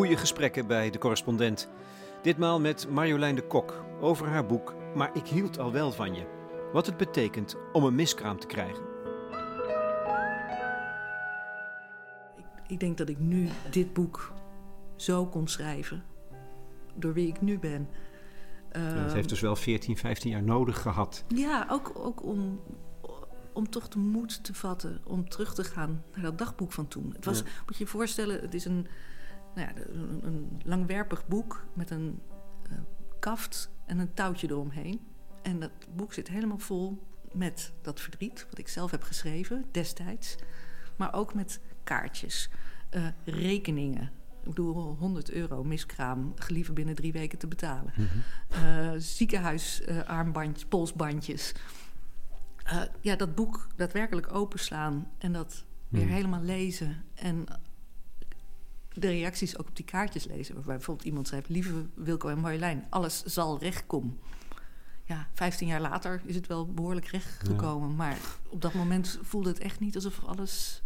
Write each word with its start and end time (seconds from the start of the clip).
Goede 0.00 0.16
gesprekken 0.16 0.66
bij 0.66 0.90
de 0.90 0.98
correspondent. 0.98 1.68
Ditmaal 2.22 2.60
met 2.60 2.88
Marjolein 2.90 3.34
de 3.34 3.46
Kok 3.46 3.84
over 4.00 4.26
haar 4.28 4.46
boek 4.46 4.74
Maar 4.94 5.10
ik 5.16 5.26
hield 5.26 5.58
al 5.58 5.72
wel 5.72 5.92
van 5.92 6.14
je. 6.14 6.26
Wat 6.72 6.86
het 6.86 6.96
betekent 6.96 7.56
om 7.72 7.84
een 7.84 7.94
miskraam 7.94 8.38
te 8.38 8.46
krijgen. 8.46 8.82
Ik, 12.36 12.44
ik 12.66 12.80
denk 12.80 12.98
dat 12.98 13.08
ik 13.08 13.18
nu 13.18 13.48
dit 13.70 13.92
boek 13.92 14.32
zo 14.96 15.26
kon 15.26 15.48
schrijven. 15.48 16.02
Door 16.94 17.12
wie 17.12 17.28
ik 17.28 17.40
nu 17.40 17.58
ben. 17.58 17.88
Ja, 18.72 18.78
het 18.78 19.06
Ehm, 19.06 19.14
heeft 19.14 19.28
dus 19.28 19.40
wel 19.40 19.56
14, 19.56 19.96
15 19.96 20.30
jaar 20.30 20.42
nodig 20.42 20.82
gehad. 20.82 21.24
Ja, 21.28 21.66
ook, 21.70 21.92
ook 21.94 22.22
om, 22.24 22.60
om 23.52 23.70
toch 23.70 23.88
de 23.88 23.98
moed 23.98 24.44
te 24.44 24.54
vatten 24.54 25.00
om 25.04 25.28
terug 25.28 25.54
te 25.54 25.64
gaan 25.64 26.02
naar 26.12 26.22
dat 26.22 26.38
dagboek 26.38 26.72
van 26.72 26.88
toen. 26.88 27.12
Het 27.14 27.24
was, 27.24 27.38
Ja. 27.38 27.44
moet 27.66 27.76
je 27.76 27.84
je 27.84 27.90
voorstellen, 27.90 28.40
het 28.40 28.54
is 28.54 28.64
een, 28.64 28.86
nou 29.54 29.68
ja, 29.68 29.82
een, 29.92 30.20
een 30.26 30.60
langwerpig 30.64 31.26
boek 31.26 31.66
met 31.72 31.90
een 31.90 32.20
eh, 32.62 32.72
kaft 33.18 33.70
en 33.86 33.98
een 33.98 34.14
touwtje 34.14 34.48
eromheen. 34.48 35.00
En 35.42 35.60
dat 35.60 35.70
boek 35.94 36.12
zit 36.12 36.28
helemaal 36.28 36.58
vol 36.58 37.02
met 37.32 37.72
dat 37.82 38.00
verdriet, 38.00 38.46
wat 38.50 38.58
ik 38.58 38.68
zelf 38.68 38.90
heb 38.90 39.02
geschreven 39.02 39.64
destijds. 39.70 40.36
Maar 40.96 41.14
ook 41.14 41.34
met 41.34 41.60
kaartjes, 41.84 42.50
eh, 42.90 43.06
rekeningen. 43.24 44.10
Ik 44.42 44.48
bedoel, 44.48 44.96
100 44.96 45.30
euro 45.30 45.64
miskraam, 45.64 46.32
gelieve 46.36 46.72
binnen 46.72 46.94
drie 46.94 47.12
weken 47.12 47.38
te 47.38 47.46
betalen 47.46 47.92
eh 48.48 48.90
ziekenhuisarmbandjes, 48.96 50.66
polsbandjes. 50.68 51.52
Ja, 53.00 53.16
dat 53.16 53.34
boek 53.34 53.66
daadwerkelijk 53.76 54.32
openslaan 54.34 55.10
en 55.18 55.32
dat 55.32 55.64
weer 55.88 56.02
Hmm. 56.02 56.12
helemaal 56.12 56.42
lezen. 56.42 57.04
En 57.14 57.46
de 58.94 59.08
reacties 59.08 59.58
ook 59.58 59.68
op 59.68 59.76
die 59.76 59.84
kaartjes 59.84 60.24
lezen. 60.24 60.54
Waarbij 60.54 60.76
bijvoorbeeld 60.76 61.06
iemand 61.06 61.26
schrijft... 61.26 61.48
Lieve 61.48 61.86
Wilco 61.94 62.28
en 62.28 62.38
Marjolein, 62.38 62.86
alles 62.90 63.22
zal 63.22 63.58
recht 63.58 63.86
komen. 63.86 64.20
Ja, 65.04 65.28
15 65.32 65.66
jaar 65.66 65.80
later 65.80 66.22
is 66.24 66.34
het 66.34 66.46
wel 66.46 66.66
behoorlijk 66.72 67.06
recht 67.06 67.48
gekomen. 67.48 67.96
Maar 67.96 68.18
op 68.48 68.62
dat 68.62 68.74
moment 68.74 69.18
voelde 69.22 69.48
het 69.48 69.58
echt 69.58 69.80
niet 69.80 69.94
alsof 69.94 70.24
alles 70.24 70.82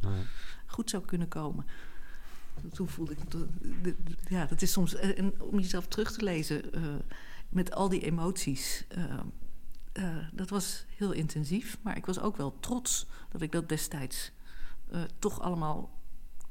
goed 0.66 0.90
zou 0.90 1.04
kunnen 1.04 1.28
komen. 1.28 1.66
Toen 2.72 2.88
voelde 2.88 3.12
ik... 3.12 3.18
Ja, 4.28 4.46
dat 4.46 4.62
is 4.62 4.72
soms... 4.72 4.94
eh, 4.94 5.18
En 5.18 5.40
om 5.40 5.58
jezelf 5.58 5.86
terug 5.86 6.12
te 6.12 6.24
lezen 6.24 6.72
eh, 6.72 6.82
met 7.48 7.72
al 7.74 7.88
die 7.88 8.00
emoties... 8.04 8.84
eh, 9.92 10.16
dat 10.32 10.48
was 10.50 10.84
heel 10.96 11.12
intensief. 11.12 11.78
Maar 11.82 11.96
ik 11.96 12.06
was 12.06 12.20
ook 12.20 12.36
wel 12.36 12.56
trots 12.60 13.06
dat 13.30 13.40
ik 13.40 13.52
dat 13.52 13.68
destijds... 13.68 14.30
toch 15.18 15.40
allemaal 15.40 15.90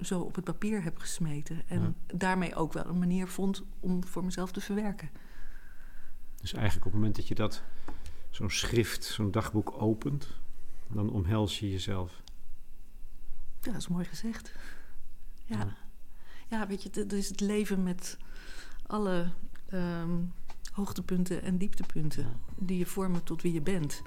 zo 0.01 0.19
op 0.19 0.35
het 0.35 0.43
papier 0.43 0.83
heb 0.83 0.97
gesmeten. 0.97 1.61
En 1.67 1.95
daarmee 2.05 2.55
ook 2.55 2.73
wel 2.73 2.85
een 2.85 2.99
manier 2.99 3.27
vond 3.27 3.63
om 3.79 4.05
voor 4.05 4.25
mezelf 4.25 4.51
te 4.51 4.61
verwerken. 4.61 5.09
Dus 6.41 6.53
eigenlijk 6.53 6.85
op 6.85 6.91
het 6.91 7.01
moment 7.01 7.15
dat 7.15 7.27
je 7.27 7.35
dat, 7.35 7.63
zo'n 8.29 8.49
schrift, 8.49 9.03
zo'n 9.03 9.31
dagboek 9.31 9.81
opent, 9.81 10.27
dan 10.87 11.09
omhels 11.09 11.59
je 11.59 11.71
jezelf. 11.71 12.21
Ja, 13.61 13.71
dat 13.71 13.81
is 13.81 13.87
mooi 13.87 14.05
gezegd. 14.05 14.53
Ja, 15.45 15.57
Ja. 15.57 15.75
ja. 16.49 16.67
weet 16.67 16.83
je, 16.83 16.89
het 16.93 17.13
is 17.13 17.29
het 17.29 17.39
leven 17.39 17.83
met 17.83 18.17
alle 18.87 19.31
ehm, 19.69 20.19
hoogtepunten 20.71 21.41
en 21.41 21.57
dieptepunten 21.57 22.27
die 22.55 22.77
je 22.77 22.85
vormen 22.85 23.23
tot 23.23 23.41
wie 23.41 23.53
je 23.53 23.61
bent. 23.61 24.01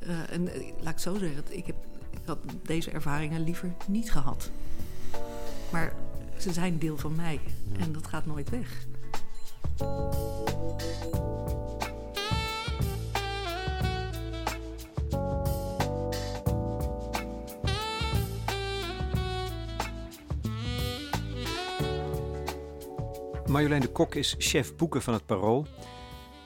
Eh, 0.00 0.30
en 0.30 0.48
eh, 0.48 0.72
laat 0.80 0.92
ik 0.92 0.98
zo 0.98 1.18
zeggen, 1.18 1.56
ik, 1.56 1.66
heb, 1.66 1.86
ik 2.10 2.26
had 2.26 2.38
deze 2.62 2.90
ervaringen 2.90 3.44
liever 3.44 3.74
niet 3.86 4.12
gehad. 4.12 4.50
Maar 5.72 5.92
ze 6.38 6.52
zijn 6.52 6.78
deel 6.78 6.96
van 6.96 7.14
mij 7.14 7.40
en 7.78 7.92
dat 7.92 8.06
gaat 8.06 8.26
nooit 8.26 8.50
weg. 8.50 8.86
Marjolein 23.46 23.80
de 23.80 23.88
Kok 23.88 24.14
is 24.14 24.34
chef 24.38 24.76
boeken 24.76 25.02
van 25.02 25.14
het 25.14 25.26
Parool. 25.26 25.66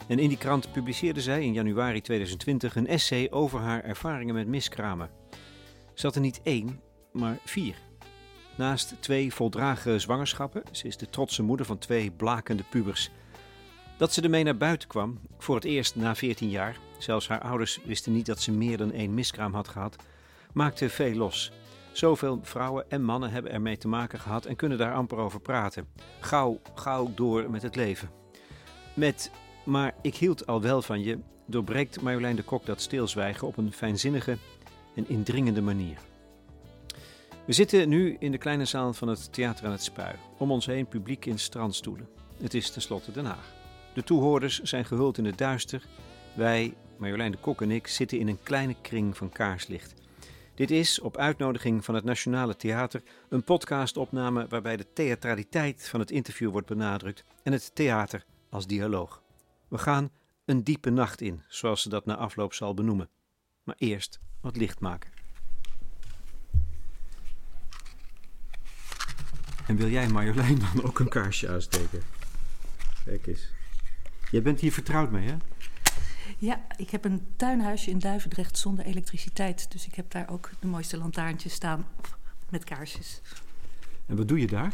En 0.08 0.18
in 0.18 0.28
die 0.28 0.38
krant 0.38 0.72
publiceerde 0.72 1.20
zij 1.20 1.42
in 1.42 1.52
januari 1.52 2.00
2020 2.00 2.76
een 2.76 2.86
essay 2.86 3.30
over 3.30 3.60
haar 3.60 3.84
ervaringen 3.84 4.34
met 4.34 4.46
miskramen. 4.46 5.10
Ze 5.94 6.06
had 6.06 6.14
er 6.14 6.20
niet 6.20 6.40
één, 6.42 6.80
maar 7.12 7.38
vier. 7.44 7.89
Naast 8.60 8.94
twee 9.00 9.34
voldragen 9.34 10.00
zwangerschappen, 10.00 10.62
ze 10.70 10.86
is 10.86 10.96
de 10.96 11.10
trotse 11.10 11.42
moeder 11.42 11.66
van 11.66 11.78
twee 11.78 12.10
blakende 12.10 12.62
pubers. 12.70 13.10
Dat 13.98 14.12
ze 14.12 14.22
ermee 14.22 14.44
naar 14.44 14.56
buiten 14.56 14.88
kwam, 14.88 15.18
voor 15.38 15.54
het 15.54 15.64
eerst 15.64 15.96
na 15.96 16.14
14 16.14 16.50
jaar, 16.50 16.78
zelfs 16.98 17.28
haar 17.28 17.40
ouders 17.40 17.80
wisten 17.84 18.12
niet 18.12 18.26
dat 18.26 18.40
ze 18.40 18.52
meer 18.52 18.76
dan 18.76 18.92
één 18.92 19.14
miskraam 19.14 19.54
had 19.54 19.68
gehad, 19.68 19.96
maakte 20.52 20.88
veel 20.88 21.14
los. 21.14 21.52
Zoveel 21.92 22.40
vrouwen 22.42 22.90
en 22.90 23.02
mannen 23.02 23.30
hebben 23.30 23.52
ermee 23.52 23.76
te 23.76 23.88
maken 23.88 24.20
gehad 24.20 24.44
en 24.44 24.56
kunnen 24.56 24.78
daar 24.78 24.94
amper 24.94 25.18
over 25.18 25.40
praten. 25.40 25.86
Gauw, 26.20 26.60
gauw 26.74 27.12
door 27.14 27.50
met 27.50 27.62
het 27.62 27.76
leven. 27.76 28.10
Met 28.94 29.30
Maar 29.64 29.94
ik 30.02 30.16
hield 30.16 30.46
al 30.46 30.60
wel 30.60 30.82
van 30.82 31.02
je 31.02 31.18
doorbreekt 31.46 32.00
Marjolein 32.00 32.36
de 32.36 32.42
Kok 32.42 32.66
dat 32.66 32.80
stilzwijgen 32.80 33.46
op 33.46 33.56
een 33.56 33.72
fijnzinnige 33.72 34.38
en 34.94 35.08
indringende 35.08 35.62
manier. 35.62 36.09
We 37.50 37.56
zitten 37.56 37.88
nu 37.88 38.16
in 38.18 38.30
de 38.30 38.38
kleine 38.38 38.64
zaal 38.64 38.92
van 38.92 39.08
het 39.08 39.32
Theater 39.32 39.66
aan 39.66 39.72
het 39.72 39.82
Spui. 39.82 40.14
Om 40.38 40.50
ons 40.50 40.66
heen 40.66 40.86
publiek 40.86 41.26
in 41.26 41.38
strandstoelen. 41.38 42.08
Het 42.42 42.54
is 42.54 42.70
tenslotte 42.70 43.12
Den 43.12 43.24
Haag. 43.24 43.52
De 43.94 44.02
toehoorders 44.02 44.60
zijn 44.60 44.84
gehuld 44.84 45.18
in 45.18 45.24
het 45.24 45.38
duister. 45.38 45.86
Wij, 46.34 46.74
Marjolein 46.96 47.30
de 47.30 47.38
Kok 47.38 47.62
en 47.62 47.70
ik, 47.70 47.86
zitten 47.86 48.18
in 48.18 48.28
een 48.28 48.42
kleine 48.42 48.74
kring 48.82 49.16
van 49.16 49.28
kaarslicht. 49.28 49.94
Dit 50.54 50.70
is, 50.70 51.00
op 51.00 51.16
uitnodiging 51.16 51.84
van 51.84 51.94
het 51.94 52.04
Nationale 52.04 52.56
Theater, 52.56 53.02
een 53.28 53.44
podcastopname 53.44 54.46
waarbij 54.48 54.76
de 54.76 54.92
theatraliteit 54.92 55.88
van 55.88 56.00
het 56.00 56.10
interview 56.10 56.50
wordt 56.50 56.66
benadrukt 56.66 57.24
en 57.42 57.52
het 57.52 57.74
theater 57.74 58.24
als 58.50 58.66
dialoog. 58.66 59.22
We 59.68 59.78
gaan 59.78 60.10
een 60.44 60.64
diepe 60.64 60.90
nacht 60.90 61.20
in, 61.20 61.42
zoals 61.48 61.82
ze 61.82 61.88
dat 61.88 62.06
na 62.06 62.16
afloop 62.16 62.54
zal 62.54 62.74
benoemen. 62.74 63.08
Maar 63.62 63.76
eerst 63.78 64.20
wat 64.40 64.56
licht 64.56 64.80
maken. 64.80 65.19
En 69.66 69.76
wil 69.76 69.88
jij, 69.88 70.08
Marjolein, 70.08 70.58
dan 70.74 70.84
ook 70.84 70.98
een 70.98 71.08
kaarsje 71.08 71.48
aansteken? 71.48 72.02
Kijk 73.04 73.26
eens. 73.26 73.48
Jij 74.30 74.42
bent 74.42 74.60
hier 74.60 74.72
vertrouwd 74.72 75.10
mee, 75.10 75.28
hè? 75.28 75.36
Ja, 76.38 76.60
ik 76.76 76.90
heb 76.90 77.04
een 77.04 77.26
tuinhuisje 77.36 77.90
in 77.90 77.98
Duivendrecht 77.98 78.58
zonder 78.58 78.84
elektriciteit. 78.84 79.72
Dus 79.72 79.86
ik 79.86 79.94
heb 79.94 80.10
daar 80.10 80.28
ook 80.28 80.50
de 80.60 80.66
mooiste 80.66 80.96
lantaarntjes 80.96 81.52
staan 81.52 81.86
met 82.48 82.64
kaarsjes. 82.64 83.20
En 84.06 84.16
wat 84.16 84.28
doe 84.28 84.40
je 84.40 84.46
daar? 84.46 84.72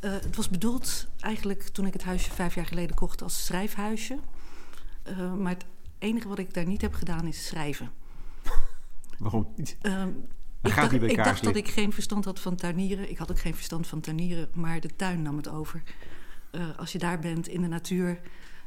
Uh, 0.00 0.12
het 0.12 0.36
was 0.36 0.48
bedoeld 0.48 1.06
eigenlijk 1.20 1.62
toen 1.62 1.86
ik 1.86 1.92
het 1.92 2.02
huisje 2.02 2.30
vijf 2.30 2.54
jaar 2.54 2.66
geleden 2.66 2.96
kocht 2.96 3.22
als 3.22 3.44
schrijfhuisje. 3.44 4.18
Uh, 5.08 5.34
maar 5.34 5.52
het 5.52 5.64
enige 5.98 6.28
wat 6.28 6.38
ik 6.38 6.54
daar 6.54 6.66
niet 6.66 6.80
heb 6.80 6.94
gedaan 6.94 7.26
is 7.26 7.46
schrijven. 7.46 7.90
Waarom 9.18 9.52
niet? 9.56 9.76
Uh, 9.82 10.04
ik 10.62 10.74
dacht, 10.74 10.90
niet 10.90 11.00
bij 11.00 11.08
ik 11.08 11.16
dacht 11.16 11.28
kaarslicht. 11.28 11.54
dat 11.54 11.64
ik 11.66 11.72
geen 11.72 11.92
verstand 11.92 12.24
had 12.24 12.40
van 12.40 12.56
tuinieren. 12.56 13.10
Ik 13.10 13.18
had 13.18 13.30
ook 13.30 13.38
geen 13.38 13.54
verstand 13.54 13.86
van 13.86 14.00
tuinieren, 14.00 14.48
maar 14.52 14.80
de 14.80 14.96
tuin 14.96 15.22
nam 15.22 15.36
het 15.36 15.48
over. 15.48 15.82
Uh, 16.52 16.78
als 16.78 16.92
je 16.92 16.98
daar 16.98 17.18
bent 17.18 17.48
in 17.48 17.60
de 17.60 17.68
natuur, 17.68 18.20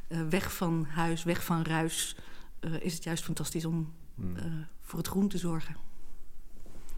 uh, 0.08 0.28
weg 0.28 0.54
van 0.54 0.84
huis, 0.84 1.22
weg 1.24 1.44
van 1.44 1.62
ruis, 1.62 2.16
uh, 2.60 2.74
is 2.80 2.94
het 2.94 3.04
juist 3.04 3.24
fantastisch 3.24 3.64
om 3.64 3.92
Hmm. 4.14 4.66
voor 4.80 4.98
het 4.98 5.08
groen 5.08 5.28
te 5.28 5.38
zorgen. 5.38 5.76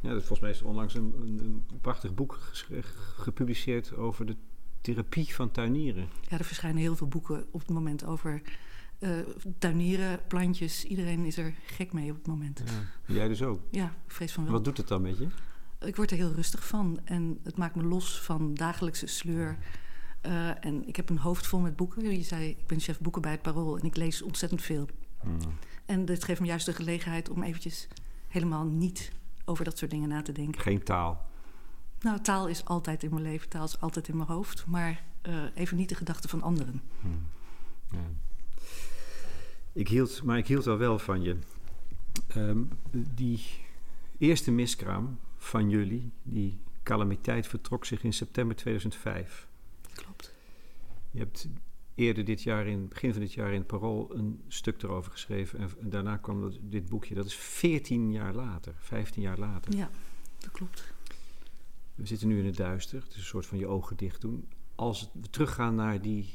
Ja, 0.00 0.08
dat 0.08 0.20
is 0.20 0.26
volgens 0.26 0.40
mij 0.40 0.50
is 0.50 0.62
onlangs 0.62 0.94
een, 0.94 1.14
een, 1.20 1.64
een 1.70 1.80
prachtig 1.80 2.14
boek 2.14 2.38
gepubliceerd 3.16 3.96
over 3.96 4.26
de 4.26 4.36
therapie 4.80 5.34
van 5.34 5.50
tuinieren. 5.50 6.08
Ja, 6.28 6.38
er 6.38 6.44
verschijnen 6.44 6.80
heel 6.82 6.96
veel 6.96 7.06
boeken 7.08 7.46
op 7.50 7.60
het 7.60 7.70
moment 7.70 8.04
over 8.04 8.42
uh, 8.98 9.10
tuinieren, 9.58 10.20
plantjes. 10.26 10.84
Iedereen 10.84 11.24
is 11.24 11.36
er 11.36 11.54
gek 11.66 11.92
mee 11.92 12.10
op 12.10 12.16
het 12.16 12.26
moment. 12.26 12.62
Ja, 13.06 13.14
jij 13.14 13.28
dus 13.28 13.42
ook? 13.42 13.60
Ja, 13.70 13.94
vrees 14.06 14.32
van 14.32 14.44
wel. 14.44 14.52
Wat 14.52 14.64
doet 14.64 14.76
het 14.76 14.88
dan 14.88 15.02
met 15.02 15.18
je? 15.18 15.26
Ik 15.80 15.96
word 15.96 16.10
er 16.10 16.16
heel 16.16 16.32
rustig 16.32 16.66
van 16.66 17.00
en 17.04 17.38
het 17.42 17.56
maakt 17.56 17.74
me 17.74 17.82
los 17.82 18.20
van 18.20 18.54
dagelijkse 18.54 19.06
sleur. 19.06 19.58
Uh, 20.26 20.64
en 20.64 20.88
ik 20.88 20.96
heb 20.96 21.08
een 21.08 21.18
hoofd 21.18 21.46
vol 21.46 21.60
met 21.60 21.76
boeken. 21.76 22.16
Je 22.16 22.22
zei, 22.22 22.48
ik 22.48 22.66
ben 22.66 22.80
chef 22.80 23.00
boeken 23.00 23.22
bij 23.22 23.30
het 23.30 23.42
Parool 23.42 23.78
en 23.78 23.84
ik 23.84 23.96
lees 23.96 24.22
ontzettend 24.22 24.62
veel. 24.62 24.88
Hmm. 25.20 25.38
En 25.84 26.04
dit 26.04 26.24
geeft 26.24 26.40
me 26.40 26.46
juist 26.46 26.66
de 26.66 26.72
gelegenheid 26.72 27.28
om 27.28 27.42
eventjes 27.42 27.88
helemaal 28.28 28.64
niet 28.64 29.12
over 29.44 29.64
dat 29.64 29.78
soort 29.78 29.90
dingen 29.90 30.08
na 30.08 30.22
te 30.22 30.32
denken. 30.32 30.60
Geen 30.60 30.82
taal? 30.82 31.26
Nou, 32.00 32.20
taal 32.20 32.48
is 32.48 32.64
altijd 32.64 33.02
in 33.02 33.10
mijn 33.10 33.22
leven, 33.22 33.48
taal 33.48 33.64
is 33.64 33.80
altijd 33.80 34.08
in 34.08 34.16
mijn 34.16 34.28
hoofd. 34.28 34.66
Maar 34.66 35.02
uh, 35.22 35.42
even 35.54 35.76
niet 35.76 35.88
de 35.88 35.94
gedachten 35.94 36.30
van 36.30 36.42
anderen. 36.42 36.82
Hmm. 37.00 37.26
Ja. 37.90 37.98
Ik 39.74 39.88
hield, 39.88 40.22
maar 40.22 40.38
ik 40.38 40.46
hield 40.46 40.66
al 40.66 40.76
wel 40.76 40.98
van 40.98 41.22
je. 41.22 41.36
Um, 42.36 42.68
die 43.14 43.40
eerste 44.18 44.50
miskraam 44.50 45.18
van 45.36 45.70
jullie, 45.70 46.10
die 46.22 46.58
calamiteit, 46.82 47.46
vertrok 47.46 47.84
zich 47.84 48.02
in 48.02 48.12
september 48.12 48.56
2005. 48.56 49.48
Klopt. 49.94 50.34
Je 51.10 51.18
hebt 51.18 51.48
eerder 51.94 52.24
dit 52.24 52.42
jaar, 52.42 52.66
in 52.66 52.88
begin 52.88 53.12
van 53.12 53.20
dit 53.20 53.32
jaar 53.32 53.52
in 53.52 53.58
het 53.58 53.66
Parool, 53.66 54.14
een 54.14 54.42
stuk 54.48 54.82
erover 54.82 55.12
geschreven. 55.12 55.58
En, 55.58 55.70
en 55.80 55.90
daarna 55.90 56.16
kwam 56.16 56.40
dat, 56.40 56.58
dit 56.62 56.88
boekje. 56.88 57.14
Dat 57.14 57.26
is 57.26 57.34
14 57.34 58.12
jaar 58.12 58.34
later, 58.34 58.74
15 58.78 59.22
jaar 59.22 59.38
later. 59.38 59.76
Ja, 59.76 59.90
dat 60.38 60.50
klopt. 60.50 60.92
We 61.94 62.06
zitten 62.06 62.28
nu 62.28 62.38
in 62.38 62.46
het 62.46 62.56
duister. 62.56 63.02
Het 63.02 63.10
is 63.10 63.16
een 63.16 63.22
soort 63.22 63.46
van 63.46 63.58
je 63.58 63.66
ogen 63.66 63.96
dicht 63.96 64.20
doen. 64.20 64.48
Als 64.74 65.10
we 65.12 65.30
teruggaan 65.30 65.74
naar 65.74 66.00
die 66.00 66.32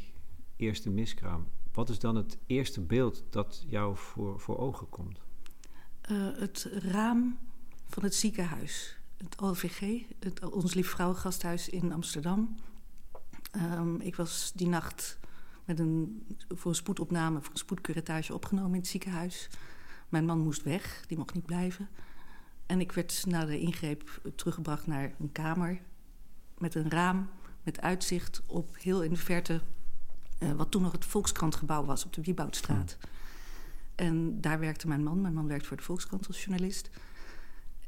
eerste 0.55 0.89
miskraam. 0.89 1.47
Wat 1.79 1.89
is 1.89 1.99
dan 1.99 2.15
het 2.15 2.37
eerste 2.45 2.81
beeld 2.81 3.23
dat 3.29 3.65
jou 3.67 3.97
voor, 3.97 4.39
voor 4.39 4.57
ogen 4.57 4.89
komt? 4.89 5.21
Uh, 6.11 6.27
het 6.37 6.69
raam 6.71 7.37
van 7.85 8.03
het 8.03 8.15
ziekenhuis. 8.15 8.97
Het 9.17 9.41
OVG, 9.41 10.03
het 10.19 10.49
Ons 10.49 10.73
Lief 10.73 10.89
Vrouwengasthuis 10.89 11.69
in 11.69 11.93
Amsterdam. 11.93 12.55
Um, 13.55 14.01
ik 14.01 14.15
was 14.15 14.51
die 14.55 14.67
nacht 14.67 15.19
met 15.65 15.79
een, 15.79 16.25
voor 16.47 16.71
een 16.71 16.77
spoedopname, 16.77 17.41
voor 17.41 17.51
een 17.51 17.57
spoedcuratage 17.57 18.33
opgenomen 18.33 18.73
in 18.73 18.79
het 18.79 18.87
ziekenhuis. 18.87 19.49
Mijn 20.09 20.25
man 20.25 20.39
moest 20.39 20.63
weg, 20.63 21.03
die 21.07 21.17
mocht 21.17 21.33
niet 21.33 21.45
blijven. 21.45 21.89
En 22.65 22.79
ik 22.79 22.91
werd 22.91 23.25
na 23.27 23.45
de 23.45 23.59
ingreep 23.59 24.21
teruggebracht 24.35 24.87
naar 24.87 25.13
een 25.19 25.31
kamer 25.31 25.81
met 26.57 26.75
een 26.75 26.89
raam 26.89 27.29
met 27.63 27.81
uitzicht 27.81 28.41
op 28.45 28.77
heel 28.77 29.03
in 29.03 29.09
de 29.09 29.17
verte 29.17 29.61
uh, 30.39 30.51
wat 30.51 30.71
toen 30.71 30.81
nog 30.81 30.91
het 30.91 31.05
Volkskrantgebouw 31.05 31.85
was 31.85 32.05
op 32.05 32.13
de 32.13 32.21
Wieboudstraat. 32.21 32.97
En 33.95 34.41
daar 34.41 34.59
werkte 34.59 34.87
mijn 34.87 35.03
man. 35.03 35.21
Mijn 35.21 35.33
man 35.33 35.47
werkte 35.47 35.67
voor 35.67 35.77
de 35.77 35.83
Volkskrant 35.83 36.27
als 36.27 36.43
journalist. 36.43 36.89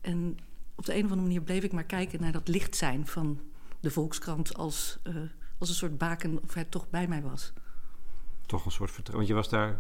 En 0.01 0.37
op 0.75 0.85
de 0.85 0.93
een 0.93 1.05
of 1.05 1.11
andere 1.11 1.27
manier 1.27 1.41
bleef 1.41 1.63
ik 1.63 1.71
maar 1.71 1.83
kijken 1.83 2.21
naar 2.21 2.31
dat 2.31 2.47
licht 2.47 2.75
zijn 2.75 3.07
van 3.07 3.39
de 3.79 3.91
Volkskrant 3.91 4.55
als, 4.55 4.99
uh, 5.03 5.15
als 5.57 5.69
een 5.69 5.75
soort 5.75 5.97
baken 5.97 6.43
of 6.43 6.53
hij 6.53 6.65
toch 6.65 6.89
bij 6.89 7.07
mij 7.07 7.21
was. 7.21 7.53
Toch 8.45 8.65
een 8.65 8.71
soort 8.71 8.91
vertrouwen. 8.91 9.27
Want 9.27 9.27
je 9.27 9.33
was 9.33 9.59
daar 9.59 9.79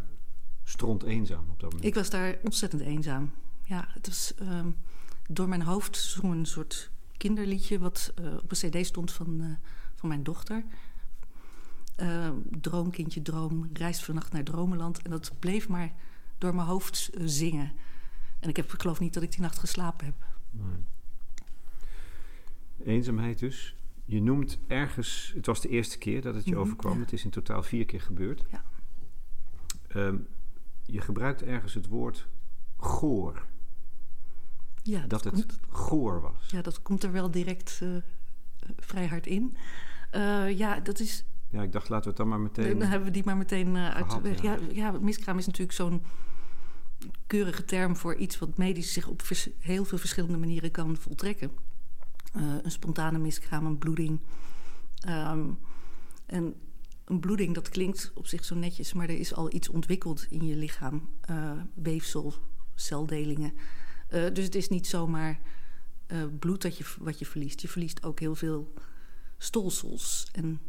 stront 0.63 1.03
eenzaam 1.03 1.49
op 1.49 1.59
dat 1.59 1.69
moment. 1.69 1.87
Ik 1.87 1.95
was 1.95 2.09
daar 2.09 2.37
ontzettend 2.43 2.81
eenzaam. 2.81 3.31
Ja, 3.63 3.87
het 3.87 4.07
was 4.07 4.33
um, 4.41 4.77
door 5.27 5.47
mijn 5.47 5.61
hoofd 5.61 5.97
zong 5.97 6.33
een 6.33 6.45
soort 6.45 6.91
kinderliedje 7.17 7.79
wat 7.79 8.13
uh, 8.21 8.33
op 8.33 8.51
een 8.51 8.69
cd 8.69 8.85
stond 8.85 9.11
van, 9.11 9.41
uh, 9.41 9.55
van 9.95 10.09
mijn 10.09 10.23
dochter. 10.23 10.63
Uh, 12.01 12.29
droomkindje 12.61 13.21
droom, 13.21 13.69
reist 13.73 14.03
vannacht 14.03 14.33
naar 14.33 14.43
Dromenland. 14.43 15.01
En 15.01 15.09
dat 15.09 15.31
bleef 15.39 15.69
maar 15.69 15.93
door 16.37 16.55
mijn 16.55 16.67
hoofd 16.67 17.09
zingen. 17.25 17.71
En 18.39 18.49
ik, 18.49 18.55
heb, 18.55 18.73
ik 18.73 18.81
geloof 18.81 18.99
niet 18.99 19.13
dat 19.13 19.23
ik 19.23 19.31
die 19.31 19.41
nacht 19.41 19.59
geslapen 19.59 20.05
heb. 20.05 20.15
Nee. 20.49 20.83
Eenzaamheid 22.95 23.39
dus. 23.39 23.75
Je 24.05 24.21
noemt 24.21 24.57
ergens, 24.67 25.31
het 25.35 25.45
was 25.45 25.61
de 25.61 25.69
eerste 25.69 25.97
keer 25.97 26.21
dat 26.21 26.35
het 26.35 26.43
je 26.43 26.49
mm 26.49 26.57
-hmm, 26.57 26.65
overkwam. 26.65 26.93
Ja. 26.93 26.99
Het 26.99 27.13
is 27.13 27.23
in 27.23 27.29
totaal 27.29 27.63
vier 27.63 27.85
keer 27.85 28.01
gebeurd. 28.01 28.45
Ja. 28.51 28.63
Um, 29.95 30.27
je 30.85 31.01
gebruikt 31.01 31.43
ergens 31.43 31.73
het 31.73 31.87
woord 31.87 32.27
goor. 32.77 33.45
Ja, 34.83 34.99
dat, 34.99 35.09
dat 35.09 35.23
het 35.23 35.33
komt, 35.33 35.59
goor 35.69 36.21
was. 36.21 36.47
Ja, 36.47 36.61
dat 36.61 36.81
komt 36.81 37.03
er 37.03 37.11
wel 37.11 37.31
direct 37.31 37.79
uh, 37.83 37.95
vrij 38.77 39.07
hard 39.07 39.27
in. 39.27 39.57
Uh, 40.15 40.57
ja, 40.57 40.79
dat 40.79 40.99
is. 40.99 41.25
Ja, 41.51 41.61
ik 41.61 41.71
dacht, 41.71 41.89
laten 41.89 42.03
we 42.03 42.09
het 42.09 42.17
dan 42.17 42.27
maar 42.27 42.39
meteen. 42.39 42.79
Dan 42.79 42.87
hebben 42.87 43.07
we 43.07 43.13
die 43.13 43.25
maar 43.25 43.37
meteen 43.37 43.75
uh, 43.75 43.89
uit 43.89 44.11
de 44.11 44.21
weg. 44.21 44.41
Ja. 44.41 44.53
ja, 44.53 44.67
ja, 44.71 44.91
miskraam 44.91 45.37
is 45.37 45.45
natuurlijk 45.45 45.77
zo'n 45.77 46.03
keurige 47.27 47.65
term 47.65 47.95
voor 47.95 48.15
iets 48.15 48.39
wat 48.39 48.57
medisch 48.57 48.93
zich 48.93 49.07
op 49.07 49.21
vers 49.21 49.49
heel 49.59 49.85
veel 49.85 49.97
verschillende 49.97 50.37
manieren 50.37 50.71
kan 50.71 50.97
voltrekken. 50.97 51.51
Uh, 52.37 52.55
een 52.61 52.71
spontane 52.71 53.17
miskraam, 53.17 53.65
een 53.65 53.77
bloeding. 53.77 54.19
Um, 55.07 55.57
en 56.25 56.55
een 57.05 57.19
bloeding, 57.19 57.53
dat 57.53 57.69
klinkt 57.69 58.11
op 58.15 58.27
zich 58.27 58.45
zo 58.45 58.55
netjes, 58.55 58.93
maar 58.93 59.09
er 59.09 59.19
is 59.19 59.33
al 59.33 59.53
iets 59.53 59.69
ontwikkeld 59.69 60.25
in 60.29 60.45
je 60.45 60.55
lichaam. 60.55 61.09
Uh, 61.29 61.51
weefsel, 61.73 62.33
celdelingen. 62.75 63.53
Uh, 64.13 64.33
dus 64.33 64.45
het 64.45 64.55
is 64.55 64.69
niet 64.69 64.87
zomaar 64.87 65.39
bloed 66.39 66.61
dat 66.61 66.77
je, 66.77 66.85
wat 66.99 67.19
je 67.19 67.25
verliest. 67.25 67.61
Je 67.61 67.67
verliest 67.67 68.03
ook 68.03 68.19
heel 68.19 68.35
veel 68.35 68.73
stolsels 69.37 70.29
en, 70.31 70.59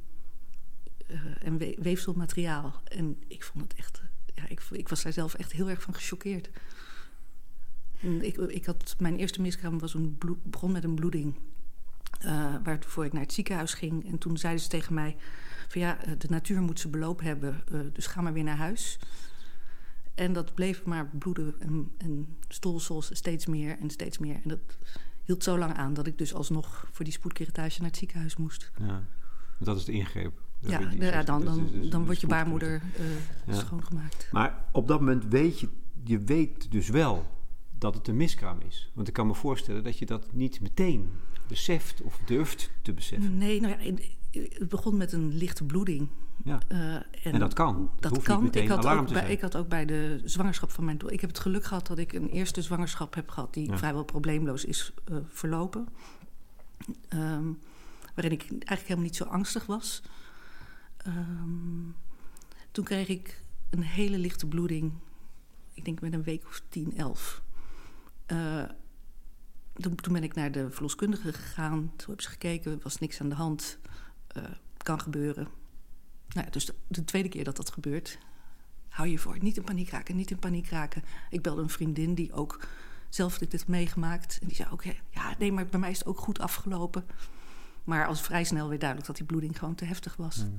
en 1.41 1.59
we 1.59 1.77
weefselmateriaal. 1.79 2.83
En 2.85 3.23
ik 3.27 3.45
vond 3.45 3.65
het 3.65 3.75
echt 3.75 4.03
ja, 4.35 4.49
ik, 4.49 4.63
ik, 4.71 4.89
was 4.89 5.03
daar 5.03 5.13
zelf 5.13 5.35
echt 5.35 5.53
heel 5.53 5.71
erg 5.71 5.83
van 5.83 5.95
gechoqueerd. 5.95 6.51
Ik, 8.01 8.37
ik, 8.37 8.65
had, 8.65 8.95
mijn 8.99 9.17
eerste 9.17 9.41
miskraam 9.41 9.79
was 9.79 9.95
een 9.95 10.19
begon 10.43 10.73
met 10.73 10.85
een 10.85 10.95
bloeding. 10.95 11.39
Uh, 12.25 12.55
waarvoor 12.65 13.05
ik 13.05 13.13
naar 13.13 13.23
het 13.23 13.33
ziekenhuis 13.33 13.75
ging. 13.75 14.07
En 14.11 14.19
toen 14.19 14.39
zeiden 14.39 14.63
ze 14.63 14.69
tegen 14.69 14.95
mij: 14.95 15.17
van 15.69 15.81
ja, 15.81 15.99
de 16.19 16.29
natuur 16.29 16.61
moet 16.61 16.81
ze 16.81 16.89
beloop 16.89 17.21
hebben, 17.21 17.63
dus 17.93 18.07
ga 18.07 18.21
maar 18.21 18.33
weer 18.33 18.45
naar 18.45 18.57
huis. 18.57 18.99
En 20.15 20.33
dat 20.33 20.55
bleef 20.55 20.85
maar 20.85 21.07
bloeden 21.07 21.55
en, 21.61 21.93
en 21.99 22.37
stolsels 22.49 23.11
steeds 23.13 23.47
meer 23.47 23.79
en 23.79 23.91
steeds 23.91 24.19
meer. 24.19 24.35
En 24.35 24.49
dat 24.49 24.79
hield 25.23 25.45
zo 25.45 25.59
lang 25.59 25.75
aan 25.75 25.95
dat 25.95 26.07
ik 26.07 26.19
dus 26.19 26.35
alsnog 26.35 26.89
voor 26.93 27.05
die 27.05 27.15
spoedkeratage 27.15 27.81
naar 27.81 27.89
het 27.89 27.99
ziekenhuis 27.99 28.37
moest. 28.37 28.71
Ja, 28.79 29.03
dat 29.59 29.77
is 29.77 29.85
de 29.85 29.93
ingreep. 29.93 30.41
Ja, 30.67 30.81
ja, 30.99 31.23
dan, 31.23 31.45
dan, 31.45 31.71
dan 31.91 32.05
wordt 32.05 32.21
je 32.21 32.27
baarmoeder 32.27 32.83
uh, 33.01 33.07
ja. 33.47 33.55
schoongemaakt. 33.55 34.29
Maar 34.33 34.65
op 34.73 34.89
dat 34.89 35.01
moment 35.01 35.25
weet 35.25 35.61
je, 35.61 35.69
je 36.05 36.21
weet 36.21 36.71
dus 36.71 36.89
wel 36.89 37.27
dat 37.79 37.95
het 37.95 38.09
een 38.09 38.17
miskraam 38.17 38.59
is. 38.69 38.91
Want 38.95 39.09
ik 39.09 39.15
kan 39.15 39.27
me 39.27 39.35
voorstellen 39.35 39.85
dat 39.85 39.99
je 39.99 40.07
dat 40.07 40.33
niet 40.33 40.61
meteen 40.61 41.11
beseft 41.47 42.03
of 42.03 42.19
durft 42.25 42.71
te 42.83 42.93
beseffen. 42.93 43.39
Nee, 43.39 43.61
nou 43.61 43.75
ja, 43.79 43.95
het 44.59 44.69
begon 44.69 44.97
met 44.97 45.13
een 45.13 45.35
lichte 45.35 45.65
bloeding. 45.65 46.09
Ja. 46.45 46.61
Uh, 46.69 46.95
en, 46.95 47.05
en, 47.23 47.39
dat 47.39 47.53
kan. 47.53 47.91
Dat, 48.01 48.15
dat 48.15 48.23
kan. 48.23 48.53
ik 48.53 48.69
had, 48.69 48.87
ook 48.87 49.13
bij, 49.13 49.31
ik 49.31 49.41
had 49.41 49.57
ook 49.57 49.69
bij 49.69 49.87
de 49.87 50.21
zwangerschap 50.25 50.71
van 50.71 50.85
mijn 50.85 50.97
dochter. 50.97 51.15
Ik 51.15 51.21
heb 51.21 51.31
het 51.31 51.39
geluk 51.39 51.65
gehad 51.65 51.87
dat 51.87 51.99
ik 51.99 52.13
een 52.13 52.29
eerste 52.29 52.63
zwangerschap 52.63 53.15
heb 53.15 53.29
gehad 53.29 53.55
die 53.55 53.71
ja. 53.71 53.79
vrijwel 53.79 54.05
probleemloos 54.05 54.65
is 54.65 54.93
uh, 55.11 55.17
verlopen. 55.29 55.89
Um, 57.15 57.59
waarin 58.15 58.33
ik 58.33 58.43
eigenlijk 58.49 58.83
helemaal 58.83 59.05
niet 59.05 59.17
zo 59.17 59.25
angstig 59.25 59.67
was. 59.67 60.03
Um, 61.07 61.97
toen 62.71 62.85
kreeg 62.85 63.09
ik 63.09 63.43
een 63.71 63.83
hele 63.83 64.19
lichte 64.19 64.47
bloeding. 64.47 64.93
Ik 65.73 65.85
denk 65.85 66.01
met 66.01 66.13
een 66.13 66.23
week 66.23 66.45
of 66.47 66.63
10, 66.69 66.97
11. 66.97 67.43
Uh, 68.27 68.65
toen, 69.73 70.13
ben 70.13 70.23
ik 70.23 70.35
naar 70.35 70.53
de 70.53 70.71
verloskundige 70.71 71.33
gegaan. 71.33 71.93
Toen 71.97 72.07
hebben 72.07 72.25
ze 72.25 72.31
gekeken, 72.31 72.81
was 72.83 72.99
niks 72.99 73.21
aan 73.21 73.29
de 73.29 73.35
hand. 73.35 73.79
Uh, 74.37 74.45
kan 74.77 75.01
gebeuren. 75.01 75.49
Nou, 76.29 76.51
dus 76.51 76.65
de, 76.65 76.75
de, 76.89 77.05
tweede 77.05 77.29
keer 77.29 77.45
dat 77.45 77.57
dat 77.57 77.73
gebeurt, 77.73 78.19
hou 78.89 79.09
je 79.09 79.19
voor. 79.19 79.37
Niet 79.41 79.57
in 79.57 79.65
paniek 79.65 79.91
raken, 79.91 80.17
niet 80.17 80.31
in 80.31 80.39
paniek 80.39 80.69
raken. 80.69 81.03
Ik 81.31 81.43
belde 81.43 81.63
een 81.63 81.69
vriendin 81.69 82.15
die 82.15 82.33
ook 82.33 82.67
zelf 83.09 83.39
dit 83.39 83.53
heeft 83.53 83.69
meegemaakt. 83.69 84.39
En 84.41 84.47
die 84.47 84.57
zei 84.57 84.69
ook, 84.71 84.85
ja, 85.11 85.35
nee, 85.39 85.53
maar 85.53 85.67
bij 85.67 85.81
mij 85.81 85.91
is 85.91 85.99
het 85.99 86.07
ook 86.07 86.19
goed 86.19 86.39
afgelopen. 86.39 87.07
Maar 87.85 88.07
als 88.07 88.21
vrij 88.21 88.45
snel 88.45 88.69
weer 88.69 88.79
duidelijk 88.79 89.09
dat 89.09 89.17
die 89.17 89.27
bloeding 89.27 89.59
gewoon 89.59 89.75
te 89.75 89.85
heftig 89.85 90.17
was. 90.17 90.37
Mm. 90.37 90.57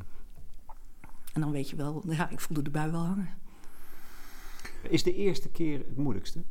En 1.33 1.41
dan 1.41 1.51
weet 1.51 1.69
je 1.69 1.75
wel, 1.75 2.03
ja, 2.09 2.29
ik 2.29 2.39
voelde 2.39 2.61
de 2.61 2.69
bui 2.69 2.91
wel 2.91 3.05
hangen. 3.05 3.29
Is 4.81 5.03
de 5.03 5.15
eerste 5.15 5.49
keer 5.49 5.77
het 5.77 5.97
moeilijkste? 5.97 6.43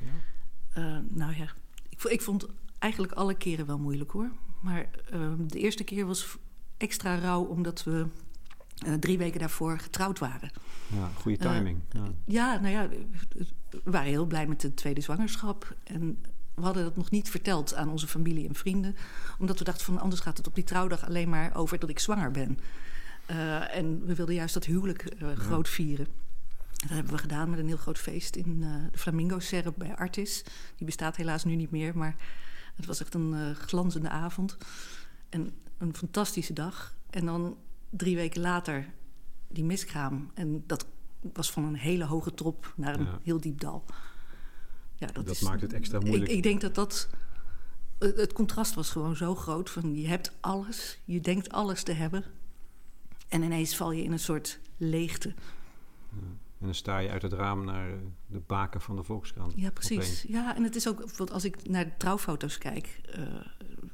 Ja. 0.00 0.82
Uh, 0.82 0.98
nou 1.08 1.36
ja, 1.36 1.48
ik, 1.88 2.02
ik, 2.02 2.22
vond 2.22 2.46
eigenlijk 2.78 3.12
alle 3.12 3.34
keren 3.34 3.66
wel 3.66 3.78
moeilijk 3.78 4.10
hoor. 4.10 4.30
Maar 4.60 4.88
uh, 5.12 5.32
de 5.38 5.58
eerste 5.58 5.84
keer 5.84 6.06
was 6.06 6.36
extra 6.76 7.18
rauw 7.18 7.44
omdat 7.44 7.84
we 7.84 8.06
uh, 8.86 8.94
drie 8.94 9.18
weken 9.18 9.40
daarvoor 9.40 9.78
getrouwd 9.78 10.18
waren. 10.18 10.50
Ja, 10.86 11.10
goede 11.14 11.38
timing. 11.38 11.80
ja. 11.90 12.04
ja, 12.24 12.60
nou 12.60 12.72
ja, 12.72 12.88
we 13.70 13.90
waren 13.90 14.10
heel 14.10 14.26
blij 14.26 14.46
met 14.46 14.60
de 14.60 14.74
tweede 14.74 15.00
zwangerschap. 15.00 15.76
En 15.84 16.18
we 16.54 16.62
hadden 16.62 16.84
dat 16.84 16.96
nog 16.96 17.10
niet 17.10 17.30
verteld 17.30 17.74
aan 17.74 17.88
onze 17.88 18.06
familie 18.06 18.48
en 18.48 18.54
vrienden. 18.54 18.96
Omdat 19.38 19.58
we 19.58 19.64
dachten 19.64 19.84
van 19.84 20.00
anders 20.00 20.20
gaat 20.20 20.36
het 20.36 20.46
op 20.46 20.54
die 20.54 20.64
trouwdag 20.64 21.06
alleen 21.06 21.28
maar 21.28 21.56
over 21.56 21.78
dat 21.78 21.90
ik 21.90 21.98
zwanger 21.98 22.30
ben. 22.30 22.58
Uh, 23.30 23.76
en 23.76 24.06
we 24.06 24.14
wilden 24.14 24.34
juist 24.34 24.54
dat 24.54 24.64
huwelijk 24.64 25.14
uh, 25.22 25.28
ja. 25.28 25.34
groot 25.34 25.68
vieren. 25.68 26.06
Dat 26.76 26.88
hebben 26.90 27.12
we 27.12 27.18
gedaan 27.18 27.50
met 27.50 27.58
een 27.58 27.66
heel 27.66 27.76
groot 27.76 27.98
feest 27.98 28.36
in 28.36 28.60
uh, 28.60 28.74
de 28.92 28.98
Flamingo 28.98 29.38
Serre 29.38 29.72
bij 29.76 29.96
Artis. 29.96 30.44
Die 30.76 30.86
bestaat 30.86 31.16
helaas 31.16 31.44
nu 31.44 31.54
niet 31.54 31.70
meer, 31.70 31.98
maar 31.98 32.16
het 32.74 32.86
was 32.86 33.00
echt 33.00 33.14
een 33.14 33.54
glanzende 33.54 34.08
avond. 34.08 34.56
En 35.28 35.50
een 35.78 35.96
fantastische 35.96 36.52
dag. 36.52 36.94
En 37.10 37.26
dan 37.26 37.56
drie 37.90 38.16
weken 38.16 38.40
later 38.40 38.86
die 39.48 39.64
miskraam. 39.64 40.30
En 40.34 40.64
dat 40.66 40.86
was 41.32 41.50
van 41.50 41.64
een 41.64 41.76
hele 41.76 42.04
hoge 42.04 42.34
top 42.34 42.72
naar 42.76 42.98
een 42.98 43.04
ja. 43.04 43.18
heel 43.22 43.40
diep 43.40 43.60
dal. 43.60 43.84
Ja, 44.94 45.06
dat, 45.06 45.26
dat 45.26 45.34
is, 45.34 45.40
maakt 45.40 45.60
het 45.60 45.72
extra 45.72 45.98
moeilijk. 45.98 46.30
Ik, 46.30 46.36
ik 46.36 46.42
denk 46.42 46.60
dat 46.60 46.74
dat 46.74 47.08
het 47.98 48.32
contrast 48.32 48.74
was 48.74 48.90
gewoon 48.90 49.16
zo 49.16 49.34
groot. 49.34 49.70
Van 49.70 49.94
je 49.94 50.06
hebt 50.06 50.32
alles, 50.40 50.98
je 51.04 51.20
denkt 51.20 51.50
alles 51.50 51.82
te 51.82 51.92
hebben. 51.92 52.24
En 53.34 53.42
ineens 53.42 53.76
val 53.76 53.92
je 53.92 54.02
in 54.02 54.12
een 54.12 54.18
soort 54.18 54.60
leegte. 54.76 55.28
Ja. 55.28 56.16
En 56.58 56.66
dan 56.66 56.74
sta 56.74 56.98
je 56.98 57.10
uit 57.10 57.22
het 57.22 57.32
raam 57.32 57.64
naar 57.64 57.90
de 58.26 58.40
baken 58.46 58.80
van 58.80 58.96
de 58.96 59.02
Volkskrant. 59.02 59.52
Ja, 59.56 59.70
precies. 59.70 60.24
Ja, 60.28 60.56
en 60.56 60.62
het 60.62 60.76
is 60.76 60.88
ook, 60.88 60.96
bijvoorbeeld 60.96 61.30
als 61.30 61.44
ik 61.44 61.68
naar 61.68 61.84
de 61.84 61.96
trouwfoto's 61.96 62.58
kijk... 62.58 63.00
Uh, 63.08 63.18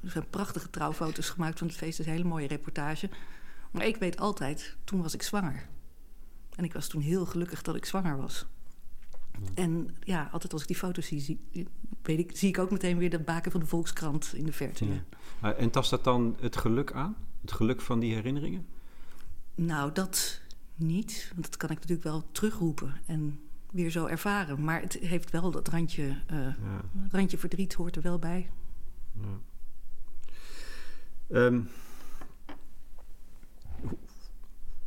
er 0.02 0.10
zijn 0.10 0.30
prachtige 0.30 0.70
trouwfoto's 0.70 1.28
gemaakt 1.28 1.58
van 1.58 1.66
het 1.66 1.76
feest. 1.76 1.98
Is 1.98 2.06
een 2.06 2.12
hele 2.12 2.24
mooie 2.24 2.46
reportage. 2.46 3.10
Maar 3.70 3.86
ik 3.86 3.96
weet 3.96 4.18
altijd, 4.18 4.76
toen 4.84 5.02
was 5.02 5.14
ik 5.14 5.22
zwanger. 5.22 5.68
En 6.56 6.64
ik 6.64 6.72
was 6.72 6.88
toen 6.88 7.00
heel 7.00 7.26
gelukkig 7.26 7.62
dat 7.62 7.74
ik 7.76 7.84
zwanger 7.84 8.16
was. 8.16 8.46
En 9.54 9.96
ja, 10.00 10.28
altijd 10.32 10.52
als 10.52 10.62
ik 10.62 10.68
die 10.68 10.76
foto's 10.76 11.06
zie, 11.06 11.20
zie, 11.20 11.40
weet 12.02 12.18
ik, 12.18 12.36
zie 12.36 12.48
ik 12.48 12.58
ook 12.58 12.70
meteen 12.70 12.98
weer 12.98 13.10
de 13.10 13.18
baken 13.18 13.50
van 13.50 13.60
de 13.60 13.66
Volkskrant 13.66 14.32
in 14.34 14.44
de 14.44 14.52
verte. 14.52 14.86
Ja. 14.86 15.54
En 15.54 15.70
tast 15.70 15.90
dat 15.90 16.04
dan 16.04 16.36
het 16.40 16.56
geluk 16.56 16.92
aan? 16.92 17.16
Het 17.40 17.52
geluk 17.52 17.80
van 17.80 18.00
die 18.00 18.14
herinneringen? 18.14 18.66
Nou, 19.54 19.92
dat 19.92 20.40
niet. 20.74 21.30
Want 21.34 21.46
dat 21.46 21.56
kan 21.56 21.70
ik 21.70 21.78
natuurlijk 21.78 22.02
wel 22.02 22.24
terugroepen 22.32 22.94
en 23.06 23.40
weer 23.70 23.90
zo 23.90 24.06
ervaren. 24.06 24.64
Maar 24.64 24.80
het 24.80 24.92
heeft 24.92 25.30
wel 25.30 25.50
dat 25.50 25.68
randje, 25.68 26.02
uh, 26.02 26.38
ja. 26.38 26.84
randje 27.10 27.38
verdriet 27.38 27.74
hoort 27.74 27.96
er 27.96 28.02
wel 28.02 28.18
bij. 28.18 28.50
Ja. 29.20 29.38
Um, 31.28 31.68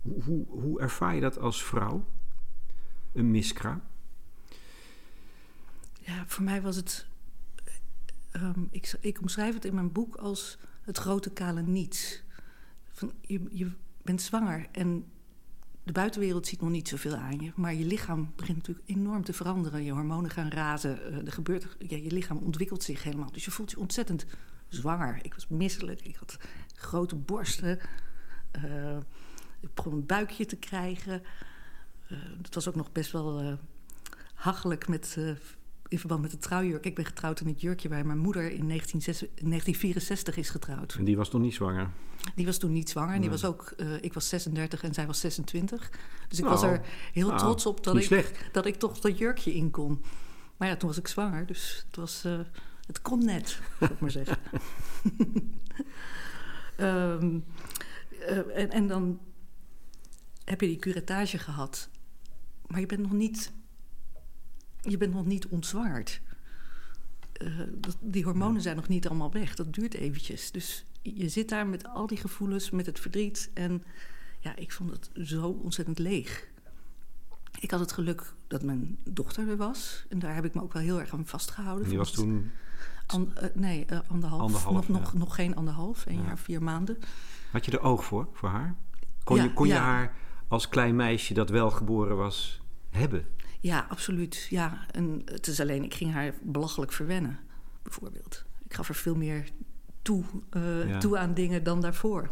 hoe, 0.01 0.23
hoe, 0.23 0.45
hoe, 0.47 0.79
ervaar 0.79 1.15
je 1.15 1.21
dat 1.21 1.39
als 1.39 1.63
vrouw? 1.63 2.05
Een 3.13 3.31
miskraam? 3.31 3.81
Ja, 5.99 6.23
voor 6.27 6.43
mij 6.43 6.61
was 6.61 6.75
het. 6.75 7.07
Um, 8.35 8.67
ik, 8.71 8.97
ik 8.99 9.21
omschrijf 9.21 9.53
het 9.53 9.65
in 9.65 9.73
mijn 9.73 9.91
boek 9.91 10.15
als 10.15 10.57
het 10.81 10.97
grote 10.97 11.31
kale 11.31 11.61
niets. 11.61 12.23
Van, 12.91 13.13
je, 13.21 13.47
je 13.51 13.71
bent 14.03 14.21
zwanger 14.21 14.67
en 14.71 15.05
de 15.83 15.91
buitenwereld 15.91 16.47
ziet 16.47 16.61
nog 16.61 16.69
niet 16.69 16.87
zoveel 16.87 17.15
aan 17.15 17.39
je. 17.39 17.51
Maar 17.55 17.73
je 17.73 17.85
lichaam 17.85 18.31
begint 18.35 18.57
natuurlijk 18.57 18.89
enorm 18.89 19.23
te 19.23 19.33
veranderen. 19.33 19.83
Je 19.83 19.91
hormonen 19.91 20.29
gaan 20.29 20.49
razen. 20.49 20.99
Uh, 20.99 21.25
er 21.25 21.31
gebeurt, 21.31 21.75
ja, 21.79 21.97
je 21.97 22.11
lichaam 22.11 22.37
ontwikkelt 22.37 22.83
zich 22.83 23.03
helemaal. 23.03 23.31
Dus 23.31 23.45
je 23.45 23.51
voelt 23.51 23.71
je 23.71 23.79
ontzettend 23.79 24.25
zwanger. 24.67 25.19
Ik 25.21 25.33
was 25.33 25.47
misselijk. 25.47 26.01
Ik 26.01 26.15
had 26.15 26.37
grote 26.75 27.15
borsten. 27.15 27.79
Uh, 28.65 28.97
ik 29.59 29.73
begon 29.73 29.93
een 29.93 30.05
buikje 30.05 30.45
te 30.45 30.55
krijgen. 30.55 31.21
Uh, 32.11 32.19
dat 32.41 32.53
was 32.53 32.67
ook 32.67 32.75
nog 32.75 32.91
best 32.91 33.11
wel 33.11 33.57
hachelijk 34.33 34.87
met 34.87 35.17
in 35.93 35.99
verband 35.99 36.21
met 36.21 36.31
de 36.31 36.37
trouwjurk. 36.37 36.85
Ik 36.85 36.95
ben 36.95 37.05
getrouwd 37.05 37.39
in 37.39 37.47
het 37.47 37.61
jurkje 37.61 37.89
waar 37.89 38.05
mijn 38.05 38.17
moeder 38.17 38.51
in 38.51 38.67
1964 38.67 40.37
is 40.37 40.49
getrouwd. 40.49 40.95
En 40.97 41.03
die 41.03 41.17
was 41.17 41.31
nog 41.31 41.41
niet 41.41 41.53
zwanger? 41.53 41.89
Die 42.35 42.45
was 42.45 42.57
toen 42.57 42.71
niet 42.71 42.89
zwanger. 42.89 43.15
En 43.15 43.21
die 43.21 43.29
was 43.29 43.45
ook, 43.45 43.73
uh, 43.77 44.03
ik 44.03 44.13
was 44.13 44.29
36 44.29 44.83
en 44.83 44.93
zij 44.93 45.07
was 45.07 45.19
26. 45.19 45.91
Dus 46.27 46.39
ik 46.39 46.45
was 46.45 46.61
nou, 46.61 46.73
er 46.73 46.85
heel 47.13 47.27
nou, 47.27 47.39
trots 47.39 47.65
op 47.65 47.83
dat 47.83 48.11
ik, 48.11 48.49
dat 48.51 48.65
ik 48.65 48.75
toch 48.75 48.99
dat 48.99 49.17
jurkje 49.17 49.53
in 49.53 49.71
kon. 49.71 50.03
Maar 50.57 50.67
ja, 50.67 50.75
toen 50.75 50.89
was 50.89 50.97
ik 50.97 51.07
zwanger. 51.07 51.45
Dus 51.45 51.83
het, 51.87 51.95
was, 51.95 52.25
uh, 52.25 52.39
het 52.87 53.01
kon 53.01 53.25
net, 53.25 53.59
zou 53.79 53.91
ik 53.91 53.99
maar 53.99 54.11
zeggen. 54.11 54.37
um, 56.77 57.43
uh, 58.29 58.57
en, 58.57 58.71
en 58.71 58.87
dan 58.87 59.19
heb 60.45 60.61
je 60.61 60.67
die 60.67 60.79
curatage 60.79 61.37
gehad. 61.37 61.89
Maar 62.67 62.79
je 62.79 62.85
bent 62.85 63.01
nog 63.01 63.11
niet 63.11 63.51
je 64.89 64.97
bent 64.97 65.13
nog 65.13 65.25
niet 65.25 65.47
ontzwaard. 65.47 66.21
Uh, 67.41 67.59
die 67.99 68.23
hormonen 68.23 68.61
zijn 68.61 68.75
nog 68.75 68.87
niet 68.87 69.07
allemaal 69.07 69.31
weg. 69.31 69.55
Dat 69.55 69.73
duurt 69.73 69.93
eventjes. 69.93 70.51
Dus 70.51 70.85
je 71.01 71.29
zit 71.29 71.49
daar 71.49 71.67
met 71.67 71.87
al 71.87 72.07
die 72.07 72.17
gevoelens, 72.17 72.69
met 72.69 72.85
het 72.85 72.99
verdriet. 72.99 73.49
En 73.53 73.83
ja, 74.39 74.55
ik 74.55 74.71
vond 74.71 74.91
het 74.91 75.09
zo 75.27 75.59
ontzettend 75.63 75.99
leeg. 75.99 76.47
Ik 77.59 77.71
had 77.71 77.79
het 77.79 77.91
geluk 77.91 78.33
dat 78.47 78.63
mijn 78.63 78.97
dochter 79.03 79.49
er 79.49 79.57
was. 79.57 80.05
En 80.09 80.19
daar 80.19 80.35
heb 80.35 80.45
ik 80.45 80.53
me 80.53 80.61
ook 80.61 80.73
wel 80.73 80.81
heel 80.81 80.99
erg 80.99 81.13
aan 81.13 81.25
vastgehouden. 81.25 81.89
Die 81.89 81.97
was 81.97 82.11
toen... 82.11 82.51
An, 83.05 83.33
uh, 83.41 83.43
nee, 83.53 83.85
uh, 83.91 83.99
anderhalf. 84.07 84.41
anderhalf. 84.41 84.73
Nog, 84.73 84.87
ja. 84.87 84.93
nog, 84.93 85.13
nog 85.13 85.35
geen 85.35 85.55
anderhalf. 85.55 86.05
Een 86.05 86.17
ja. 86.17 86.25
jaar, 86.25 86.37
vier 86.37 86.63
maanden. 86.63 86.97
Had 87.51 87.65
je 87.65 87.71
er 87.71 87.81
oog 87.81 88.03
voor, 88.03 88.27
voor 88.31 88.49
haar? 88.49 88.75
Kon, 89.23 89.37
ja, 89.37 89.43
je, 89.43 89.53
kon 89.53 89.67
je 89.67 89.73
haar 89.73 90.15
als 90.47 90.69
klein 90.69 90.95
meisje 90.95 91.33
dat 91.33 91.49
wel 91.49 91.71
geboren 91.71 92.17
was 92.17 92.61
hebben? 92.89 93.25
Ja, 93.63 93.85
absoluut. 93.89 94.47
Ja, 94.49 94.85
en 94.91 95.21
het 95.25 95.47
is 95.47 95.59
alleen, 95.59 95.83
ik 95.83 95.93
ging 95.93 96.11
haar 96.11 96.33
belachelijk 96.41 96.91
verwennen, 96.91 97.39
bijvoorbeeld. 97.81 98.45
Ik 98.65 98.73
gaf 98.73 98.89
er 98.89 98.95
veel 98.95 99.15
meer 99.15 99.49
toe, 100.01 100.23
uh, 100.51 100.89
ja. 100.89 100.99
toe 100.99 101.17
aan 101.17 101.33
dingen 101.33 101.63
dan 101.63 101.81
daarvoor. 101.81 102.29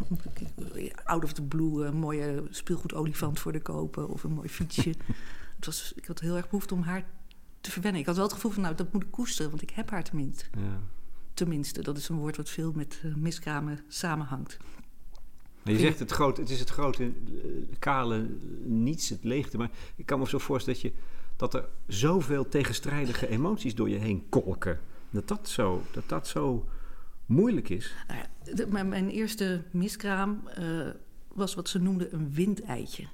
Out 1.03 1.23
of 1.23 1.33
the 1.33 1.41
blue, 1.41 1.85
een 1.85 1.95
mooie 1.95 2.43
speelgoedolifant 2.49 3.39
voor 3.39 3.51
de 3.51 3.61
kopen 3.61 4.09
of 4.09 4.23
een 4.23 4.31
mooi 4.31 4.49
fietsje. 4.49 4.89
het 5.55 5.65
was, 5.65 5.93
ik 5.95 6.05
had 6.05 6.19
heel 6.19 6.35
erg 6.35 6.49
behoefte 6.49 6.73
om 6.73 6.81
haar 6.81 7.05
te 7.61 7.71
verwennen. 7.71 8.01
Ik 8.01 8.07
had 8.07 8.15
wel 8.15 8.25
het 8.25 8.33
gevoel 8.33 8.51
van, 8.51 8.61
nou, 8.61 8.75
dat 8.75 8.93
moet 8.93 9.03
ik 9.03 9.11
koesteren, 9.11 9.49
want 9.49 9.63
ik 9.63 9.69
heb 9.69 9.89
haar 9.89 10.03
tenminste. 10.03 10.45
Ja. 10.53 10.79
Tenminste, 11.33 11.81
dat 11.81 11.97
is 11.97 12.09
een 12.09 12.17
woord 12.17 12.37
wat 12.37 12.49
veel 12.49 12.71
met 12.71 13.01
uh, 13.05 13.15
miskramen 13.15 13.79
samenhangt. 13.87 14.57
Je 15.63 15.77
zegt 15.77 15.99
het, 15.99 16.11
grote, 16.11 16.41
het 16.41 16.49
is 16.49 16.59
het 16.59 16.69
grote, 16.69 17.03
uh, 17.03 17.11
kale 17.79 18.29
niets, 18.63 19.09
het 19.09 19.23
leegte. 19.23 19.57
Maar 19.57 19.71
ik 19.95 20.05
kan 20.05 20.19
me 20.19 20.27
zo 20.27 20.37
voorstellen 20.37 20.81
dat 20.81 20.91
je 20.91 20.97
dat 21.41 21.53
er 21.53 21.65
zoveel 21.87 22.49
tegenstrijdige 22.49 23.27
emoties 23.27 23.75
door 23.75 23.89
je 23.89 23.97
heen 23.97 24.29
kolken. 24.29 24.79
Dat 25.09 25.27
dat 25.27 25.49
zo, 25.49 25.83
dat 25.91 26.09
dat 26.09 26.27
zo 26.27 26.67
moeilijk 27.25 27.69
is. 27.69 27.95
Nou 28.55 28.69
mijn, 28.69 28.87
mijn, 28.87 29.09
eerste 29.09 29.63
miskraam 29.71 30.49
uh, 30.59 30.89
was 31.27 31.53
wat 31.53 31.69
ze 31.69 31.79
noemden 31.79 32.13
een 32.13 32.33
windeitje. 32.33 33.07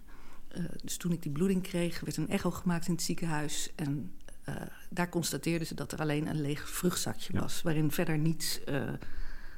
Uh, 0.58 0.66
dus 0.84 0.98
toen 0.98 1.12
ik 1.12 1.22
die 1.22 1.32
bloeding 1.32 1.64
kreeg, 1.64 2.00
werd 2.00 2.18
een 2.18 2.30
echo 2.30 2.52
gemaakt 2.52 2.88
in 2.88 2.94
het 2.94 3.02
ziekenhuis. 3.02 3.72
En 3.76 4.12
uh, 4.50 4.56
daar 4.90 5.10
constateerden 5.10 5.68
ze 5.68 5.76
dat 5.76 5.92
er 5.92 6.00
alleen 6.00 6.28
een 6.28 6.42
leeg 6.42 6.70
vruchtzakje 6.70 7.34
ja. 7.34 7.40
was, 7.40 7.62
waarin 7.62 7.92
verder 7.92 8.18
niets 8.18 8.60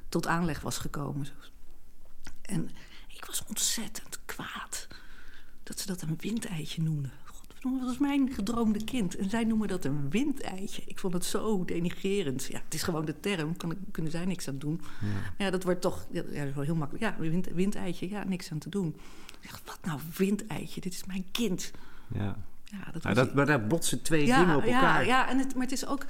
tot 0.09 0.27
aanleg 0.27 0.61
was 0.61 0.77
gekomen. 0.77 1.27
En 2.41 2.69
ik 3.07 3.25
was 3.25 3.43
ontzettend 3.47 4.19
kwaad 4.25 4.87
dat 5.63 5.79
ze 5.79 5.87
dat 5.87 6.01
een 6.01 6.17
windeitje 6.17 6.81
noemden. 6.81 7.11
Dat 7.61 7.81
was 7.81 7.97
mijn 7.97 8.33
gedroomde 8.33 8.83
kind. 8.83 9.15
En 9.15 9.29
zij 9.29 9.43
noemen 9.43 9.67
dat 9.67 9.85
een 9.85 10.09
windeitje. 10.09 10.81
Ik 10.85 10.99
vond 10.99 11.13
het 11.13 11.25
zo 11.25 11.65
denigerend. 11.65 12.45
Ja, 12.45 12.61
het 12.63 12.73
is 12.73 12.83
gewoon 12.83 13.05
de 13.05 13.19
term. 13.19 13.57
Kan, 13.57 13.75
kunnen 13.91 14.11
zij 14.11 14.25
niks 14.25 14.47
aan 14.47 14.57
doen. 14.57 14.81
Ja. 15.01 15.07
Maar 15.07 15.33
ja, 15.37 15.49
dat 15.49 15.63
wordt 15.63 15.81
toch 15.81 16.07
ja, 16.11 16.23
heel 16.55 16.75
makkelijk. 16.75 17.03
Ja, 17.03 17.15
wind, 17.19 17.47
windeitje. 17.47 18.09
Ja, 18.09 18.23
niks 18.23 18.51
aan 18.51 18.57
te 18.57 18.69
doen. 18.69 18.95
Ik 19.41 19.49
dacht, 19.49 19.61
wat 19.65 19.79
nou 19.83 19.99
windeitje? 20.17 20.81
Dit 20.81 20.93
is 20.93 21.05
mijn 21.05 21.25
kind. 21.31 21.71
Ja. 22.13 22.37
Ja, 22.63 22.91
dat, 22.91 23.15
dat 23.15 23.33
maar 23.33 23.45
daar 23.45 23.67
botsen 23.67 24.01
twee 24.01 24.25
ja, 24.25 24.39
dingen 24.39 24.55
op 24.55 24.63
elkaar. 24.63 25.05
Ja, 25.05 25.07
ja 25.07 25.29
en 25.29 25.37
het, 25.37 25.53
maar 25.53 25.63
het 25.63 25.71
is 25.71 25.85
ook... 25.85 26.05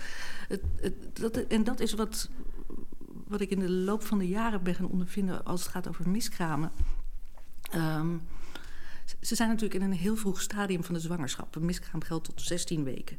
Het, 0.48 0.62
het, 0.82 0.94
dat, 1.14 1.38
en 1.38 1.64
dat 1.64 1.80
is 1.80 1.94
wat, 1.94 2.30
wat 3.28 3.42
ik 3.42 3.50
in 3.50 3.60
de 3.60 3.70
loop 3.70 4.04
van 4.04 4.18
de 4.18 4.28
jaren 4.28 4.64
ben 4.64 4.76
gaan 4.76 4.88
ondervinden... 4.90 5.46
als 5.46 5.62
het 5.62 5.72
gaat 5.72 5.88
over 5.88 6.10
miskramen... 6.10 6.72
Um, 7.76 8.22
ze 9.22 9.36
zijn 9.36 9.50
natuurlijk 9.50 9.84
in 9.84 9.92
een 9.92 9.98
heel 9.98 10.16
vroeg 10.16 10.42
stadium 10.42 10.84
van 10.84 10.94
de 10.94 11.00
zwangerschap. 11.00 11.56
Een 11.56 11.66
miskraam 11.66 12.04
geldt 12.04 12.26
tot 12.26 12.42
16 12.42 12.84
weken. 12.84 13.18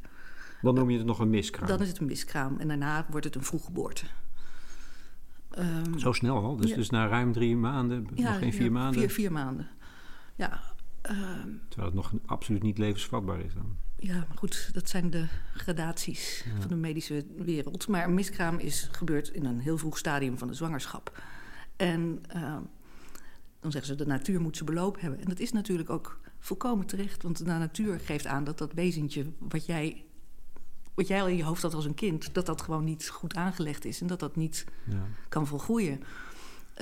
Dan 0.63 0.75
noem 0.75 0.91
je 0.91 0.97
het 0.97 1.07
nog 1.07 1.19
een 1.19 1.31
miskraam? 1.31 1.69
Dan 1.69 1.81
is 1.81 1.89
het 1.89 1.99
een 1.99 2.07
miskraam 2.07 2.59
en 2.59 2.69
daarna 2.69 3.07
wordt 3.11 3.27
het 3.27 3.35
een 3.35 3.45
vroeggeboorte. 3.45 4.05
Um, 5.59 5.99
Zo 5.99 6.13
snel 6.13 6.45
al? 6.45 6.57
Dus, 6.57 6.71
ja. 6.71 6.77
dus 6.77 6.91
na 6.91 7.07
ruim 7.07 7.33
drie 7.33 7.57
maanden, 7.57 8.07
ja, 8.15 8.31
nog 8.31 8.39
geen 8.39 8.53
vier 8.53 8.65
ja, 8.65 8.71
maanden? 8.71 9.01
Vier, 9.01 9.11
vier 9.11 9.33
maanden, 9.33 9.69
ja. 10.35 10.61
Um, 11.11 11.61
Terwijl 11.69 11.89
het 11.89 11.95
nog 11.95 12.13
absoluut 12.27 12.63
niet 12.63 12.79
levensvatbaar 12.79 13.41
is 13.41 13.55
dan? 13.55 13.77
Ja, 13.97 14.15
maar 14.15 14.37
goed, 14.39 14.71
dat 14.73 14.89
zijn 14.89 15.11
de 15.11 15.27
gradaties 15.55 16.45
van 16.59 16.69
de 16.69 16.77
medische 16.77 17.27
wereld. 17.37 17.89
Maar 17.89 18.05
een 18.05 18.15
miskraam 18.15 18.59
is 18.59 18.89
gebeurd 18.93 19.29
in 19.29 19.45
een 19.45 19.61
heel 19.61 19.79
vroeg 19.79 19.99
stadium 19.99 20.39
van 20.39 20.49
de 20.49 20.55
zwangerschap. 20.55 21.23
En... 21.77 22.23
Uh, 22.37 22.57
dan 23.61 23.71
zeggen 23.71 23.91
ze 23.91 24.05
de 24.05 24.11
natuur 24.11 24.41
moet 24.41 24.57
ze 24.57 24.65
beloop 24.65 25.01
hebben. 25.01 25.21
En 25.21 25.29
dat 25.29 25.39
is 25.39 25.53
natuurlijk 25.53 25.91
ook 25.91 26.21
volkomen 26.39 26.87
terecht, 26.87 27.23
want 27.23 27.39
de 27.39 27.45
natuur 27.45 28.01
geeft 28.01 28.27
aan 28.27 28.45
dat 28.45 28.59
dat 28.59 28.73
wezentje 28.73 29.27
wat 29.39 29.67
jij, 29.67 30.05
wat 30.95 31.09
jij 31.09 31.21
al 31.21 31.29
in 31.29 31.37
je 31.37 31.45
hoofd 31.45 31.63
had 31.63 31.75
als 31.75 31.85
een 31.85 31.95
kind, 31.95 32.35
dat 32.35 32.47
dat 32.47 32.63
gewoon 32.63 32.85
niet 32.85 33.09
goed 33.09 33.35
aangelegd 33.35 33.85
is 33.85 34.01
en 34.01 34.07
dat 34.07 34.21
dat 34.21 34.37
niet 34.37 34.65
ja. 34.91 35.07
kan 35.29 35.47
volgroeien. 35.47 36.03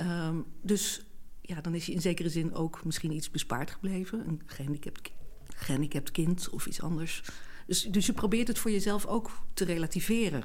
Um, 0.01 0.45
dus 0.61 1.05
ja, 1.41 1.61
dan 1.61 1.75
is 1.75 1.85
je 1.85 1.91
in 1.91 2.01
zekere 2.01 2.29
zin 2.29 2.53
ook 2.53 2.85
misschien 2.85 3.11
iets 3.11 3.31
bespaard 3.31 3.71
gebleven, 3.71 4.27
een 4.27 4.41
gehandicapt, 4.45 5.11
gehandicapt 5.55 6.11
kind 6.11 6.49
of 6.49 6.65
iets 6.65 6.81
anders. 6.81 7.23
Dus, 7.67 7.83
dus 7.83 8.05
je 8.05 8.13
probeert 8.13 8.47
het 8.47 8.59
voor 8.59 8.71
jezelf 8.71 9.05
ook 9.05 9.31
te 9.53 9.65
relativeren. 9.65 10.43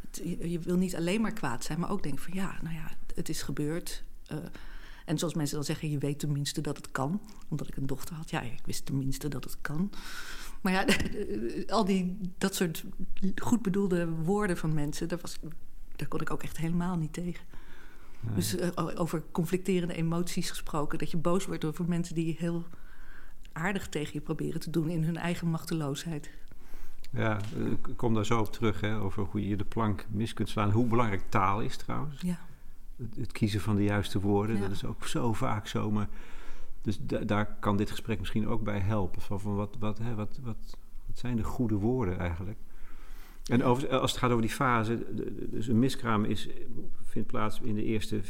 Het, 0.00 0.20
je, 0.24 0.50
je, 0.50 0.58
wil 0.58 0.76
niet 0.76 0.96
alleen 0.96 1.20
maar 1.20 1.32
kwaad 1.32 1.64
zijn, 1.64 1.80
maar 1.80 1.90
ook 1.90 2.02
denken 2.02 2.22
van 2.22 2.34
ja, 2.34 2.58
nou 2.62 2.74
ja, 2.74 2.90
het 3.14 3.28
is 3.28 3.42
gebeurd. 3.42 4.04
Uh, 4.32 4.38
en 5.12 5.18
zoals 5.18 5.34
mensen 5.34 5.56
dan 5.56 5.64
zeggen, 5.64 5.90
je 5.90 5.98
weet 5.98 6.18
tenminste 6.18 6.60
dat 6.60 6.76
het 6.76 6.90
kan. 6.90 7.20
Omdat 7.48 7.68
ik 7.68 7.76
een 7.76 7.86
dochter 7.86 8.14
had. 8.14 8.30
Ja, 8.30 8.40
ik 8.40 8.60
wist 8.64 8.86
tenminste 8.86 9.28
dat 9.28 9.44
het 9.44 9.56
kan. 9.60 9.90
Maar 10.60 10.72
ja, 10.72 10.86
al 11.76 11.84
die, 11.84 12.18
dat 12.38 12.54
soort 12.54 12.84
goed 13.36 13.62
bedoelde 13.62 14.08
woorden 14.08 14.56
van 14.56 14.74
mensen... 14.74 15.08
daar, 15.08 15.18
was, 15.20 15.38
daar 15.96 16.08
kon 16.08 16.20
ik 16.20 16.30
ook 16.30 16.42
echt 16.42 16.56
helemaal 16.56 16.96
niet 16.96 17.12
tegen. 17.12 17.44
Nee. 18.20 18.34
Dus 18.34 18.56
uh, 18.56 18.68
over 18.94 19.22
conflicterende 19.32 19.94
emoties 19.94 20.50
gesproken. 20.50 20.98
Dat 20.98 21.10
je 21.10 21.16
boos 21.16 21.46
wordt 21.46 21.64
over 21.64 21.84
mensen 21.88 22.14
die 22.14 22.36
heel 22.38 22.64
aardig 23.52 23.88
tegen 23.88 24.12
je 24.12 24.20
proberen 24.20 24.60
te 24.60 24.70
doen... 24.70 24.88
in 24.88 25.04
hun 25.04 25.16
eigen 25.16 25.48
machteloosheid. 25.48 26.30
Ja, 27.10 27.40
ik 27.86 27.96
kom 27.96 28.14
daar 28.14 28.26
zo 28.26 28.40
op 28.40 28.52
terug, 28.52 28.80
hè, 28.80 29.00
over 29.00 29.22
hoe 29.22 29.48
je 29.48 29.56
de 29.56 29.64
plank 29.64 30.06
mis 30.10 30.32
kunt 30.32 30.48
slaan. 30.48 30.70
Hoe 30.70 30.86
belangrijk 30.86 31.22
taal 31.28 31.60
is 31.60 31.76
trouwens. 31.76 32.20
Ja 32.20 32.38
het 33.18 33.32
kiezen 33.32 33.60
van 33.60 33.76
de 33.76 33.84
juiste 33.84 34.20
woorden. 34.20 34.56
Ja. 34.56 34.62
Dat 34.62 34.70
is 34.70 34.84
ook 34.84 35.06
zo 35.06 35.32
vaak 35.32 35.66
zo. 35.66 35.90
Maar 35.90 36.08
Dus 36.82 36.98
daar 37.00 37.56
kan 37.60 37.76
dit 37.76 37.90
gesprek 37.90 38.18
misschien 38.18 38.48
ook 38.48 38.62
bij 38.62 38.78
helpen. 38.78 39.22
Van, 39.22 39.40
van 39.40 39.54
wat, 39.54 39.76
wat, 39.78 39.98
hè, 39.98 40.14
wat, 40.14 40.38
wat, 40.42 40.76
wat 41.06 41.18
zijn 41.18 41.36
de 41.36 41.44
goede 41.44 41.74
woorden 41.74 42.18
eigenlijk? 42.18 42.58
En 43.50 43.64
over, 43.64 43.98
als 43.98 44.10
het 44.10 44.20
gaat 44.20 44.30
over 44.30 44.42
die 44.42 44.50
fase, 44.50 45.04
dus 45.50 45.68
een 45.68 45.78
miskraam 45.78 46.24
is, 46.24 46.48
vindt 47.02 47.28
plaats 47.28 47.60
in 47.60 47.74
de 47.74 47.84
eerste 47.84 48.20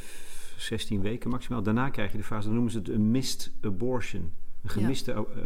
16 0.56 1.00
weken 1.00 1.30
maximaal. 1.30 1.62
Daarna 1.62 1.90
krijg 1.90 2.12
je 2.12 2.18
de 2.18 2.24
fase, 2.24 2.44
dan 2.44 2.54
noemen 2.54 2.72
ze 2.72 2.78
het 2.78 2.88
een 2.88 3.10
missed 3.10 3.52
abortion. 3.60 4.32
Een 4.62 4.70
gemiste 4.70 5.12
uh, 5.12 5.42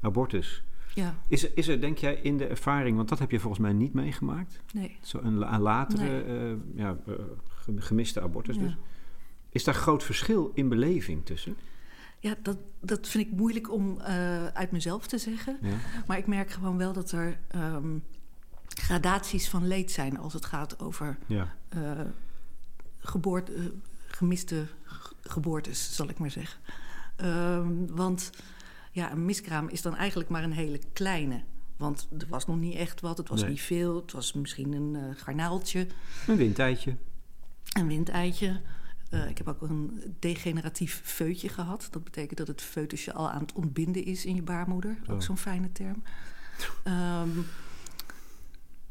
abortus. 0.00 0.64
Ja. 0.94 1.14
Is, 1.28 1.44
er, 1.44 1.50
is 1.54 1.68
er, 1.68 1.80
denk 1.80 1.98
jij, 1.98 2.14
in 2.14 2.36
de 2.36 2.46
ervaring, 2.46 2.96
want 2.96 3.08
dat 3.08 3.18
heb 3.18 3.30
je 3.30 3.40
volgens 3.40 3.62
mij 3.62 3.72
niet 3.72 3.94
meegemaakt? 3.94 4.60
Nee. 4.72 4.96
Zo 5.00 5.20
een, 5.22 5.54
een 5.54 5.60
latere 5.60 6.22
nee. 6.24 6.50
uh, 6.50 6.56
ja, 6.74 6.96
gemiste 7.76 8.20
abortus 8.20 8.58
dus. 8.58 8.76
Is 9.50 9.64
daar 9.64 9.74
groot 9.74 10.02
verschil 10.02 10.50
in 10.54 10.68
beleving 10.68 11.24
tussen? 11.26 11.56
Ja, 12.18 12.34
dat, 12.42 12.56
dat 12.80 13.08
vind 13.08 13.26
ik 13.26 13.32
moeilijk 13.32 13.72
om 13.72 13.98
uh, 13.98 14.46
uit 14.46 14.70
mezelf 14.70 15.06
te 15.06 15.18
zeggen. 15.18 15.58
Ja. 15.62 15.74
Maar 16.06 16.18
ik 16.18 16.26
merk 16.26 16.50
gewoon 16.50 16.76
wel 16.76 16.92
dat 16.92 17.12
er 17.12 17.38
um, 17.54 18.02
gradaties 18.66 19.48
van 19.48 19.66
leed 19.66 19.90
zijn 19.90 20.18
als 20.18 20.32
het 20.32 20.44
gaat 20.44 20.80
over 20.80 21.18
ja. 21.26 21.54
uh, 21.76 22.00
geboorte, 22.98 23.54
uh, 23.54 23.64
gemiste 24.06 24.66
geboortes, 25.20 25.94
zal 25.94 26.08
ik 26.08 26.18
maar 26.18 26.30
zeggen. 26.30 26.60
Um, 27.24 27.86
want 27.96 28.30
ja, 28.92 29.12
een 29.12 29.24
miskraam 29.24 29.68
is 29.68 29.82
dan 29.82 29.96
eigenlijk 29.96 30.30
maar 30.30 30.42
een 30.42 30.52
hele 30.52 30.78
kleine. 30.92 31.42
Want 31.76 32.08
er 32.18 32.26
was 32.28 32.46
nog 32.46 32.56
niet 32.56 32.74
echt 32.74 33.00
wat, 33.00 33.18
het 33.18 33.28
was 33.28 33.40
Nee. 33.40 33.50
niet 33.50 33.60
veel. 33.60 33.96
Het 33.96 34.12
was 34.12 34.32
misschien 34.32 34.72
een 34.72 35.14
garnaaltje, 35.16 35.86
Een 36.26 36.36
windtijdje. 36.36 36.96
Een 37.74 37.86
windeitje. 37.86 38.60
Uh, 39.10 39.28
ik 39.28 39.38
heb 39.38 39.48
ook 39.48 39.62
een 39.62 40.14
degeneratief 40.18 41.00
feutje 41.04 41.48
gehad. 41.48 41.88
Dat 41.90 42.04
betekent 42.04 42.38
dat 42.38 42.46
het 42.46 42.62
foetusje 42.62 43.12
al 43.12 43.30
aan 43.30 43.40
het 43.40 43.52
ontbinden 43.52 44.04
is 44.04 44.24
in 44.24 44.34
je 44.34 44.42
baarmoeder. 44.42 44.98
Oh. 45.06 45.14
Ook 45.14 45.22
zo'n 45.22 45.38
fijne 45.38 45.72
term. 45.72 46.02
Um, 46.84 47.46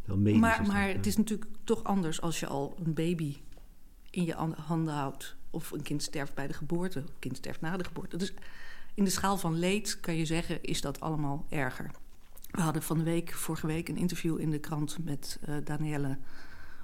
medisch 0.06 0.40
maar 0.40 0.58
dat, 0.58 0.68
maar 0.68 0.88
ja. 0.88 0.96
het 0.96 1.06
is 1.06 1.18
natuurlijk 1.18 1.50
toch 1.64 1.84
anders 1.84 2.22
als 2.22 2.40
je 2.40 2.48
al 2.48 2.78
een 2.84 2.94
baby 2.94 3.38
in 4.10 4.26
je 4.26 4.36
an- 4.36 4.56
handen 4.58 4.94
houdt. 4.94 5.36
Of 5.50 5.72
een 5.72 5.82
kind 5.82 6.04
sterft 6.04 6.34
bij 6.34 6.48
de 6.48 6.54
geboorte, 6.54 7.00
of 7.00 7.06
een 7.06 7.20
kind 7.20 7.38
sterft 7.38 7.62
na 7.62 7.78
de 7.78 7.84
geboorte. 7.84 8.18
Dus 8.18 8.34
in 8.94 9.04
de 9.04 9.10
schaal 9.10 9.38
van 9.38 9.60
leed 9.60 10.00
kan 10.00 10.16
je 10.16 10.26
zeggen, 10.26 10.64
is 10.64 10.82
dat 10.82 11.00
allemaal 11.00 11.46
erger. 11.50 11.92
We 12.52 12.62
hadden 12.62 12.84
van 12.84 12.98
de 12.98 13.04
week, 13.04 13.34
vorige 13.34 13.68
week, 13.68 13.90
een 13.90 13.98
interview 13.98 14.40
in 14.40 14.50
de 14.50 14.60
krant 14.60 14.98
met 15.04 15.40
uh, 15.50 15.56
Danielle 15.64 16.18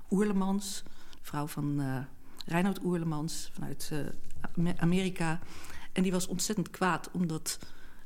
Oerlemans, 0.10 0.84
vrouw 1.22 1.48
van 1.48 1.82
uh, 1.82 2.00
Reinoud 2.46 2.84
Oerlemans 2.84 3.50
vanuit 3.54 3.92
uh, 4.58 4.74
Amerika. 4.76 5.40
En 5.92 6.04
die 6.04 6.12
was 6.12 6.28
ontzettend 6.28 6.70
kwaad, 6.70 7.12
omdat 7.12 7.60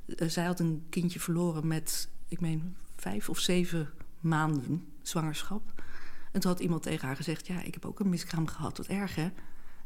uh, 0.05 0.29
zij 0.29 0.45
had 0.45 0.59
een 0.59 0.85
kindje 0.89 1.19
verloren 1.19 1.67
met, 1.67 2.09
ik 2.27 2.39
meen, 2.39 2.75
vijf 2.95 3.29
of 3.29 3.39
zeven 3.39 3.89
maanden 4.19 4.87
zwangerschap. 5.01 5.83
En 6.31 6.39
toen 6.39 6.51
had 6.51 6.59
iemand 6.59 6.83
tegen 6.83 7.07
haar 7.07 7.15
gezegd: 7.15 7.47
Ja, 7.47 7.61
ik 7.61 7.73
heb 7.73 7.85
ook 7.85 7.99
een 7.99 8.09
miskraam 8.09 8.47
gehad, 8.47 8.77
wat 8.77 8.87
erg 8.87 9.15
hè. 9.15 9.23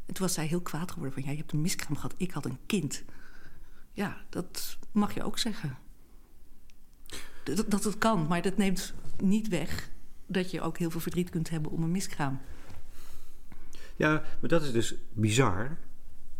En 0.06 0.14
toen 0.14 0.26
was 0.26 0.34
zij 0.34 0.46
heel 0.46 0.60
kwaad 0.60 0.90
geworden: 0.90 1.14
van 1.14 1.22
ja, 1.22 1.30
je 1.30 1.36
hebt 1.36 1.52
een 1.52 1.60
miskraam 1.60 1.96
gehad, 1.96 2.14
ik 2.16 2.30
had 2.30 2.44
een 2.44 2.58
kind. 2.66 3.04
Ja, 3.92 4.16
dat 4.28 4.78
mag 4.92 5.14
je 5.14 5.22
ook 5.22 5.38
zeggen. 5.38 5.78
Dat, 7.44 7.70
dat 7.70 7.84
het 7.84 7.98
kan, 7.98 8.26
maar 8.26 8.42
dat 8.42 8.56
neemt 8.56 8.94
niet 9.22 9.48
weg 9.48 9.90
dat 10.26 10.50
je 10.50 10.60
ook 10.60 10.78
heel 10.78 10.90
veel 10.90 11.00
verdriet 11.00 11.30
kunt 11.30 11.50
hebben 11.50 11.70
om 11.70 11.82
een 11.82 11.90
miskraam. 11.90 12.40
Ja, 13.98 14.22
maar 14.40 14.48
dat 14.48 14.62
is 14.62 14.72
dus 14.72 14.94
bizar. 15.12 15.76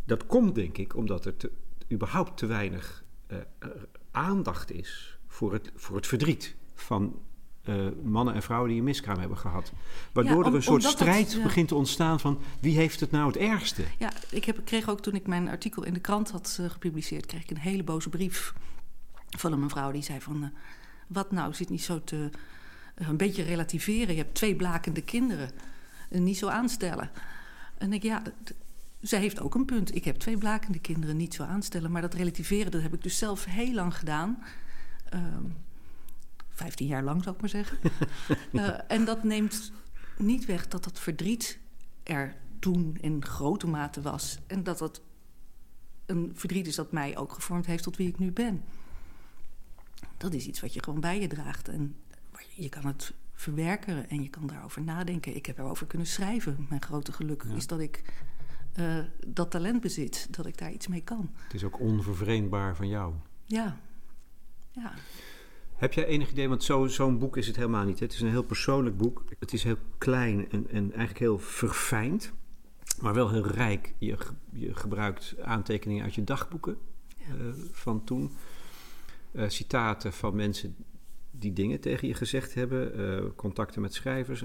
Dat 0.05 0.27
komt 0.27 0.55
denk 0.55 0.79
ik 0.79 0.97
omdat 0.97 1.25
er 1.25 1.37
te, 1.37 1.51
überhaupt 1.93 2.37
te 2.37 2.47
weinig 2.47 3.05
uh, 3.29 3.39
aandacht 4.11 4.73
is 4.73 5.19
voor 5.27 5.53
het, 5.53 5.71
voor 5.75 5.97
het 5.97 6.07
verdriet 6.07 6.55
van 6.75 7.19
uh, 7.65 7.89
mannen 8.03 8.35
en 8.35 8.43
vrouwen 8.43 8.69
die 8.69 8.79
een 8.79 8.85
miskraam 8.85 9.19
hebben 9.19 9.39
gehad. 9.39 9.73
Waardoor 10.13 10.33
ja, 10.33 10.41
om, 10.41 10.47
er 10.47 10.55
een 10.55 10.63
soort 10.63 10.83
strijd 10.83 11.33
ja. 11.33 11.43
begint 11.43 11.69
te 11.69 11.75
ontstaan 11.75 12.21
van 12.21 12.41
wie 12.61 12.77
heeft 12.77 13.01
het 13.01 13.11
nou 13.11 13.27
het 13.27 13.37
ergste? 13.37 13.83
Ja, 13.99 14.13
ik 14.31 14.45
heb, 14.45 14.65
kreeg 14.65 14.89
ook 14.89 15.01
toen 15.01 15.15
ik 15.15 15.27
mijn 15.27 15.49
artikel 15.49 15.85
in 15.85 15.95
de 15.95 16.01
krant 16.01 16.31
had 16.31 16.59
uh, 16.61 16.71
gepubliceerd, 16.71 17.27
kreeg 17.27 17.43
ik 17.43 17.51
een 17.51 17.59
hele 17.59 17.85
boze 17.85 18.09
brief 18.09 18.55
van 19.37 19.53
een 19.53 19.61
mevrouw 19.61 19.91
die 19.91 20.03
zei 20.03 20.21
van... 20.21 20.43
Uh, 20.43 20.49
wat 21.07 21.31
nou, 21.31 21.55
zit 21.55 21.69
niet 21.69 21.83
zo 21.83 22.05
te... 22.05 22.31
een 22.95 23.17
beetje 23.17 23.43
relativeren. 23.43 24.15
Je 24.15 24.21
hebt 24.21 24.35
twee 24.35 24.57
blakende 24.57 25.03
kinderen. 25.03 25.51
niet 26.09 26.39
zo 26.39 26.49
aanstellen. 26.49 27.11
En 27.79 27.93
ik, 27.93 28.03
ja, 28.03 28.23
zij 29.01 29.21
heeft 29.21 29.41
ook 29.41 29.55
een 29.55 29.65
punt. 29.65 29.95
Ik 29.95 30.05
heb 30.05 30.17
twee 30.17 30.39
blakende 30.39 30.79
kinderen, 30.79 31.17
niet 31.17 31.35
zo 31.35 31.43
aanstellen. 31.43 31.91
Maar 31.91 32.03
dat 32.03 32.15
relativeren, 32.15 32.71
dat 32.71 32.83
heb 32.83 32.95
ik 32.95 33.03
dus 33.03 33.19
zelf 33.19 33.45
heel 33.45 33.73
lang 33.75 33.97
gedaan. 33.97 34.43
Um, 35.15 35.57
15 36.49 36.87
jaar 36.87 37.03
lang, 37.03 37.23
zou 37.23 37.35
ik 37.35 37.41
maar 37.41 37.51
zeggen. 37.51 37.79
uh, 38.53 38.79
en 38.89 39.05
dat 39.05 39.25
neemt 39.25 39.73
niet 40.17 40.47
weg 40.47 40.69
dat 40.69 40.85
dat 40.85 40.99
verdriet 40.99 41.59
er 42.03 42.37
toen 42.59 42.97
in 43.01 43.25
grote 43.25 43.67
mate 43.67 44.01
was. 44.01 44.39
En 44.47 44.63
dat 44.63 44.79
dat 44.79 45.01
een 46.07 46.33
verdriet 46.35 46.67
is 46.67 46.75
dat 46.75 46.93
mij 46.93 47.17
ook 47.17 47.33
gevormd 47.33 47.67
heeft 47.67 47.83
tot 47.83 47.97
wie 47.97 48.09
ik 48.09 48.19
nu 48.19 48.33
ben. 48.33 48.65
Dat 50.17 50.35
is 50.35 50.47
iets 50.47 50.61
wat 50.61 50.75
je 50.75 50.83
gewoon 50.83 51.01
bij 51.01 51.21
je 51.21 51.27
draagt. 51.27 51.69
En 51.69 51.97
je 52.55 52.69
kan 52.69 52.87
het 52.87 53.13
verwerken 53.39 54.09
en 54.09 54.23
je 54.23 54.29
kan 54.29 54.47
daarover 54.47 54.83
nadenken. 54.83 55.37
Ik 55.37 55.47
heb 55.47 55.59
erover 55.59 55.87
kunnen 55.87 56.07
schrijven. 56.07 56.67
Mijn 56.69 56.83
grote 56.83 57.13
geluk 57.13 57.45
ja. 57.49 57.55
is 57.55 57.67
dat 57.67 57.81
ik 57.81 58.03
uh, 58.79 58.99
dat 59.27 59.51
talent 59.51 59.81
bezit, 59.81 60.37
dat 60.37 60.47
ik 60.47 60.59
daar 60.59 60.73
iets 60.73 60.87
mee 60.87 61.03
kan. 61.03 61.31
Het 61.35 61.55
is 61.55 61.65
ook 61.65 61.81
onvervreemdbaar 61.81 62.77
van 62.77 62.89
jou. 62.89 63.15
Ja, 63.45 63.81
ja. 64.71 64.95
Heb 65.77 65.93
jij 65.93 66.07
enig 66.07 66.31
idee, 66.31 66.49
want 66.49 66.65
zo'n 66.65 66.89
zo 66.89 67.17
boek 67.17 67.37
is 67.37 67.47
het 67.47 67.57
helemaal 67.57 67.85
niet. 67.85 67.99
Hè? 67.99 68.05
Het 68.05 68.15
is 68.15 68.21
een 68.21 68.29
heel 68.29 68.43
persoonlijk 68.43 68.97
boek. 68.97 69.25
Het 69.39 69.53
is 69.53 69.63
heel 69.63 69.79
klein 69.99 70.51
en, 70.51 70.69
en 70.71 70.83
eigenlijk 70.83 71.19
heel 71.19 71.39
verfijnd, 71.39 72.33
maar 73.01 73.15
wel 73.15 73.31
heel 73.31 73.47
rijk. 73.47 73.95
Je, 73.99 74.17
je 74.53 74.75
gebruikt 74.75 75.35
aantekeningen 75.43 76.05
uit 76.05 76.15
je 76.15 76.25
dagboeken 76.25 76.79
ja. 77.17 77.35
uh, 77.35 77.53
van 77.73 78.05
toen. 78.05 78.37
Uh, 79.33 79.49
citaten 79.49 80.13
van 80.13 80.37
mensen 80.37 80.77
die 81.39 81.53
dingen 81.53 81.81
tegen 81.81 82.09
je 82.09 82.15
gezegd 82.15 82.55
hebben. 82.55 83.01
Uh, 83.01 83.25
contacten 83.37 83.83
met 83.83 83.95
schrijvers. 83.95 84.45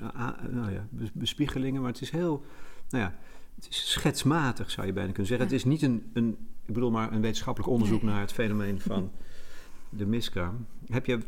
nou 0.49 0.71
ja, 0.71 0.87
bespiegelingen. 1.13 1.81
Maar 1.81 1.91
het 1.91 2.01
is 2.01 2.09
heel, 2.09 2.45
nou 2.89 3.03
ja, 3.03 3.19
het 3.55 3.67
is 3.69 3.91
schetsmatig 3.91 4.71
zou 4.71 4.87
je 4.87 4.93
bijna 4.93 5.11
kunnen 5.11 5.27
zeggen. 5.27 5.47
Ja. 5.47 5.53
Het 5.53 5.65
is 5.65 5.71
niet 5.71 5.81
een, 5.81 6.09
een, 6.13 6.37
ik 6.65 6.73
bedoel 6.73 6.91
maar 6.91 7.11
een 7.11 7.21
wetenschappelijk 7.21 7.71
onderzoek 7.71 8.01
nee. 8.01 8.11
naar 8.11 8.21
het 8.21 8.33
fenomeen 8.33 8.81
van 8.81 9.11
de 9.89 10.05
miskraam. 10.05 10.65
Heb 10.87 11.05
je 11.05 11.19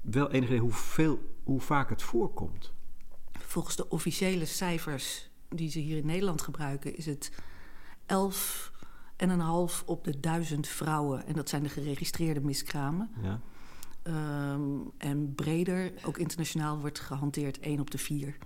wel 0.00 0.30
enig 0.30 0.48
idee 0.48 0.60
hoeveel, 0.60 1.18
hoe 1.42 1.60
vaak 1.60 1.90
het 1.90 2.02
voorkomt? 2.02 2.72
Volgens 3.32 3.76
de 3.76 3.88
officiële 3.88 4.44
cijfers 4.44 5.30
die 5.48 5.70
ze 5.70 5.78
hier 5.78 5.96
in 5.96 6.06
Nederland 6.06 6.42
gebruiken, 6.42 6.96
is 6.96 7.06
het 7.06 7.32
11 8.06 8.72
en 9.16 9.30
een 9.30 9.40
half 9.40 9.82
op 9.86 10.04
de 10.04 10.20
duizend 10.20 10.66
vrouwen. 10.66 11.26
En 11.26 11.34
dat 11.34 11.48
zijn 11.48 11.62
de 11.62 11.68
geregistreerde 11.68 12.40
miskramen. 12.40 13.10
Ja. 13.22 13.40
Um, 14.08 14.90
en 14.98 15.34
breder, 15.34 15.92
ook 16.04 16.18
internationaal, 16.18 16.78
wordt 16.78 17.00
gehanteerd 17.00 17.60
1 17.60 17.80
op 17.80 17.90
de 17.90 17.98
4. 17.98 18.38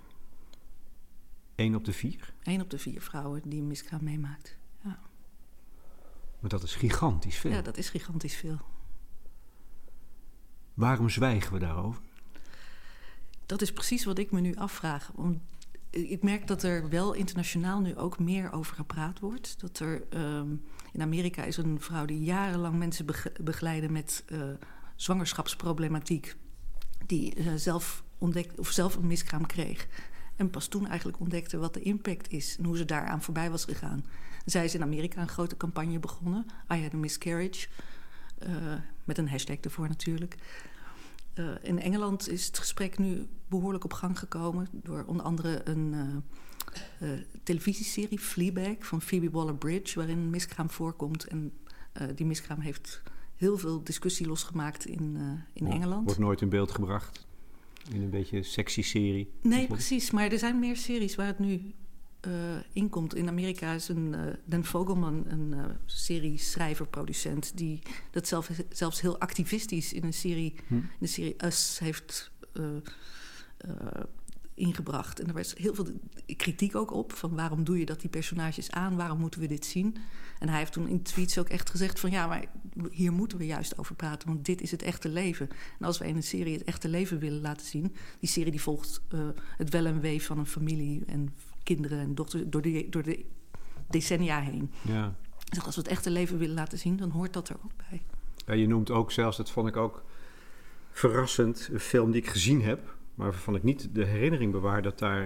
1 1.55 1.75
op 1.75 1.85
de 1.85 1.93
4? 1.93 2.33
1 2.43 2.61
op 2.61 2.69
de 2.69 2.79
4 2.79 3.01
vrouwen 3.01 3.41
die 3.45 3.61
een 3.61 3.67
miskraam 3.67 4.03
meemaakt. 4.03 4.57
Ja. 4.83 4.99
Maar 6.39 6.49
dat 6.49 6.63
is 6.63 6.75
gigantisch 6.75 7.37
veel. 7.37 7.51
Ja, 7.51 7.61
dat 7.61 7.77
is 7.77 7.89
gigantisch 7.89 8.35
veel. 8.35 8.57
Waarom 10.73 11.09
zwijgen 11.09 11.53
we 11.53 11.59
daarover? 11.59 12.01
Dat 13.45 13.61
is 13.61 13.73
precies 13.73 14.05
wat 14.05 14.17
ik 14.17 14.31
me 14.31 14.39
nu 14.39 14.55
afvraag. 14.55 15.11
Want 15.15 15.39
ik 15.89 16.23
merk 16.23 16.47
dat 16.47 16.63
er 16.63 16.89
wel 16.89 17.13
internationaal 17.13 17.79
nu 17.79 17.97
ook 17.97 18.19
meer 18.19 18.51
over 18.51 18.75
gepraat 18.75 19.19
wordt. 19.19 19.59
Dat 19.59 19.79
er 19.79 20.03
um, 20.09 20.63
in 20.91 21.01
Amerika 21.01 21.43
is 21.43 21.57
een 21.57 21.81
vrouw 21.81 22.05
die 22.05 22.23
jarenlang 22.23 22.77
mensen 22.77 23.05
begeleiden 23.41 23.91
met 23.91 24.23
uh, 24.29 24.39
zwangerschapsproblematiek. 25.01 26.35
Die 27.05 27.37
uh, 27.37 27.53
zelf 27.55 28.03
ontdekt 28.17 28.59
of 28.59 28.69
zelf 28.69 28.95
een 28.95 29.07
miskraam 29.07 29.45
kreeg. 29.45 29.87
En 30.35 30.49
pas 30.49 30.67
toen 30.67 30.87
eigenlijk 30.87 31.19
ontdekte 31.19 31.57
wat 31.57 31.73
de 31.73 31.81
impact 31.81 32.31
is 32.31 32.57
en 32.57 32.65
hoe 32.65 32.77
ze 32.77 32.85
daaraan 32.85 33.21
voorbij 33.21 33.49
was 33.49 33.65
gegaan. 33.65 34.05
Zij 34.45 34.65
is 34.65 34.75
in 34.75 34.81
Amerika 34.81 35.21
een 35.21 35.27
grote 35.27 35.57
campagne 35.57 35.99
begonnen, 35.99 36.45
I 36.73 36.81
had 36.81 36.93
a 36.93 36.97
miscarriage. 36.97 37.67
Uh, 38.47 38.73
met 39.03 39.17
een 39.17 39.29
hashtag 39.29 39.57
ervoor 39.57 39.87
natuurlijk. 39.87 40.35
Uh, 41.35 41.49
in 41.61 41.79
Engeland 41.79 42.29
is 42.29 42.45
het 42.45 42.57
gesprek 42.57 42.97
nu 42.97 43.27
behoorlijk 43.47 43.83
op 43.83 43.93
gang 43.93 44.19
gekomen 44.19 44.67
door 44.71 45.03
onder 45.03 45.25
andere 45.25 45.61
een 45.63 45.93
uh, 47.01 47.09
televisieserie 47.43 48.19
Fleabag 48.19 48.75
van 48.79 49.01
Phoebe 49.01 49.29
Waller-Bridge, 49.29 49.99
waarin 49.99 50.17
een 50.17 50.29
miskraam 50.29 50.69
voorkomt. 50.69 51.27
En 51.27 51.53
die 52.15 52.25
miskraam 52.25 52.59
heeft 52.59 53.01
heel 53.41 53.57
veel 53.57 53.83
discussie 53.83 54.27
losgemaakt 54.27 54.85
in, 54.85 55.17
in 55.53 55.65
ja, 55.65 55.71
Engeland. 55.71 56.05
Wordt 56.05 56.19
nooit 56.19 56.41
in 56.41 56.49
beeld 56.49 56.71
gebracht 56.71 57.27
in 57.89 58.01
een 58.01 58.09
beetje 58.09 58.43
sexy 58.43 58.81
serie. 58.81 59.31
Nee, 59.41 59.67
precies. 59.67 60.11
Maar 60.11 60.31
er 60.31 60.39
zijn 60.39 60.59
meer 60.59 60.77
series 60.77 61.15
waar 61.15 61.27
het 61.27 61.39
nu 61.39 61.73
uh, 62.27 62.33
inkomt. 62.73 63.15
In 63.15 63.27
Amerika 63.27 63.73
is 63.73 63.87
een, 63.87 64.13
uh, 64.13 64.33
Dan 64.45 64.65
Vogelman 64.65 65.23
een 65.27 65.53
uh, 65.53 65.65
serie 65.85 66.37
schrijver, 66.37 66.87
producent... 66.87 67.57
die 67.57 67.79
dat 68.11 68.27
zelf, 68.27 68.49
zelfs 68.69 69.01
heel 69.01 69.19
activistisch 69.19 69.93
in 69.93 70.03
een 70.03 70.13
serie, 70.13 70.55
hm. 70.67 70.73
in 70.73 70.89
de 70.99 71.07
serie 71.07 71.45
Us 71.45 71.79
heeft 71.79 72.31
ingebracht. 74.53 75.19
En 75.19 75.27
er 75.27 75.33
was 75.33 75.53
heel 75.57 75.75
veel 75.75 75.87
kritiek 76.37 76.75
ook 76.75 76.91
op... 76.91 77.13
van 77.13 77.35
waarom 77.35 77.63
doe 77.63 77.79
je 77.79 77.85
dat 77.85 78.01
die 78.01 78.09
personages 78.09 78.71
aan? 78.71 78.95
Waarom 78.95 79.19
moeten 79.19 79.39
we 79.39 79.47
dit 79.47 79.65
zien? 79.65 79.97
En 80.39 80.49
hij 80.49 80.57
heeft 80.57 80.71
toen 80.71 80.87
in 80.87 81.01
tweets 81.01 81.37
ook 81.37 81.49
echt 81.49 81.69
gezegd 81.69 81.99
van... 81.99 82.11
ja, 82.11 82.27
maar 82.27 82.45
hier 82.91 83.11
moeten 83.11 83.37
we 83.37 83.45
juist 83.45 83.77
over 83.77 83.95
praten, 83.95 84.27
want 84.27 84.45
dit 84.45 84.61
is 84.61 84.71
het 84.71 84.81
echte 84.81 85.09
leven. 85.09 85.49
En 85.79 85.85
als 85.85 85.97
we 85.97 86.07
in 86.07 86.15
een 86.15 86.23
serie 86.23 86.53
het 86.53 86.63
echte 86.63 86.87
leven 86.87 87.19
willen 87.19 87.41
laten 87.41 87.65
zien... 87.65 87.95
die 88.19 88.29
serie 88.29 88.51
die 88.51 88.61
volgt 88.61 89.01
het 89.57 89.69
wel 89.69 89.85
en 89.85 89.99
wee 89.99 90.23
van 90.23 90.37
een 90.37 90.45
familie... 90.45 91.03
en 91.05 91.33
kinderen 91.63 91.99
en 91.99 92.15
dochters 92.15 92.43
door 92.45 92.61
de, 92.61 92.87
door 92.89 93.03
de 93.03 93.25
decennia 93.89 94.41
heen. 94.41 94.71
Ja. 94.81 95.15
Dus 95.49 95.63
als 95.63 95.75
we 95.75 95.81
het 95.81 95.89
echte 95.89 96.09
leven 96.09 96.37
willen 96.37 96.55
laten 96.55 96.77
zien, 96.77 96.97
dan 96.97 97.09
hoort 97.09 97.33
dat 97.33 97.49
er 97.49 97.55
ook 97.63 97.75
bij. 97.89 98.01
Ja, 98.45 98.53
je 98.53 98.67
noemt 98.67 98.91
ook 98.91 99.11
zelfs, 99.11 99.37
dat 99.37 99.51
vond 99.51 99.67
ik 99.67 99.77
ook 99.77 100.03
verrassend, 100.91 101.69
een 101.71 101.79
film 101.79 102.11
die 102.11 102.21
ik 102.21 102.27
gezien 102.27 102.61
heb, 102.61 102.95
maar 103.21 103.31
waarvan 103.31 103.55
ik 103.55 103.63
niet 103.63 103.89
de 103.95 104.05
herinnering 104.05 104.51
bewaar 104.51 104.81
dat 104.81 104.99
daar 104.99 105.21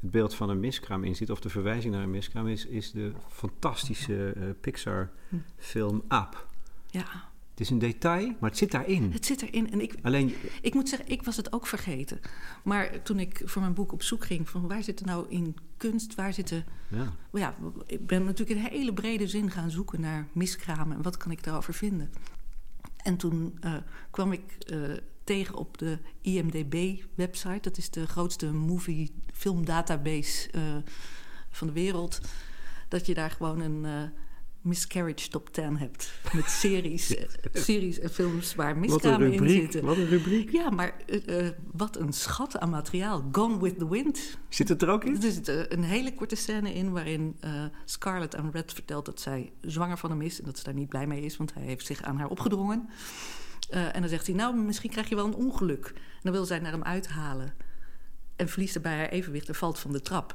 het 0.00 0.10
beeld 0.10 0.34
van 0.34 0.48
een 0.50 0.60
miskraam 0.60 1.04
in 1.04 1.16
zit, 1.16 1.30
of 1.30 1.40
de 1.40 1.48
verwijzing 1.48 1.94
naar 1.94 2.02
een 2.02 2.10
miskraam, 2.10 2.46
is, 2.46 2.66
is 2.66 2.90
de 2.90 3.12
fantastische 3.28 4.34
uh, 4.36 4.44
Pixar-film 4.60 6.02
Aap. 6.08 6.46
Ja. 6.86 7.06
Het 7.50 7.60
is 7.60 7.70
een 7.70 7.78
detail, 7.78 8.26
maar 8.40 8.50
het 8.50 8.58
zit 8.58 8.70
daarin. 8.70 9.12
Het 9.12 9.26
zit 9.26 9.42
erin. 9.42 9.70
En 9.72 9.80
ik, 9.80 9.94
Alleen, 10.02 10.34
ik 10.60 10.74
moet 10.74 10.88
zeggen, 10.88 11.08
ik 11.08 11.22
was 11.22 11.36
het 11.36 11.52
ook 11.52 11.66
vergeten. 11.66 12.20
Maar 12.64 13.02
toen 13.02 13.18
ik 13.18 13.42
voor 13.44 13.62
mijn 13.62 13.74
boek 13.74 13.92
op 13.92 14.02
zoek 14.02 14.24
ging... 14.24 14.48
van 14.48 14.68
waar 14.68 14.82
zit 14.82 15.00
er 15.00 15.06
nou 15.06 15.26
in 15.28 15.56
kunst, 15.76 16.14
waar 16.14 16.32
zitten... 16.32 16.64
Ja. 16.88 17.12
ja, 17.32 17.54
ik 17.86 18.06
ben 18.06 18.24
natuurlijk 18.24 18.60
in 18.60 18.66
hele 18.66 18.92
brede 18.92 19.26
zin 19.26 19.50
gaan 19.50 19.70
zoeken 19.70 20.00
naar 20.00 20.26
miskramen... 20.32 20.96
en 20.96 21.02
wat 21.02 21.16
kan 21.16 21.30
ik 21.30 21.44
daarover 21.44 21.74
vinden. 21.74 22.10
En 22.96 23.16
toen 23.16 23.58
uh, 23.64 23.74
kwam 24.10 24.32
ik 24.32 24.42
uh, 24.72 24.96
tegen 25.28 25.54
op 25.54 25.78
de 25.78 25.98
IMDB-website. 26.20 27.60
Dat 27.60 27.76
is 27.76 27.90
de 27.90 28.06
grootste 28.06 28.52
movie 28.52 29.10
film 29.32 29.64
database 29.64 30.48
uh, 30.54 30.62
van 31.50 31.66
de 31.66 31.72
wereld. 31.72 32.20
Dat 32.88 33.06
je 33.06 33.14
daar 33.14 33.30
gewoon 33.30 33.60
een 33.60 34.10
Miscarriage 34.60 35.28
Top 35.28 35.52
10 35.52 35.76
hebt. 35.76 36.12
Met 36.32 36.50
series, 36.50 37.16
series 37.52 37.98
en 37.98 38.10
films 38.10 38.54
waar 38.54 38.76
miskramen 38.76 39.32
in 39.32 39.48
zitten. 39.48 39.84
Wat 39.84 39.96
een 39.96 40.06
rubriek. 40.06 40.52
Ja, 40.52 40.70
maar 40.70 40.94
uh, 41.26 41.48
wat 41.72 41.96
een 41.96 42.12
schat 42.12 42.58
aan 42.58 42.70
materiaal. 42.70 43.28
Gone 43.32 43.58
with 43.58 43.78
the 43.78 43.88
Wind. 43.88 44.38
Zit 44.48 44.68
het 44.68 44.82
er 44.82 44.88
ook 44.88 45.04
in? 45.04 45.22
Er 45.22 45.32
zit 45.32 45.48
een 45.48 45.82
hele 45.82 46.14
korte 46.14 46.36
scène 46.36 46.74
in 46.74 46.92
waarin 46.92 47.36
Scarlett 47.84 48.36
aan 48.36 48.50
Red 48.50 48.72
vertelt 48.72 49.04
dat 49.04 49.20
zij 49.20 49.52
zwanger 49.60 49.98
van 49.98 50.10
hem 50.10 50.22
is. 50.22 50.38
En 50.38 50.44
dat 50.44 50.58
ze 50.58 50.64
daar 50.64 50.74
niet 50.74 50.88
blij 50.88 51.06
mee 51.06 51.22
is, 51.22 51.36
want 51.36 51.54
hij 51.54 51.62
heeft 51.62 51.86
zich 51.86 52.02
aan 52.02 52.16
haar 52.16 52.28
opgedrongen. 52.28 52.88
En 53.68 54.00
dan 54.00 54.08
zegt 54.08 54.26
hij, 54.26 54.36
nou, 54.36 54.56
misschien 54.56 54.90
krijg 54.90 55.08
je 55.08 55.14
wel 55.14 55.26
een 55.26 55.34
ongeluk. 55.34 55.86
En 55.94 56.20
dan 56.22 56.32
wil 56.32 56.44
zij 56.44 56.58
naar 56.58 56.72
hem 56.72 56.82
uithalen. 56.82 57.54
En 58.36 58.48
verliest 58.48 58.74
er 58.74 58.80
bij 58.80 58.96
haar 58.96 59.08
evenwicht 59.08 59.48
en 59.48 59.54
valt 59.54 59.78
van 59.78 59.92
de 59.92 60.00
trap. 60.00 60.34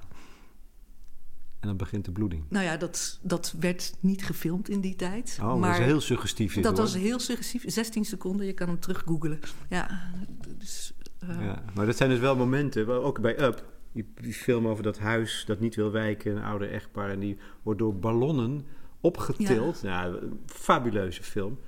En 1.63 1.69
dan 1.69 1.77
begint 1.77 2.05
de 2.05 2.11
bloeding. 2.11 2.43
Nou 2.49 2.65
ja, 2.65 2.77
dat, 2.77 3.19
dat 3.21 3.55
werd 3.59 3.93
niet 3.99 4.25
gefilmd 4.25 4.69
in 4.69 4.81
die 4.81 4.95
tijd. 4.95 5.37
Oh, 5.41 5.55
maar 5.55 5.71
dat 5.71 5.79
is 5.79 5.85
heel 5.85 6.01
suggestief. 6.01 6.61
Dat 6.61 6.77
was 6.77 6.95
heel 6.95 7.19
suggestief. 7.19 7.63
16 7.65 8.05
seconden, 8.05 8.45
je 8.45 8.53
kan 8.53 8.67
hem 8.67 8.79
terug 8.79 9.03
googelen. 9.05 9.39
Ja, 9.69 10.11
dus, 10.57 10.93
uh... 11.23 11.41
ja, 11.41 11.63
maar 11.73 11.85
dat 11.85 11.97
zijn 11.97 12.09
dus 12.09 12.19
wel 12.19 12.35
momenten, 12.35 13.03
ook 13.03 13.21
bij 13.21 13.39
Up. 13.39 13.71
Die, 13.91 14.11
die 14.15 14.33
film 14.33 14.67
over 14.67 14.83
dat 14.83 14.97
huis 14.97 15.43
dat 15.47 15.59
niet 15.59 15.75
wil 15.75 15.91
wijken, 15.91 16.35
een 16.35 16.43
oude 16.43 16.67
echtpaar. 16.67 17.09
En 17.09 17.19
die 17.19 17.37
wordt 17.61 17.79
door 17.79 17.95
ballonnen 17.95 18.65
opgetild. 19.01 19.81
Ja, 19.81 20.03
ja 20.05 20.19
fabuleuze 20.45 21.23
film. 21.23 21.59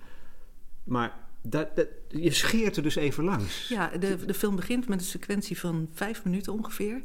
Maar 0.83 1.24
dat, 1.47 1.75
dat, 1.75 1.87
je 2.07 2.31
scheert 2.31 2.77
er 2.77 2.83
dus 2.83 2.95
even 2.95 3.23
langs. 3.23 3.67
Ja, 3.67 3.87
de, 3.87 4.25
de 4.25 4.33
film 4.33 4.55
begint 4.55 4.87
met 4.87 4.99
een 4.99 5.05
sequentie 5.05 5.59
van 5.59 5.89
vijf 5.93 6.23
minuten 6.23 6.53
ongeveer 6.53 7.01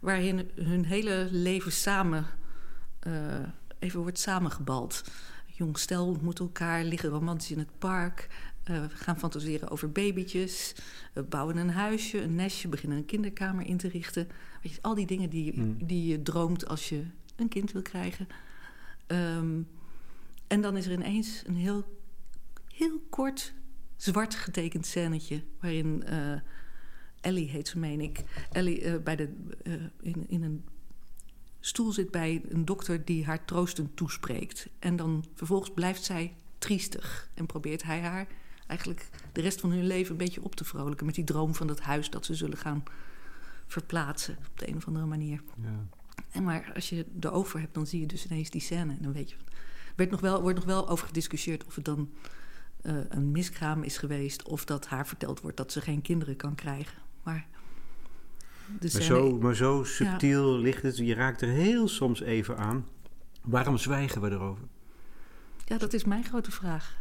waarin 0.00 0.50
hun 0.54 0.84
hele 0.84 1.28
leven 1.30 1.72
samen 1.72 2.26
uh, 3.06 3.14
even 3.78 4.00
wordt 4.00 4.18
samengebald. 4.18 5.04
Jong 5.46 5.78
stel 5.78 6.06
ontmoet 6.06 6.38
elkaar, 6.38 6.84
liggen 6.84 7.08
romantisch 7.08 7.50
in 7.50 7.58
het 7.58 7.78
park, 7.78 8.28
uh, 8.70 8.84
gaan 8.88 9.18
fantaseren 9.18 9.70
over 9.70 9.92
babytjes, 9.92 10.74
uh, 11.14 11.24
bouwen 11.28 11.56
een 11.56 11.70
huisje, 11.70 12.22
een 12.22 12.34
nestje, 12.34 12.68
beginnen 12.68 12.98
een 12.98 13.04
kinderkamer 13.04 13.66
in 13.66 13.76
te 13.76 13.88
richten. 13.88 14.28
Weet 14.62 14.72
je, 14.72 14.82
al 14.82 14.94
die 14.94 15.06
dingen 15.06 15.30
die, 15.30 15.60
mm. 15.60 15.76
die 15.86 16.06
je 16.06 16.22
droomt 16.22 16.68
als 16.68 16.88
je 16.88 17.04
een 17.36 17.48
kind 17.48 17.72
wil 17.72 17.82
krijgen. 17.82 18.28
Um, 19.06 19.68
en 20.46 20.60
dan 20.60 20.76
is 20.76 20.86
er 20.86 20.92
ineens 20.92 21.42
een 21.46 21.56
heel, 21.56 21.84
heel 22.74 23.02
kort 23.10 23.52
zwart 24.02 24.34
getekend 24.34 24.86
scènetje 24.86 25.42
waarin 25.60 26.04
uh, 26.08 26.40
Ellie 27.20 27.48
heet 27.48 27.68
ze, 27.68 27.78
meen 27.78 28.00
ik. 28.00 28.24
Ellie 28.52 28.82
uh, 28.82 29.02
bij 29.02 29.16
de, 29.16 29.34
uh, 29.62 29.74
in, 30.00 30.24
in 30.28 30.42
een 30.42 30.64
stoel 31.60 31.92
zit 31.92 32.10
bij 32.10 32.42
een 32.48 32.64
dokter 32.64 33.04
die 33.04 33.24
haar 33.24 33.44
troostend 33.44 33.96
toespreekt. 33.96 34.68
En 34.78 34.96
dan 34.96 35.24
vervolgens 35.34 35.70
blijft 35.70 36.04
zij 36.04 36.34
triestig 36.58 37.30
en 37.34 37.46
probeert 37.46 37.82
hij 37.82 38.00
haar 38.00 38.26
eigenlijk 38.66 39.08
de 39.32 39.40
rest 39.40 39.60
van 39.60 39.70
hun 39.70 39.86
leven 39.86 40.10
een 40.10 40.16
beetje 40.16 40.42
op 40.42 40.54
te 40.54 40.64
vrolijken 40.64 41.06
met 41.06 41.14
die 41.14 41.24
droom 41.24 41.54
van 41.54 41.66
dat 41.66 41.80
huis 41.80 42.10
dat 42.10 42.26
ze 42.26 42.34
zullen 42.34 42.58
gaan 42.58 42.82
verplaatsen 43.66 44.36
op 44.38 44.58
de 44.58 44.68
een 44.68 44.76
of 44.76 44.86
andere 44.86 45.06
manier. 45.06 45.42
Ja. 45.62 45.86
En 46.30 46.42
maar 46.42 46.72
als 46.74 46.88
je 46.88 47.06
erover 47.20 47.60
hebt, 47.60 47.74
dan 47.74 47.86
zie 47.86 48.00
je 48.00 48.06
dus 48.06 48.26
ineens 48.26 48.50
die 48.50 48.60
scène 48.60 48.92
en 48.92 49.02
dan 49.02 49.12
weet 49.12 49.30
je. 49.30 49.36
Werd 49.96 50.10
nog 50.10 50.20
wel, 50.20 50.40
wordt 50.40 50.56
nog 50.56 50.66
wel 50.66 50.88
over 50.88 51.06
gediscussieerd 51.06 51.64
of 51.64 51.74
het 51.74 51.84
dan 51.84 52.10
uh, 52.82 52.96
een 53.08 53.30
miskraam 53.30 53.82
is 53.82 53.98
geweest 53.98 54.42
of 54.42 54.64
dat 54.64 54.86
haar 54.86 55.06
verteld 55.06 55.40
wordt 55.40 55.56
dat 55.56 55.72
ze 55.72 55.80
geen 55.80 56.02
kinderen 56.02 56.36
kan 56.36 56.54
krijgen. 56.54 56.98
Maar, 57.22 57.46
dus 58.66 58.92
maar, 58.92 59.02
zo, 59.02 59.38
maar 59.38 59.54
zo 59.54 59.84
subtiel 59.84 60.58
ligt 60.58 60.82
het. 60.82 60.96
Je 60.96 61.14
raakt 61.14 61.40
er 61.40 61.48
heel 61.48 61.88
soms 61.88 62.20
even 62.20 62.56
aan. 62.56 62.86
Waarom 63.42 63.76
zwijgen 63.76 64.20
we 64.20 64.30
erover? 64.30 64.64
Ja, 65.64 65.78
dat 65.78 65.92
is 65.92 66.04
mijn 66.04 66.24
grote 66.24 66.50
vraag. 66.50 66.96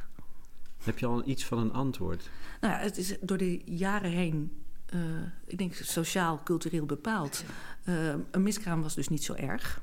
Heb 0.83 0.99
je 0.99 1.05
al 1.05 1.27
iets 1.27 1.45
van 1.45 1.57
een 1.57 1.73
antwoord? 1.73 2.29
Nou 2.61 2.73
ja, 2.73 2.79
het 2.79 2.97
is 2.97 3.17
door 3.21 3.37
de 3.37 3.61
jaren 3.65 4.11
heen, 4.11 4.51
uh, 4.93 5.01
ik 5.45 5.57
denk 5.57 5.73
sociaal, 5.73 6.43
cultureel 6.43 6.85
bepaald. 6.85 7.43
Uh, 7.85 8.13
een 8.31 8.43
miskraam 8.43 8.81
was 8.81 8.95
dus 8.95 9.07
niet 9.07 9.23
zo 9.23 9.33
erg. 9.33 9.81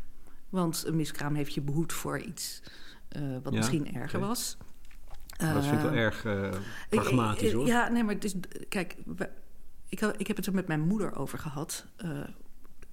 Want 0.48 0.84
een 0.86 0.96
miskraam 0.96 1.34
heeft 1.34 1.54
je 1.54 1.60
behoed 1.60 1.92
voor 1.92 2.20
iets 2.20 2.62
uh, 3.16 3.36
wat 3.42 3.52
ja, 3.52 3.58
misschien 3.58 3.94
erger 3.94 4.16
okay. 4.16 4.28
was. 4.28 4.56
Dat 5.38 5.64
vind 5.64 5.76
ik 5.76 5.82
wel 5.82 5.92
erg 5.92 6.26
pragmatisch 6.88 7.52
hoor. 7.52 7.66
Ja, 7.66 7.88
nee, 7.88 8.04
maar 8.04 8.16
kijk, 8.68 8.96
ik, 9.88 10.00
ik 10.00 10.26
heb 10.26 10.36
het 10.36 10.46
er 10.46 10.54
met 10.54 10.68
mijn 10.68 10.80
moeder 10.80 11.16
over 11.16 11.38
gehad. 11.38 11.86
Uh, 12.04 12.10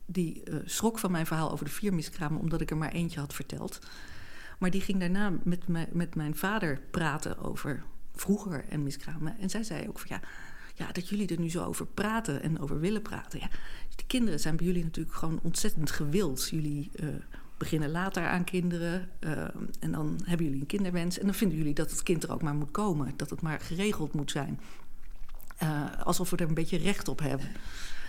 die 0.06 0.44
uh, 0.50 0.56
schrok 0.66 1.00
van 1.00 1.12
mijn 1.12 1.26
verhaal 1.26 1.52
over 1.52 1.66
de 1.66 1.72
vier 1.72 1.94
miskramen, 1.94 2.42
omdat 2.42 2.62
ik 2.62 2.72
er 2.72 2.78
maar 2.78 2.92
eentje 2.92 3.20
had 3.20 3.34
verteld. 3.34 3.80
Maar 4.60 4.70
die 4.70 4.82
ging 4.82 5.00
daarna 5.00 5.34
met, 5.44 5.68
me, 5.68 5.88
met 5.92 6.16
mijn 6.16 6.36
vader 6.36 6.82
praten 6.92 7.38
over 7.38 7.84
vroeger 8.16 8.66
en 8.70 8.84
miskramen. 8.84 9.38
En 9.40 9.50
zij 9.50 9.64
zei 9.64 9.88
ook 9.88 10.00
van 10.00 10.08
ja, 10.10 10.28
ja, 10.74 10.92
dat 10.92 11.10
jullie 11.10 11.28
er 11.28 11.40
nu 11.40 11.50
zo 11.50 11.64
over 11.64 11.86
praten 11.86 12.42
en 12.42 12.60
over 12.60 12.80
willen 12.80 13.02
praten. 13.02 13.40
Ja, 13.40 13.50
de 13.96 14.06
kinderen 14.08 14.40
zijn 14.40 14.56
bij 14.56 14.66
jullie 14.66 14.84
natuurlijk 14.84 15.16
gewoon 15.16 15.40
ontzettend 15.44 15.92
gewild. 15.92 16.50
Jullie 16.50 16.92
beginnen 17.58 17.92
later 17.92 18.28
aan 18.28 18.44
kinderen 18.44 19.10
en 19.80 19.92
dan 19.92 20.20
hebben 20.24 20.46
jullie 20.46 20.62
een 20.62 20.68
kinderwens. 20.68 21.20
En 21.20 21.26
dan 21.26 21.36
vinden 21.36 21.58
jullie 21.58 21.74
dat 21.74 21.92
het 21.92 22.04
kind 22.04 22.24
er 22.24 22.32
ook 22.32 22.42
maar 22.42 22.56
moet 22.56 22.72
komen, 22.72 23.14
dat 23.16 23.30
het 23.30 23.42
maar 23.42 23.60
geregeld 23.60 24.14
moet 24.14 24.32
zijn. 24.32 24.60
Uh, 25.64 26.02
alsof 26.04 26.30
we 26.30 26.38
er 26.38 26.48
een 26.48 26.54
beetje 26.54 26.78
recht 26.78 27.08
op 27.08 27.20
hebben. 27.20 27.48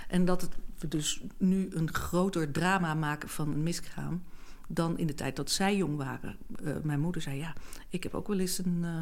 En 0.08 0.24
dat 0.24 0.40
het, 0.40 0.50
we 0.78 0.88
dus 0.88 1.20
nu 1.36 1.68
een 1.72 1.94
groter 1.94 2.50
drama 2.50 2.94
maken 2.94 3.28
van 3.28 3.52
een 3.52 3.62
miskraam 3.62 4.22
dan 4.68 4.98
in 4.98 5.06
de 5.06 5.14
tijd 5.14 5.36
dat 5.36 5.50
zij 5.50 5.76
jong 5.76 5.96
waren. 5.96 6.36
Uh, 6.62 6.76
mijn 6.82 7.00
moeder 7.00 7.22
zei, 7.22 7.38
ja, 7.38 7.52
ik 7.88 8.02
heb 8.02 8.14
ook 8.14 8.28
wel 8.28 8.38
eens 8.38 8.58
een... 8.58 8.80
Uh, 8.82 9.00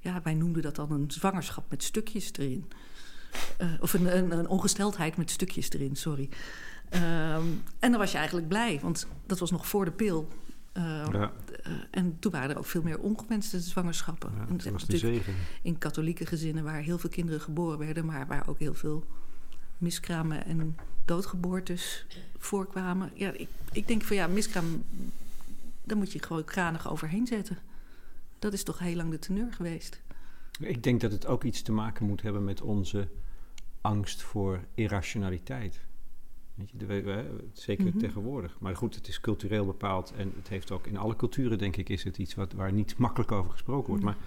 ja, 0.00 0.20
wij 0.22 0.34
noemden 0.34 0.62
dat 0.62 0.76
dan 0.76 0.92
een 0.92 1.10
zwangerschap 1.10 1.70
met 1.70 1.82
stukjes 1.82 2.32
erin. 2.32 2.70
of 3.80 3.92
een, 3.92 4.16
een, 4.16 4.38
een, 4.38 4.48
ongesteldheid 4.48 5.16
met 5.16 5.30
stukjes 5.30 5.70
erin, 5.70 5.96
sorry. 5.96 6.28
Ehm, 6.92 7.46
en 7.78 7.90
dan 7.90 7.98
was 7.98 8.10
je 8.12 8.18
eigenlijk 8.18 8.48
blij, 8.48 8.78
want 8.82 9.06
dat 9.26 9.38
was 9.38 9.50
nog 9.50 9.66
voor 9.66 9.84
de 9.84 9.90
pil. 9.90 10.28
Uh, 10.76 10.82
ja. 11.12 11.32
uh, 11.66 11.72
en 11.90 12.16
toen 12.18 12.32
waren 12.32 12.50
er 12.50 12.58
ook 12.58 12.66
veel 12.66 12.82
meer 12.82 12.98
ongewenste 12.98 13.60
zwangerschappen. 13.60 14.32
Ja, 14.36 14.54
dat 14.54 14.72
was 14.72 14.86
natuurlijk 14.86 15.26
in 15.62 15.78
katholieke 15.78 16.26
gezinnen 16.26 16.64
waar 16.64 16.80
heel 16.80 16.98
veel 16.98 17.10
kinderen 17.10 17.40
geboren 17.40 17.78
werden, 17.78 18.06
maar 18.06 18.26
waar 18.26 18.48
ook 18.48 18.58
heel 18.58 18.74
veel 18.74 19.04
miskramen 19.78 20.44
en 20.44 20.76
doodgeboortes 21.04 22.06
voorkwamen. 22.38 23.10
Ja, 23.14 23.32
ik, 23.32 23.48
ik 23.72 23.88
denk 23.88 24.02
van 24.02 24.16
ja, 24.16 24.26
miskraam, 24.26 24.84
daar 25.84 25.96
moet 25.96 26.12
je 26.12 26.22
gewoon 26.22 26.44
kranig 26.44 26.90
overheen 26.90 27.26
zetten. 27.26 27.58
Dat 28.38 28.52
is 28.52 28.62
toch 28.62 28.78
heel 28.78 28.96
lang 28.96 29.10
de 29.10 29.18
teneur 29.18 29.52
geweest. 29.52 30.00
Ik 30.58 30.82
denk 30.82 31.00
dat 31.00 31.12
het 31.12 31.26
ook 31.26 31.44
iets 31.44 31.62
te 31.62 31.72
maken 31.72 32.06
moet 32.06 32.22
hebben 32.22 32.44
met 32.44 32.60
onze 32.60 33.08
angst 33.80 34.22
voor 34.22 34.64
irrationaliteit. 34.74 35.80
Weet 36.54 36.70
je, 36.70 37.24
zeker 37.52 37.84
Mhm. 37.86 37.98
tegenwoordig. 37.98 38.56
Maar 38.60 38.76
goed, 38.76 38.94
het 38.94 39.08
is 39.08 39.20
cultureel 39.20 39.64
bepaald 39.66 40.12
en 40.16 40.32
het 40.36 40.48
heeft 40.48 40.70
ook 40.70 40.86
in 40.86 40.96
alle 40.96 41.16
culturen, 41.16 41.58
denk 41.58 41.76
ik, 41.76 41.88
is 41.88 42.04
het 42.04 42.18
iets 42.18 42.34
wat, 42.34 42.52
waar 42.52 42.72
niet 42.72 42.96
makkelijk 42.98 43.32
over 43.32 43.50
gesproken 43.50 43.88
wordt. 43.88 44.04
Nee. 44.04 44.14
Maar 44.14 44.22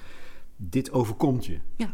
dit 0.55 0.91
overkomt 0.91 1.45
je. 1.45 1.59
Ja. 1.75 1.93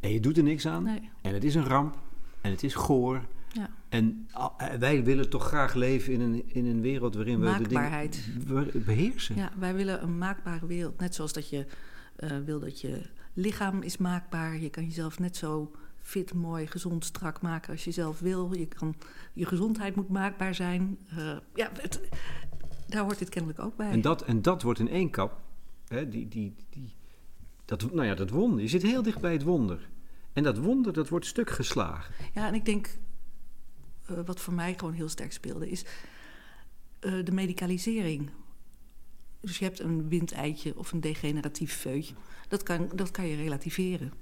En 0.00 0.10
je 0.12 0.20
doet 0.20 0.36
er 0.36 0.42
niks 0.42 0.66
aan. 0.66 0.82
Nee. 0.82 1.10
En 1.22 1.34
het 1.34 1.44
is 1.44 1.54
een 1.54 1.64
ramp. 1.66 1.98
En 2.40 2.50
het 2.50 2.62
is 2.62 2.74
goor. 2.74 3.26
Ja. 3.52 3.70
En 3.88 4.28
wij 4.78 5.04
willen 5.04 5.30
toch 5.30 5.44
graag 5.46 5.74
leven 5.74 6.12
in 6.12 6.20
een, 6.20 6.42
in 6.54 6.66
een 6.66 6.80
wereld 6.80 7.14
waarin 7.14 7.40
we 7.40 7.56
de 7.58 7.68
dingen 7.68 8.10
be- 8.46 8.78
beheersen. 8.84 9.36
Ja, 9.36 9.52
wij 9.58 9.74
willen 9.74 10.02
een 10.02 10.18
maakbare 10.18 10.66
wereld. 10.66 11.00
Net 11.00 11.14
zoals 11.14 11.32
dat 11.32 11.48
je 11.48 11.66
eh, 12.16 12.38
wil 12.44 12.60
dat 12.60 12.80
je 12.80 13.02
lichaam 13.32 13.82
is 13.82 13.96
maakbaar. 13.96 14.58
Je 14.58 14.70
kan 14.70 14.84
jezelf 14.84 15.18
net 15.18 15.36
zo 15.36 15.70
fit, 16.08 16.34
mooi, 16.34 16.66
gezond, 16.66 17.04
strak 17.04 17.40
maken 17.40 17.72
als 17.72 17.84
je 17.84 17.90
zelf 17.90 18.18
wil. 18.18 18.54
Je, 18.54 18.66
kan, 18.66 18.94
je 19.32 19.46
gezondheid 19.46 19.96
moet 19.96 20.08
maakbaar 20.08 20.54
zijn. 20.54 20.98
Eh, 21.10 21.36
ja, 21.54 21.70
het, 21.80 22.00
daar 22.86 23.02
hoort 23.02 23.18
dit 23.18 23.28
kennelijk 23.28 23.60
ook 23.60 23.76
bij. 23.76 23.90
En, 23.90 24.00
dat, 24.00 24.22
en 24.22 24.42
dat 24.42 24.62
wordt 24.62 24.78
in 24.78 24.88
één 24.88 25.10
kap, 25.10 25.40
hè, 25.88 26.08
die, 26.08 26.28
die, 26.28 26.54
die, 26.70 26.94
dat, 27.64 27.92
nou 27.92 28.06
ja, 28.06 28.14
dat 28.14 28.30
wonder. 28.30 28.60
Je 28.60 28.68
zit 28.68 28.82
heel 28.82 29.02
dicht 29.02 29.20
bij 29.20 29.32
het 29.32 29.42
wonder. 29.42 29.88
En 30.32 30.42
dat 30.42 30.58
wonder, 30.58 30.92
dat 30.92 31.08
wordt 31.08 31.26
stuk 31.26 31.50
geslagen. 31.50 32.14
Ja, 32.34 32.46
en 32.46 32.54
ik 32.54 32.64
denk, 32.64 32.98
eh, 34.06 34.16
wat 34.24 34.40
voor 34.40 34.54
mij 34.54 34.74
gewoon 34.78 34.94
heel 34.94 35.08
sterk 35.08 35.32
speelde, 35.32 35.70
is 35.70 35.84
eh, 36.98 37.24
de 37.24 37.32
medicalisering. 37.32 38.30
Dus 39.40 39.58
je 39.58 39.64
hebt 39.64 39.80
een 39.80 40.08
windeitje 40.08 40.76
of 40.76 40.92
een 40.92 41.00
degeneratief 41.00 41.74
feutje. 41.74 42.14
Dat 42.48 42.62
kan, 42.62 42.90
dat 42.94 43.10
kan 43.10 43.26
je 43.26 43.36
relativeren. 43.36 44.12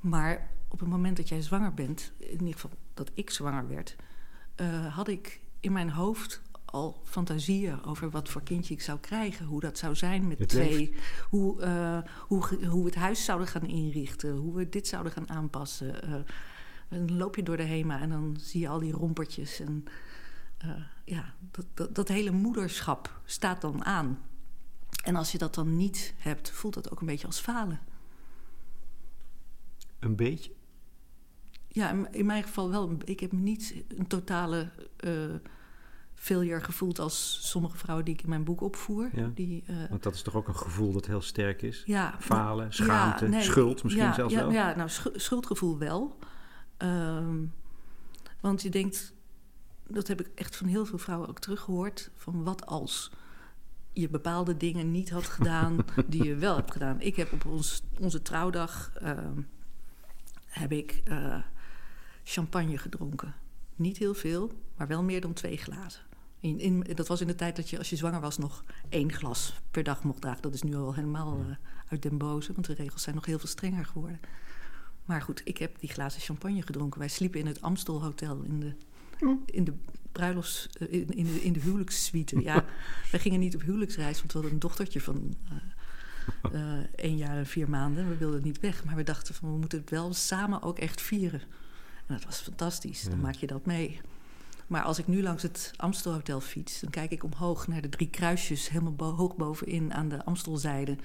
Maar 0.00 0.54
op 0.68 0.80
het 0.80 0.88
moment 0.88 1.16
dat 1.16 1.28
jij 1.28 1.42
zwanger 1.42 1.74
bent, 1.74 2.12
in 2.18 2.30
ieder 2.30 2.52
geval 2.52 2.70
dat 2.94 3.10
ik 3.14 3.30
zwanger 3.30 3.68
werd, 3.68 3.96
eh, 4.54 4.94
had 4.94 5.08
ik 5.08 5.40
in 5.60 5.72
mijn 5.72 5.90
hoofd 5.90 6.42
al 6.64 7.00
fantasieën 7.04 7.84
over 7.84 8.10
wat 8.10 8.28
voor 8.28 8.42
kindje 8.42 8.74
ik 8.74 8.80
zou 8.80 8.98
krijgen, 8.98 9.46
hoe 9.46 9.60
dat 9.60 9.78
zou 9.78 9.94
zijn 9.94 10.28
met 10.28 10.38
Het 10.38 10.48
twee, 10.48 10.94
hoe, 11.30 11.60
eh, 11.62 11.98
hoe, 12.20 12.66
hoe 12.66 12.82
we 12.82 12.88
het 12.88 12.94
huis 12.94 13.24
zouden 13.24 13.48
gaan 13.48 13.66
inrichten, 13.66 14.36
hoe 14.36 14.54
we 14.54 14.68
dit 14.68 14.86
zouden 14.86 15.12
gaan 15.12 15.30
aanpassen. 15.30 16.02
eh, 16.02 16.12
en 16.88 17.06
dan 17.06 17.16
loop 17.16 17.36
je 17.36 17.42
door 17.42 17.56
de 17.56 17.62
HEMA 17.62 18.00
en 18.00 18.08
dan 18.08 18.36
zie 18.40 18.60
je 18.60 18.68
al 18.68 18.78
die 18.78 18.92
rompertjes. 18.92 19.60
En 19.60 19.84
ja, 21.04 21.34
dat, 21.50 21.66
dat, 21.74 21.94
dat 21.94 22.08
hele 22.08 22.30
moederschap 22.30 23.20
staat 23.24 23.60
dan 23.60 23.84
aan. 23.84 24.18
En 25.04 25.16
als 25.16 25.32
je 25.32 25.38
dat 25.38 25.54
dan 25.54 25.76
niet 25.76 26.14
hebt, 26.18 26.50
voelt 26.50 26.74
dat 26.74 26.90
ook 26.90 27.00
een 27.00 27.06
beetje 27.06 27.26
als 27.26 27.40
falen. 27.40 27.80
Een 30.06 30.16
beetje. 30.16 30.52
Ja, 31.68 31.90
in, 31.90 32.08
in 32.12 32.26
mijn 32.26 32.42
geval 32.42 32.70
wel. 32.70 32.96
Ik 33.04 33.20
heb 33.20 33.32
niet 33.32 33.84
een 33.88 34.06
totale 34.06 34.70
eh 34.96 35.34
failure 36.14 36.60
gevoeld 36.60 36.98
als 36.98 37.38
sommige 37.50 37.76
vrouwen 37.76 38.04
die 38.04 38.14
ik 38.14 38.22
in 38.22 38.28
mijn 38.28 38.44
boek 38.44 38.60
opvoer. 38.60 39.10
Ja. 39.12 39.30
Die, 39.34 39.64
eh, 39.66 39.76
Want 39.90 40.02
dat 40.02 40.14
is 40.14 40.22
toch 40.22 40.34
ook 40.34 40.48
een 40.48 40.56
gevoel 40.56 40.92
dat 40.92 41.06
heel 41.06 41.20
sterk 41.20 41.62
is. 41.62 41.82
ja, 41.86 42.14
Falen, 42.18 42.72
schaamte, 42.72 43.28
nee, 43.28 43.42
schuld 43.42 43.82
misschien 43.82 44.14
zelfs 44.14 44.34
ja, 44.34 44.40
wel. 44.40 44.50
Ja, 44.50 44.76
nou, 44.76 44.88
schu- 44.88 45.18
schuldgevoel 45.18 45.78
wel. 45.78 46.18
Ehm, 46.76 47.44
want 48.40 48.62
je 48.62 48.68
denkt, 48.70 49.14
dat 49.86 50.08
heb 50.08 50.20
ik 50.20 50.30
echt 50.34 50.56
van 50.56 50.66
heel 50.66 50.86
veel 50.86 50.98
vrouwen 50.98 51.28
ook 51.28 51.38
teruggehoord, 51.38 52.10
van 52.14 52.44
wat 52.44 52.66
als 52.66 53.10
je 53.92 54.08
bepaalde 54.08 54.56
dingen 54.56 54.90
niet 54.90 55.10
had 55.10 55.26
gedaan 55.26 55.76
die 56.08 56.24
je 56.24 56.34
wel 56.34 56.56
hebt 56.56 56.72
gedaan. 56.72 57.00
Ik 57.00 57.16
heb 57.16 57.32
op 57.32 57.44
ons, 57.44 57.82
onze 58.00 58.22
trouwdag 58.22 58.90
ehm, 58.94 59.40
heb 60.58 60.72
ik 60.72 61.00
eh, 61.04 61.38
champagne 62.24 62.78
gedronken. 62.78 63.34
Niet 63.76 63.96
heel 63.96 64.14
veel, 64.14 64.52
maar 64.76 64.86
wel 64.86 65.02
meer 65.02 65.20
dan 65.20 65.32
twee 65.32 65.56
glazen. 65.56 66.02
In, 66.40 66.58
in, 66.60 66.80
dat 66.94 67.08
was 67.08 67.20
in 67.20 67.26
de 67.26 67.34
tijd 67.34 67.56
dat 67.56 67.70
je, 67.70 67.78
als 67.78 67.90
je 67.90 67.96
zwanger 67.96 68.20
was, 68.20 68.38
nog 68.38 68.64
één 68.88 69.12
glas 69.12 69.60
per 69.70 69.82
dag 69.82 70.02
mocht 70.04 70.20
dragen. 70.20 70.42
Dat 70.42 70.54
is 70.54 70.62
nu 70.62 70.74
al 70.74 70.94
helemaal 70.94 71.38
eh, 71.40 71.56
uit 71.88 72.02
den 72.02 72.18
boze, 72.18 72.52
want 72.52 72.66
de 72.66 72.74
regels 72.74 73.02
zijn 73.02 73.14
nog 73.14 73.26
heel 73.26 73.38
veel 73.38 73.48
strenger 73.48 73.84
geworden. 73.86 74.20
Maar 75.04 75.22
goed, 75.22 75.40
ik 75.44 75.58
heb 75.58 75.80
die 75.80 75.90
glazen 75.90 76.20
champagne 76.20 76.62
gedronken. 76.62 76.98
Wij 76.98 77.08
sliepen 77.08 77.40
in 77.40 77.46
het 77.46 77.60
Amstel 77.60 78.02
Hotel 78.02 78.42
in 78.42 78.60
de, 78.60 78.72
in 79.44 79.64
de 79.64 79.72
bruilofts... 80.12 80.68
eh, 80.78 80.92
In, 80.92 81.08
in, 81.08 81.24
de, 81.24 81.42
in 81.42 81.52
de 81.52 81.60
huwelijkssuite. 81.60 82.40
Ja, 82.42 82.64
wij 83.10 83.20
gingen 83.20 83.40
niet 83.40 83.54
op 83.54 83.62
huwelijksreis, 83.62 84.18
want 84.18 84.26
we 84.32 84.38
hadden 84.38 84.52
een 84.52 84.58
dochtertje 84.60 85.00
van 85.00 85.34
één 86.94 87.16
jaar 87.16 87.36
en 87.36 87.46
vier 87.46 87.70
maanden. 87.70 88.08
We 88.08 88.16
wilden 88.16 88.42
niet 88.42 88.60
weg, 88.60 88.84
maar 88.84 88.96
we 88.96 89.02
dachten 89.02 89.34
van 89.34 89.52
we 89.52 89.58
moeten 89.58 89.78
het 89.80 89.90
wel 89.90 90.14
samen 90.14 90.62
ook 90.62 90.78
echt 90.78 91.00
vieren. 91.00 91.40
En 92.06 92.14
dat 92.14 92.24
was 92.24 92.38
fantastisch, 92.40 93.02
dan 93.02 93.12
Ja. 93.16 93.16
maak 93.22 93.34
je 93.34 93.46
dat 93.46 93.66
mee. 93.66 94.00
Maar 94.66 94.82
als 94.82 94.98
ik 94.98 95.06
nu 95.06 95.22
langs 95.22 95.42
het 95.42 95.72
Amstelhotel 95.76 96.40
fiets, 96.40 96.80
dan 96.80 96.90
kijk 96.90 97.10
ik 97.10 97.24
omhoog 97.24 97.68
naar 97.68 97.80
de 97.82 97.88
drie 97.88 98.10
kruisjes, 98.10 98.68
helemaal 98.68 98.94
bo- 98.94 99.14
hoog 99.14 99.36
bovenin 99.36 99.94
aan 99.94 100.08
de 100.08 100.24
Amstelzijde. 100.24 100.96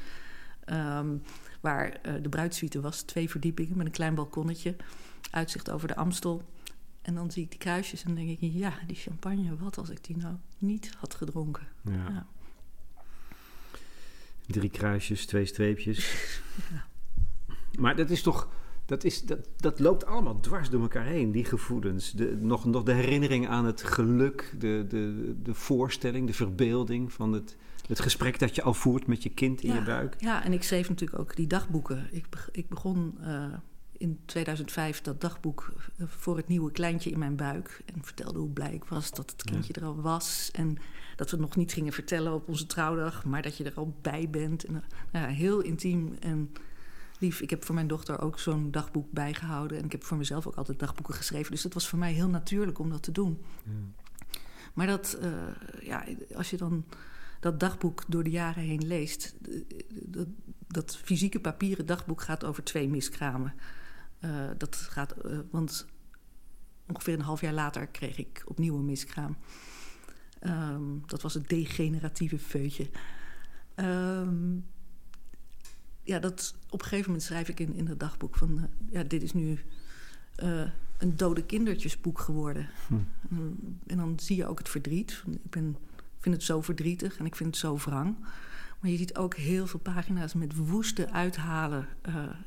Ehm, 0.65 1.15
waar 1.59 1.89
eh, 1.91 2.13
de 2.21 2.29
bruidsuite 2.29 2.81
was, 2.81 3.01
twee 3.01 3.29
verdiepingen 3.29 3.77
met 3.77 3.85
een 3.85 3.91
klein 3.91 4.15
balkonnetje, 4.15 4.75
uitzicht 5.31 5.69
over 5.71 5.87
de 5.87 5.95
Amstel. 5.95 6.41
En 7.01 7.15
dan 7.15 7.31
zie 7.31 7.43
ik 7.43 7.49
die 7.49 7.59
kruisjes 7.59 8.03
en 8.03 8.15
dan 8.15 8.25
denk 8.25 8.39
ik, 8.39 8.51
ja, 8.53 8.73
die 8.87 8.95
champagne, 8.95 9.55
wat 9.57 9.77
als 9.77 9.89
ik 9.89 10.03
die 10.03 10.17
nou 10.17 10.35
niet 10.57 10.93
had 10.97 11.15
gedronken? 11.15 11.67
Ja. 11.83 11.91
Ja. 11.93 12.25
Drie 14.51 14.69
kruisjes, 14.69 15.25
twee 15.25 15.45
streepjes. 15.45 15.99
Ja. 16.71 16.89
Maar 17.79 17.95
dat 17.95 18.09
is 18.09 18.21
toch. 18.21 18.49
Dat, 18.85 19.03
is, 19.03 19.21
dat, 19.21 19.49
dat 19.57 19.79
loopt 19.79 20.05
allemaal 20.05 20.39
dwars 20.39 20.69
door 20.69 20.81
elkaar 20.81 21.05
heen, 21.05 21.31
die 21.31 21.45
gevoelens. 21.45 22.11
De, 22.11 22.37
nog, 22.39 22.65
nog 22.65 22.83
de 22.83 22.93
herinnering 22.93 23.47
aan 23.47 23.65
het 23.65 23.83
geluk, 23.83 24.55
de, 24.59 24.85
de, 24.87 25.35
de 25.43 25.53
voorstelling, 25.53 26.27
de 26.27 26.33
verbeelding 26.33 27.13
van 27.13 27.33
het, 27.33 27.57
het 27.87 27.99
gesprek 27.99 28.39
dat 28.39 28.55
je 28.55 28.61
al 28.61 28.73
voert 28.73 29.07
met 29.07 29.23
je 29.23 29.29
kind 29.29 29.63
in 29.63 29.73
je 29.73 29.83
buik. 29.83 30.15
Ja, 30.17 30.43
en 30.43 30.53
ik 30.53 30.63
schreef 30.63 30.89
natuurlijk 30.89 31.19
ook 31.19 31.35
die 31.35 31.47
dagboeken. 31.47 32.07
Ik, 32.11 32.25
ik 32.51 32.69
begon 32.69 33.17
eh, 33.21 33.53
in 34.01 34.19
2005 34.25 35.01
dat 35.01 35.21
dagboek 35.21 35.73
eh, 35.97 36.05
voor 36.07 36.37
het 36.37 36.47
nieuwe 36.47 36.71
kleintje 36.71 37.09
in 37.09 37.19
mijn 37.19 37.35
buik. 37.35 37.81
En 37.85 38.03
vertelde 38.03 38.39
hoe 38.39 38.49
blij 38.49 38.73
ik 38.73 38.83
was 38.83 39.11
dat 39.11 39.31
het 39.31 39.43
kindje 39.43 39.73
er 39.73 39.85
al 39.85 40.01
was. 40.01 40.49
En 40.53 40.77
dat 41.15 41.29
we 41.29 41.37
het 41.37 41.45
nog 41.45 41.55
niet 41.55 41.73
gingen 41.73 41.93
vertellen 41.93 42.33
op 42.33 42.47
onze 42.47 42.65
trouwdag, 42.65 43.25
maar 43.25 43.41
dat 43.41 43.57
je 43.57 43.63
er 43.63 43.73
al 43.75 43.95
bij 44.01 44.29
bent. 44.29 44.63
En, 44.63 44.75
eh, 44.75 44.81
nou 45.11 45.27
ja, 45.27 45.33
heel 45.33 45.61
intiem 45.61 46.15
en 46.19 46.51
lief. 47.19 47.41
Ik 47.41 47.49
heb 47.49 47.65
voor 47.65 47.75
mijn 47.75 47.87
dochter 47.87 48.21
ook 48.21 48.39
zo'n 48.39 48.71
dagboek 48.71 49.11
bijgehouden. 49.11 49.77
En 49.77 49.85
ik 49.85 49.91
heb 49.91 50.03
voor 50.03 50.17
mezelf 50.17 50.47
ook 50.47 50.55
altijd 50.55 50.79
dagboeken 50.79 51.13
geschreven. 51.13 51.51
Dus 51.51 51.63
het 51.63 51.73
was 51.73 51.87
voor 51.87 51.99
mij 51.99 52.13
heel 52.13 52.29
natuurlijk 52.29 52.79
om 52.79 52.89
dat 52.89 53.03
te 53.03 53.11
doen. 53.11 53.41
Maar 54.73 54.87
dat, 54.87 55.17
eh, 55.21 55.31
ja, 55.81 56.05
als 56.35 56.49
je 56.49 56.57
dan 56.57 56.85
dat 57.39 57.59
dagboek 57.59 58.03
door 58.07 58.23
de 58.23 58.29
jaren 58.29 58.63
heen 58.63 58.87
leest. 58.87 59.35
Dat, 59.89 60.27
dat 60.67 60.97
fysieke 60.97 61.39
papieren 61.39 61.85
dagboek 61.85 62.21
gaat 62.21 62.43
over 62.43 62.63
twee 62.63 62.89
miskramen. 62.89 63.53
Eh, 64.21 64.49
dat 64.57 64.75
gaat, 64.75 65.11
eh, 65.11 65.37
want 65.51 65.85
ongeveer 66.87 67.13
een 67.13 67.21
half 67.21 67.41
jaar 67.41 67.53
later 67.53 67.87
kreeg 67.87 68.17
ik 68.17 68.43
opnieuw 68.45 68.77
een 68.77 68.85
miskraam. 68.85 69.37
Ehm, 70.39 70.83
dat 71.05 71.21
was 71.21 71.33
het 71.33 71.49
degeneratieve 71.49 72.39
feutje. 72.39 72.89
Ehm, 73.75 74.55
ja, 76.03 76.19
dat, 76.19 76.55
op 76.69 76.79
een 76.81 76.87
gegeven 76.87 77.05
moment 77.11 77.23
schrijf 77.27 77.49
ik 77.49 77.59
in, 77.59 77.73
in 77.73 77.87
het 77.87 77.99
dagboek 77.99 78.35
van... 78.35 78.57
eh, 78.59 78.63
ja, 78.91 79.03
dit 79.03 79.23
is 79.23 79.33
nu 79.33 79.59
een 80.97 81.15
dode 81.15 81.45
kindertjesboek 81.45 82.19
geworden. 82.19 82.69
Hm. 82.87 82.93
En, 82.93 83.35
dan- 83.37 83.79
en 83.87 83.97
dan 83.97 84.19
zie 84.19 84.35
je 84.35 84.47
ook 84.47 84.57
het 84.57 84.69
verdriet. 84.69 85.23
Ik 85.43 85.49
ben, 85.49 85.77
vind 86.19 86.35
het 86.35 86.43
zo 86.43 86.61
verdrietig 86.61 87.17
en 87.17 87.25
ik 87.25 87.35
vind 87.35 87.49
het 87.49 87.57
zo 87.57 87.77
wrang. 87.77 88.15
Maar 88.81 88.91
je 88.91 88.97
ziet 88.97 89.15
ook 89.15 89.35
heel 89.35 89.67
veel 89.67 89.79
pagina's 89.79 90.33
met 90.33 90.55
woeste 90.55 91.11
uithalen. 91.11 91.87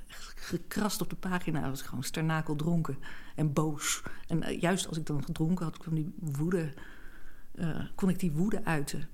echt 0.09 0.35
gekrast 0.37 1.01
op 1.01 1.11
de 1.11 1.17
pagina. 1.17 1.71
Was 1.71 1.83
gewoon 1.83 2.05
sternakel 2.05 2.57
dronken 2.57 2.99
en 3.35 3.53
boos. 3.53 4.03
En 4.27 4.43
eh, 4.43 4.61
juist 4.61 4.89
als 4.89 4.99
ik 4.99 5.07
dan 5.07 5.25
gedronken 5.25 5.65
had, 5.65 5.79
kwam 5.79 5.95
die 5.95 6.15
woede, 6.19 6.73
eh, 7.55 7.81
kon 7.95 8.09
ik 8.09 8.19
die 8.19 8.33
woede 8.33 8.65
uiten. 8.65 9.09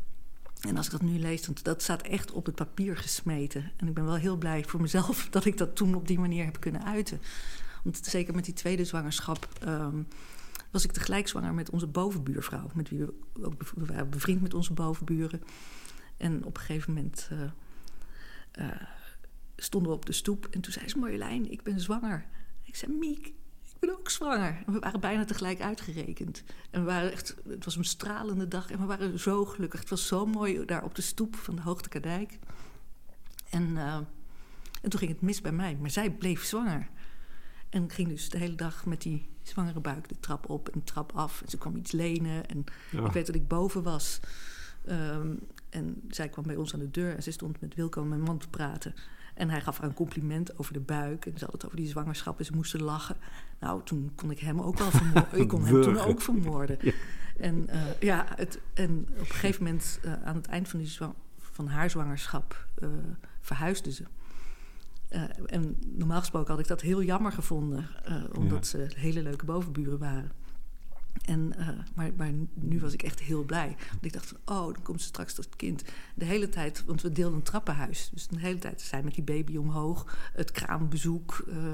En 0.61 0.77
als 0.77 0.87
ik 0.87 0.93
dat 0.93 1.03
nu 1.03 1.19
lees, 1.19 1.43
dan 1.43 1.57
dat 1.63 1.83
staat 1.83 2.03
echt 2.03 2.33
op 2.33 2.47
het 2.47 2.55
papier 2.55 2.97
gesmeten. 2.97 3.71
En 3.77 3.89
ik 3.89 3.95
ben 3.95 4.05
wel 4.05 4.17
heel 4.17 4.37
blij 4.37 4.65
voor 4.65 4.81
mezelf 4.81 5.29
dat 5.31 5.45
ik 5.45 5.59
dat 5.59 5.77
toen 5.77 5.95
op 5.95 6.07
die 6.07 6.19
manier 6.19 6.45
heb 6.45 6.61
kunnen 6.61 6.85
uiten. 6.85 7.21
Want 7.83 8.01
zeker 8.03 8.35
met 8.35 8.45
die 8.45 8.55
tweede 8.55 8.85
zwangerschap 8.85 9.49
ehm, 9.61 10.03
was 10.71 10.85
ik 10.85 10.93
tegelijk 10.93 11.29
zwanger 11.29 11.55
met 11.55 11.71
onze 11.71 11.87
bovenbuurvrouw. 11.87 12.71
Met 12.75 12.89
wie 12.89 12.99
we 12.99 13.13
ook 13.43 14.11
bevriend 14.11 14.43
met 14.43 14.55
onze 14.55 14.73
bovenburen. 14.73 15.43
En 16.21 16.45
op 16.45 16.57
een 16.57 16.63
gegeven 16.63 16.95
moment 16.95 17.29
eh, 17.31 17.43
eh, 18.69 18.81
stonden 19.57 19.91
we 19.91 19.97
op 19.97 20.07
de 20.07 20.13
stoep. 20.13 20.47
En 20.51 20.61
toen 20.61 20.73
zei 20.73 20.89
ze, 20.89 20.99
Marjolein, 20.99 21.51
ik 21.51 21.63
ben 21.63 21.81
zwanger. 21.81 22.27
Ik 22.63 22.77
zei, 22.77 22.93
Miek, 22.93 23.27
ik 23.63 23.77
ben 23.79 23.91
ook 23.99 24.11
zwanger. 24.11 24.63
En 24.67 24.73
we 24.73 24.79
waren 24.79 25.01
bijna 25.01 25.25
tegelijk 25.25 25.61
uitgerekend. 25.61 26.43
En 26.71 26.81
we 26.81 26.87
waren 26.87 27.13
echt, 27.13 27.37
het 27.49 27.65
was 27.65 27.77
een 27.77 27.85
stralende 27.85 28.49
dag 28.49 28.71
en 28.71 28.79
we 28.79 28.85
waren 28.85 29.19
zo 29.19 29.45
gelukkig. 29.45 29.81
Het 29.81 29.89
was 29.91 30.07
zo 30.07 30.27
mooi 30.27 30.65
daar 30.65 30.85
op 30.85 30.95
de 30.95 31.03
stoep 31.03 31.37
van 31.37 31.57
de 31.57 31.63
Hoogtekadijk. 31.63 32.39
En, 33.51 33.77
eh, 33.77 33.95
en 34.83 34.91
toen 34.91 34.99
ging 34.99 35.13
het 35.13 35.21
mis 35.21 35.41
bij 35.41 35.53
mij, 35.53 35.77
maar 35.81 35.91
zij 35.91 36.11
bleef 36.11 36.45
zwanger. 36.45 36.89
En 37.69 37.91
ging 37.91 38.09
dus 38.09 38.29
de 38.31 38.39
hele 38.39 38.55
dag 38.55 38.87
met 38.87 39.03
die 39.03 39.29
zwangere 39.43 39.81
buik 39.81 40.09
de 40.09 40.21
trap 40.21 40.49
op 40.49 40.69
en 40.69 40.79
de 40.79 40.85
trap 40.85 41.13
af. 41.13 41.43
En 41.43 41.49
ze 41.49 41.59
kwam 41.59 41.77
iets 41.77 41.93
lenen. 41.93 42.47
En 42.47 42.65
Ja. 42.91 43.05
ik 43.07 43.13
weet 43.13 43.27
dat 43.27 43.35
ik 43.35 43.49
boven 43.49 43.83
was. 43.83 44.21
Ehm, 44.85 45.35
en 45.71 46.03
zij 46.09 46.29
kwam 46.29 46.45
bij 46.47 46.57
ons 46.57 46.75
aan 46.75 46.81
de 46.81 46.91
deur 46.91 47.17
en 47.17 47.23
ze 47.23 47.31
stond 47.31 47.61
met 47.61 47.75
Wilco, 47.75 48.05
mijn 48.05 48.21
man, 48.21 48.39
te 48.39 48.49
praten. 48.49 48.95
En 49.35 49.51
hij 49.51 49.61
gaf 49.61 49.79
haar 49.79 49.89
een 49.89 49.95
compliment 49.95 50.59
over 50.59 50.73
de 50.73 50.81
buik. 50.81 51.27
En 51.27 51.39
ze 51.39 51.45
had 51.45 51.53
het 51.53 51.65
over 51.65 51.77
die 51.77 51.89
zwangerschap 51.89 52.39
en 52.39 52.45
ze 52.45 52.55
moesten 52.55 52.83
lachen. 52.83 53.17
Nou, 53.61 53.81
toen 53.85 54.13
kon 54.15 54.31
ik 54.31 54.39
hem 54.39 54.61
ook 54.61 54.79
wel 54.79 54.91
vermoorden. 54.91 55.41
ik 55.41 55.49
kon 55.49 55.65
hem 55.65 55.83
toen 55.83 55.99
ook 55.99 56.21
vermoorden. 56.21 56.79
Ja. 56.81 56.93
En, 57.39 57.69
eh, 57.69 58.01
ja, 58.01 58.27
het, 58.37 58.61
en 58.75 59.07
op 59.11 59.19
een 59.19 59.27
gegeven 59.27 59.65
moment, 59.65 60.01
eh, 60.03 60.23
aan 60.23 60.37
het 60.37 60.47
eind 60.47 60.69
van, 60.69 60.79
die 60.79 60.99
van 61.39 61.67
haar 61.67 61.91
zwangerschap, 61.91 62.67
eh, 62.75 62.89
verhuisde 63.41 63.93
ze. 63.93 64.05
En 65.47 65.77
normaal 65.81 66.19
gesproken 66.19 66.51
had 66.51 66.61
ik 66.61 66.67
dat 66.69 66.81
heel 66.81 67.03
jammer 67.03 67.33
gevonden, 67.33 67.89
omdat 68.33 68.67
ze 68.67 68.91
hele 68.97 69.23
leuke 69.23 69.45
bovenburen 69.45 69.99
waren. 69.99 70.33
En, 71.25 71.53
eh, 71.59 71.69
maar, 71.95 72.11
maar 72.17 72.33
nu 72.55 72.81
was 72.81 72.93
ik 72.93 73.03
echt 73.03 73.21
heel 73.21 73.45
blij. 73.45 73.77
Want 73.91 74.05
ik 74.05 74.13
dacht 74.13 74.27
van, 74.27 74.57
oh, 74.57 74.65
dan 74.75 74.83
komt 74.83 75.01
ze 75.01 75.07
straks 75.07 75.35
tot 75.35 75.57
kind. 75.57 75.83
De 76.15 76.25
hele 76.25 76.49
tijd, 76.49 76.85
want 76.87 77.03
we 77.03 77.13
deelden 77.13 77.37
een 77.37 77.43
trappenhuis. 77.45 78.11
Dus 78.13 78.27
de 78.27 78.39
hele 78.39 78.59
tijd 78.59 78.81
zij 78.81 79.03
met 79.03 79.15
die 79.15 79.25
baby 79.25 79.57
omhoog. 79.57 80.17
Het 80.33 80.51
kraambezoek. 80.51 81.45
eh, 81.49 81.73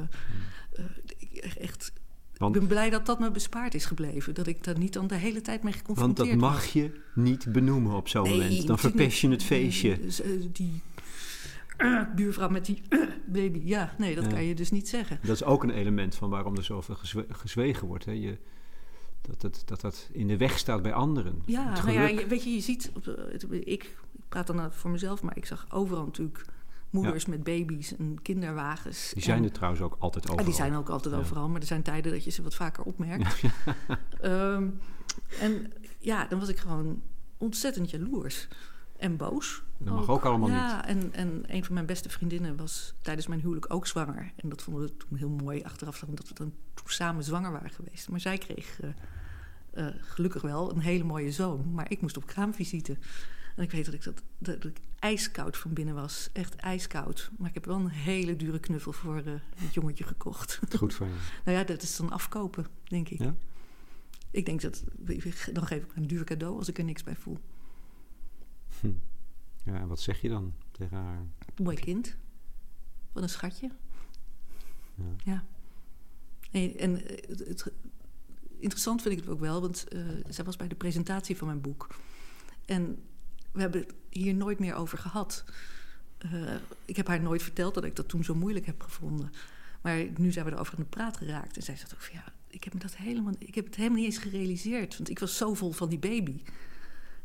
eh, 0.72 0.84
ik- 1.18 1.54
echt, 1.58 1.92
Want- 2.36 2.54
ik 2.54 2.60
ben 2.60 2.68
blij 2.70 2.90
dat 2.90 3.06
dat 3.06 3.18
me 3.20 3.30
bespaard 3.30 3.74
is 3.74 3.84
gebleven. 3.84 4.34
Dat 4.34 4.46
ik 4.46 4.64
daar 4.64 4.78
niet 4.78 4.92
dan 4.92 5.06
de 5.06 5.14
hele 5.14 5.40
tijd 5.40 5.62
mee 5.62 5.72
Want 5.72 5.84
geconfronteerd 5.86 6.30
dat 6.30 6.40
was. 6.40 6.50
mag 6.52 6.64
je 6.66 7.00
niet 7.14 7.52
benoemen 7.52 7.92
op 7.96 8.08
zo'n 8.08 8.22
Nee, 8.22 8.32
moment. 8.40 8.66
Dan 8.66 8.78
verpest 8.78 9.18
je 9.20 9.28
het 9.28 9.42
feestje. 9.42 10.00
Dus, 10.00 10.20
die 10.52 10.82
buurvrouw 12.14 12.48
met 12.48 12.66
die 12.66 12.82
baby. 13.26 13.60
Ja, 13.64 13.94
nee, 13.98 14.14
dat 14.14 14.24
Ja. 14.24 14.30
kan 14.30 14.44
je 14.44 14.54
dus 14.54 14.70
niet 14.70 14.88
zeggen. 14.88 15.18
Dat 15.22 15.34
is 15.34 15.44
ook 15.44 15.62
een 15.62 15.70
element 15.70 16.14
van 16.14 16.30
waarom 16.30 16.56
er 16.56 16.64
zoveel 16.64 16.94
gezwe- 16.94 17.26
gezwegen 17.30 17.86
wordt. 17.86 18.04
Hè? 18.04 18.12
Je, 18.12 18.38
dat, 19.26 19.40
dat, 19.40 19.62
dat 19.64 19.80
dat 19.80 20.08
in 20.12 20.26
de 20.28 20.36
weg 20.36 20.58
staat 20.58 20.82
bij 20.82 20.92
anderen. 20.92 21.42
Ja, 21.44 21.72
nou 21.72 21.90
ja, 21.92 22.06
je- 22.06 22.26
weet 22.26 22.44
je, 22.44 22.50
je 22.50 22.60
ziet... 22.60 22.90
het- 23.04 23.46
ik, 23.50 23.96
praat 24.28 24.46
dan 24.46 24.72
voor 24.72 24.90
mezelf, 24.90 25.22
maar 25.22 25.36
ik 25.36 25.46
zag 25.46 25.66
overal 25.70 26.04
natuurlijk... 26.04 26.44
moeders 26.90 27.26
met 27.26 27.44
baby's 27.44 27.96
en 27.96 28.18
kinderwagens. 28.22 29.10
Die 29.14 29.22
zijn 29.22 29.38
en, 29.38 29.44
er 29.44 29.52
trouwens 29.52 29.82
ook 29.82 29.96
altijd 29.98 30.24
overal. 30.24 30.38
Ja, 30.44 30.50
die 30.50 30.54
zijn 30.60 30.74
ook 30.74 30.88
altijd 30.88 31.14
Ja. 31.14 31.20
overal, 31.20 31.48
maar 31.48 31.60
er 31.60 31.66
zijn 31.66 31.82
tijden 31.82 32.12
dat 32.12 32.24
je 32.24 32.30
ze 32.30 32.42
wat 32.42 32.54
vaker 32.54 32.84
opmerkt. 32.84 33.42
Ehm, 34.20 34.68
en 35.40 35.72
ja, 35.98 36.26
dan 36.26 36.38
was 36.38 36.48
ik 36.48 36.58
gewoon 36.58 37.02
ontzettend 37.36 37.90
jaloers 37.90 38.48
en 38.96 39.16
boos. 39.16 39.62
Dat 39.78 39.94
mag 39.94 40.08
ook 40.08 40.24
allemaal 40.24 40.48
ja, 40.48 40.86
en, 40.86 41.12
en 41.12 41.42
een 41.46 41.64
van 41.64 41.74
mijn 41.74 41.86
beste 41.86 42.08
vriendinnen 42.08 42.56
was 42.56 42.94
tijdens 43.02 43.26
mijn 43.26 43.40
huwelijk 43.40 43.72
ook 43.72 43.86
zwanger. 43.86 44.32
En 44.36 44.48
dat 44.48 44.62
vonden 44.62 44.82
we 44.82 44.96
toen 44.96 45.18
heel 45.18 45.28
mooi 45.28 45.62
achteraf, 45.62 46.04
dat 46.08 46.28
we 46.28 46.34
dan 46.34 46.52
toen 46.74 46.86
samen 46.86 47.24
zwanger 47.24 47.52
waren 47.52 47.70
geweest. 47.70 48.08
Maar 48.08 48.20
zij 48.20 48.38
kreeg 48.38 48.80
eh, 48.80 48.88
eh, 49.76 49.86
gelukkig 50.00 50.42
wel 50.42 50.70
een 50.70 50.80
hele 50.80 51.04
mooie 51.04 51.32
zoon. 51.32 51.72
Maar 51.72 51.90
ik 51.90 52.00
moest 52.00 52.16
op 52.16 52.26
kraamvisite. 52.26 52.96
En 53.56 53.62
ik 53.62 53.70
weet 53.70 53.84
dat 53.84 53.94
ik, 53.94 54.04
dat, 54.04 54.22
dat 54.38 54.64
ik 54.64 54.80
ijskoud 54.98 55.56
van 55.56 55.72
binnen 55.72 55.94
was. 55.94 56.30
Echt 56.32 56.56
ijskoud. 56.56 57.30
Maar 57.38 57.48
ik 57.48 57.54
heb 57.54 57.64
wel 57.64 57.76
een 57.76 57.88
hele 57.88 58.36
dure 58.36 58.60
knuffel 58.60 58.92
voor 58.92 59.16
eh, 59.16 59.32
het 59.56 59.74
jongetje 59.74 60.04
gekocht. 60.04 60.60
Goed 60.76 60.94
van 60.94 61.06
je. 61.08 61.14
nou 61.44 61.56
ja, 61.58 61.64
dat 61.64 61.82
is 61.82 61.96
dan 61.96 62.10
afkopen, 62.10 62.66
denk 62.84 63.08
ik. 63.08 63.18
Ja? 63.18 63.34
Ik 64.30 64.46
denk 64.46 64.60
dat, 64.60 64.84
dan 65.52 65.66
geef 65.66 65.84
ik 65.84 65.96
een 65.96 66.06
duur 66.06 66.24
cadeau 66.24 66.56
als 66.58 66.68
ik 66.68 66.78
er 66.78 66.84
niks 66.84 67.02
bij 67.02 67.16
voel. 67.16 67.38
Hm. 68.80 68.92
Ja, 69.64 69.74
en 69.80 69.88
wat 69.88 70.00
zeg 70.00 70.20
je 70.20 70.28
dan 70.28 70.54
tegen 70.70 70.96
haar? 70.96 71.26
Mooi 71.62 71.76
kind. 71.76 72.16
Wat 73.12 73.22
een 73.22 73.28
schatje. 73.28 73.70
Ja. 74.94 75.04
Ja. 75.24 75.44
En, 76.50 76.76
en 76.78 76.94
het, 76.94 77.38
het- 77.48 77.72
interessant 78.58 79.02
vind 79.02 79.14
ik 79.14 79.20
het 79.20 79.30
ook 79.30 79.40
wel, 79.40 79.60
want 79.60 79.88
eh, 79.88 80.00
zij 80.28 80.44
was 80.44 80.56
bij 80.56 80.68
de 80.68 80.74
presentatie 80.74 81.36
van 81.36 81.46
mijn 81.46 81.60
boek. 81.60 81.86
En 82.64 82.98
we 83.52 83.60
hebben 83.60 83.80
het 83.80 83.94
hier 84.10 84.34
nooit 84.34 84.58
meer 84.58 84.74
over 84.74 84.98
gehad. 84.98 85.44
Eh, 86.18 86.30
ik 86.84 86.96
heb 86.96 87.06
haar 87.06 87.20
nooit 87.20 87.42
verteld 87.42 87.74
dat 87.74 87.84
ik 87.84 87.96
dat 87.96 88.08
toen 88.08 88.24
zo 88.24 88.34
moeilijk 88.34 88.66
heb 88.66 88.82
gevonden. 88.82 89.32
Maar 89.80 90.04
nu 90.16 90.32
zijn 90.32 90.44
we 90.46 90.52
erover 90.52 90.74
aan 90.76 90.82
de 90.82 90.88
praat 90.88 91.16
geraakt. 91.16 91.56
En 91.56 91.62
zij 91.62 91.76
zegt 91.76 91.94
ook 91.94 92.00
van 92.02 92.14
ja, 92.14 92.24
ik 92.48 92.64
heb, 92.64 92.74
me 92.74 92.80
dat 92.80 92.96
helemaal, 92.96 93.32
ik 93.38 93.54
heb 93.54 93.64
het 93.64 93.74
helemaal 93.74 93.96
niet 93.98 94.06
eens 94.06 94.18
gerealiseerd. 94.18 94.96
Want 94.96 95.10
ik 95.10 95.18
was 95.18 95.36
zo 95.36 95.54
vol 95.54 95.72
van 95.72 95.88
die 95.88 95.98
baby. 95.98 96.42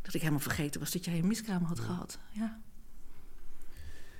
Dat 0.01 0.13
ik 0.13 0.19
helemaal 0.19 0.41
vergeten 0.41 0.79
was 0.79 0.91
dat 0.91 1.05
jij 1.05 1.17
een 1.19 1.27
miskraam 1.27 1.63
had 1.63 1.79
gehad. 1.79 2.19
Ja, 2.31 2.59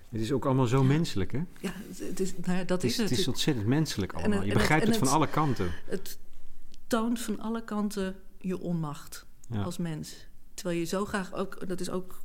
Het 0.10 0.21
is 0.21 0.32
ook 0.32 0.45
allemaal 0.45 0.65
zo 0.67 0.84
menselijk, 0.84 1.32
hè? 1.32 1.41
ja 1.60 1.71
het, 1.88 2.00
het 2.00 2.19
is, 2.19 2.34
nou 2.38 2.58
ja, 2.58 2.63
dat 2.63 2.82
Het 2.82 2.91
is, 2.91 3.00
is 3.00 3.10
het 3.10 3.19
is 3.19 3.28
ontzettend 3.28 3.65
menselijk 3.67 4.13
allemaal. 4.13 4.38
en 4.39 4.45
je 4.45 4.50
het- 4.52 4.58
begrijpt 4.60 4.84
en 4.84 4.89
het 4.89 4.97
van 5.00 5.08
het- 5.08 5.15
alle 5.15 5.28
kanten. 5.30 5.71
het 5.86 6.17
toont 6.91 7.21
van 7.21 7.39
alle 7.39 7.63
kanten 7.63 8.15
je 8.39 8.60
onmacht 8.60 9.25
Ja. 9.49 9.62
als 9.63 9.77
mens. 9.77 10.27
Terwijl 10.54 10.80
je 10.80 10.86
zo 10.86 11.06
graag 11.06 11.34
ook, 11.34 11.67
dat 11.67 11.80
is 11.80 11.89
ook 11.89 12.21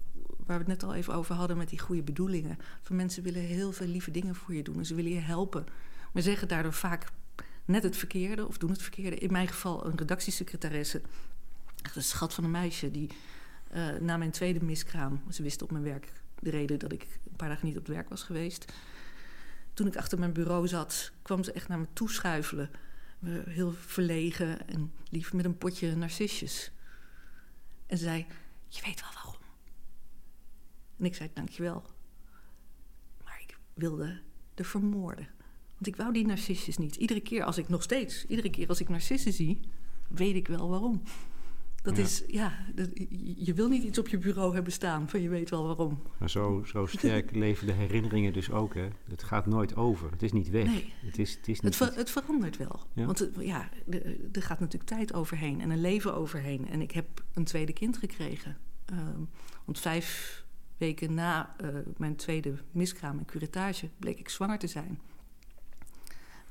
waar 0.46 0.58
we 0.58 0.64
het 0.70 0.80
net 0.80 0.82
al 0.82 0.94
even 0.94 1.14
over 1.14 1.34
hadden 1.34 1.56
met 1.56 1.68
die 1.68 1.78
goede 1.78 2.02
bedoelingen. 2.02 2.58
Van 2.82 2.96
mensen 2.96 3.22
willen 3.22 3.42
heel 3.42 3.72
veel 3.72 3.86
lieve 3.86 4.10
dingen 4.10 4.34
voor 4.34 4.54
je 4.54 4.62
doen 4.62 4.76
en 4.78 4.86
ze 4.86 4.94
willen 4.94 5.12
je 5.12 5.18
helpen. 5.20 5.66
Maar 6.12 6.22
zeggen 6.22 6.48
daardoor 6.48 6.72
vaak 6.72 7.06
net 7.64 7.82
het 7.82 7.96
verkeerde 7.96 8.46
of 8.46 8.58
doen 8.58 8.70
het 8.70 8.82
verkeerde. 8.82 9.16
In 9.16 9.32
mijn 9.32 9.48
geval 9.48 9.86
een 9.86 9.96
redactiesecretaresse, 9.96 11.00
echt 11.82 11.96
een 11.96 12.02
schat 12.02 12.34
van 12.34 12.44
een 12.44 12.50
meisje, 12.50 12.90
die 12.90 13.10
eh, 13.70 13.88
na 14.00 14.16
mijn 14.16 14.30
tweede 14.30 14.64
miskraam, 14.64 15.20
ze 15.30 15.42
wist 15.42 15.62
op 15.62 15.70
mijn 15.70 15.84
werk 15.84 16.12
de 16.38 16.50
reden 16.50 16.78
dat 16.78 16.92
ik 16.92 17.02
een 17.30 17.36
paar 17.36 17.48
dagen 17.48 17.66
niet 17.66 17.76
op 17.76 17.86
het 17.86 17.94
werk 17.94 18.08
was 18.08 18.22
geweest. 18.22 18.72
Toen 19.74 19.86
ik 19.86 19.96
achter 19.96 20.18
mijn 20.18 20.32
bureau 20.32 20.68
zat, 20.68 21.12
kwam 21.22 21.44
ze 21.44 21.52
echt 21.52 21.68
naar 21.68 21.78
me 21.78 21.86
toeschuifelen. 21.92 22.70
Heel 23.24 23.72
verlegen 23.72 24.68
en 24.68 24.92
lief 25.10 25.32
met 25.32 25.44
een 25.44 25.58
potje 25.58 25.96
narcisjes. 25.96 26.72
En 27.86 27.98
ze 27.98 28.04
zei, 28.04 28.26
je 28.68 28.82
weet 28.84 29.00
wel 29.00 29.10
waarom. 29.14 29.40
En 30.98 31.04
ik 31.04 31.14
zei, 31.14 31.30
dankjewel. 31.34 31.84
Maar 33.24 33.40
ik 33.40 33.58
wilde 33.74 34.20
er 34.54 34.64
vermoorden. 34.64 35.28
Want 35.74 35.86
ik 35.86 35.96
wou 35.96 36.12
die 36.12 36.26
narcissus 36.26 36.76
niet. 36.76 36.96
Iedere 36.96 37.20
keer 37.20 37.44
als 37.44 37.58
ik 37.58 37.68
nog 37.68 37.82
steeds, 37.82 38.26
iedere 38.26 38.50
keer 38.50 38.68
als 38.68 38.80
ik 38.80 38.88
narcissen 38.88 39.32
zie, 39.32 39.60
weet 40.08 40.34
ik 40.34 40.48
wel 40.48 40.68
waarom. 40.68 41.02
Dat 41.86 41.96
Ja. 41.96 42.02
is, 42.02 42.22
ja, 42.26 42.52
dat, 42.74 42.88
je- 43.36 43.54
wil 43.54 43.68
niet 43.68 43.82
iets 43.82 43.98
op 43.98 44.08
je 44.08 44.18
bureau 44.18 44.54
hebben 44.54 44.72
staan 44.72 45.08
van 45.08 45.20
je 45.20 45.28
weet 45.28 45.50
wel 45.50 45.66
waarom. 45.66 46.02
Maar 46.18 46.30
zo, 46.30 46.62
zo 46.66 46.86
sterk 46.86 47.34
leven 47.44 47.66
de 47.66 47.72
herinneringen 47.72 48.32
dus 48.32 48.50
ook, 48.50 48.74
hè? 48.74 48.88
Het 49.08 49.22
gaat 49.22 49.46
nooit 49.46 49.76
over. 49.76 50.10
Het 50.10 50.22
is 50.22 50.32
niet 50.32 50.48
weg. 50.50 50.66
Nee. 50.66 50.92
Het 51.04 51.18
is, 51.18 51.34
het 51.34 51.48
is 51.48 51.54
Het, 51.56 51.64
niet... 51.64 51.76
ver- 51.76 51.94
het 51.96 52.10
verandert 52.10 52.56
wel. 52.56 52.80
Ja. 52.92 53.04
Want 53.06 53.18
het- 53.18 53.36
ja, 53.38 53.68
er 54.32 54.42
gaat 54.42 54.60
natuurlijk 54.60 54.90
tijd 54.90 55.14
overheen 55.14 55.60
en 55.60 55.70
een 55.70 55.80
leven 55.80 56.14
overheen. 56.14 56.68
En 56.68 56.80
ik 56.80 56.90
heb 56.90 57.06
een 57.34 57.44
tweede 57.44 57.72
kind 57.72 57.96
gekregen. 57.96 58.56
Ehm, 58.84 59.20
want 59.64 59.78
vijf 59.78 60.44
weken 60.76 61.14
na 61.14 61.54
eh, 61.58 61.68
mijn 61.96 62.16
tweede 62.16 62.54
miskraam 62.70 63.18
en 63.18 63.24
curettage 63.24 63.88
bleek 63.98 64.18
ik 64.18 64.28
zwanger 64.28 64.58
te 64.58 64.66
zijn. 64.66 65.00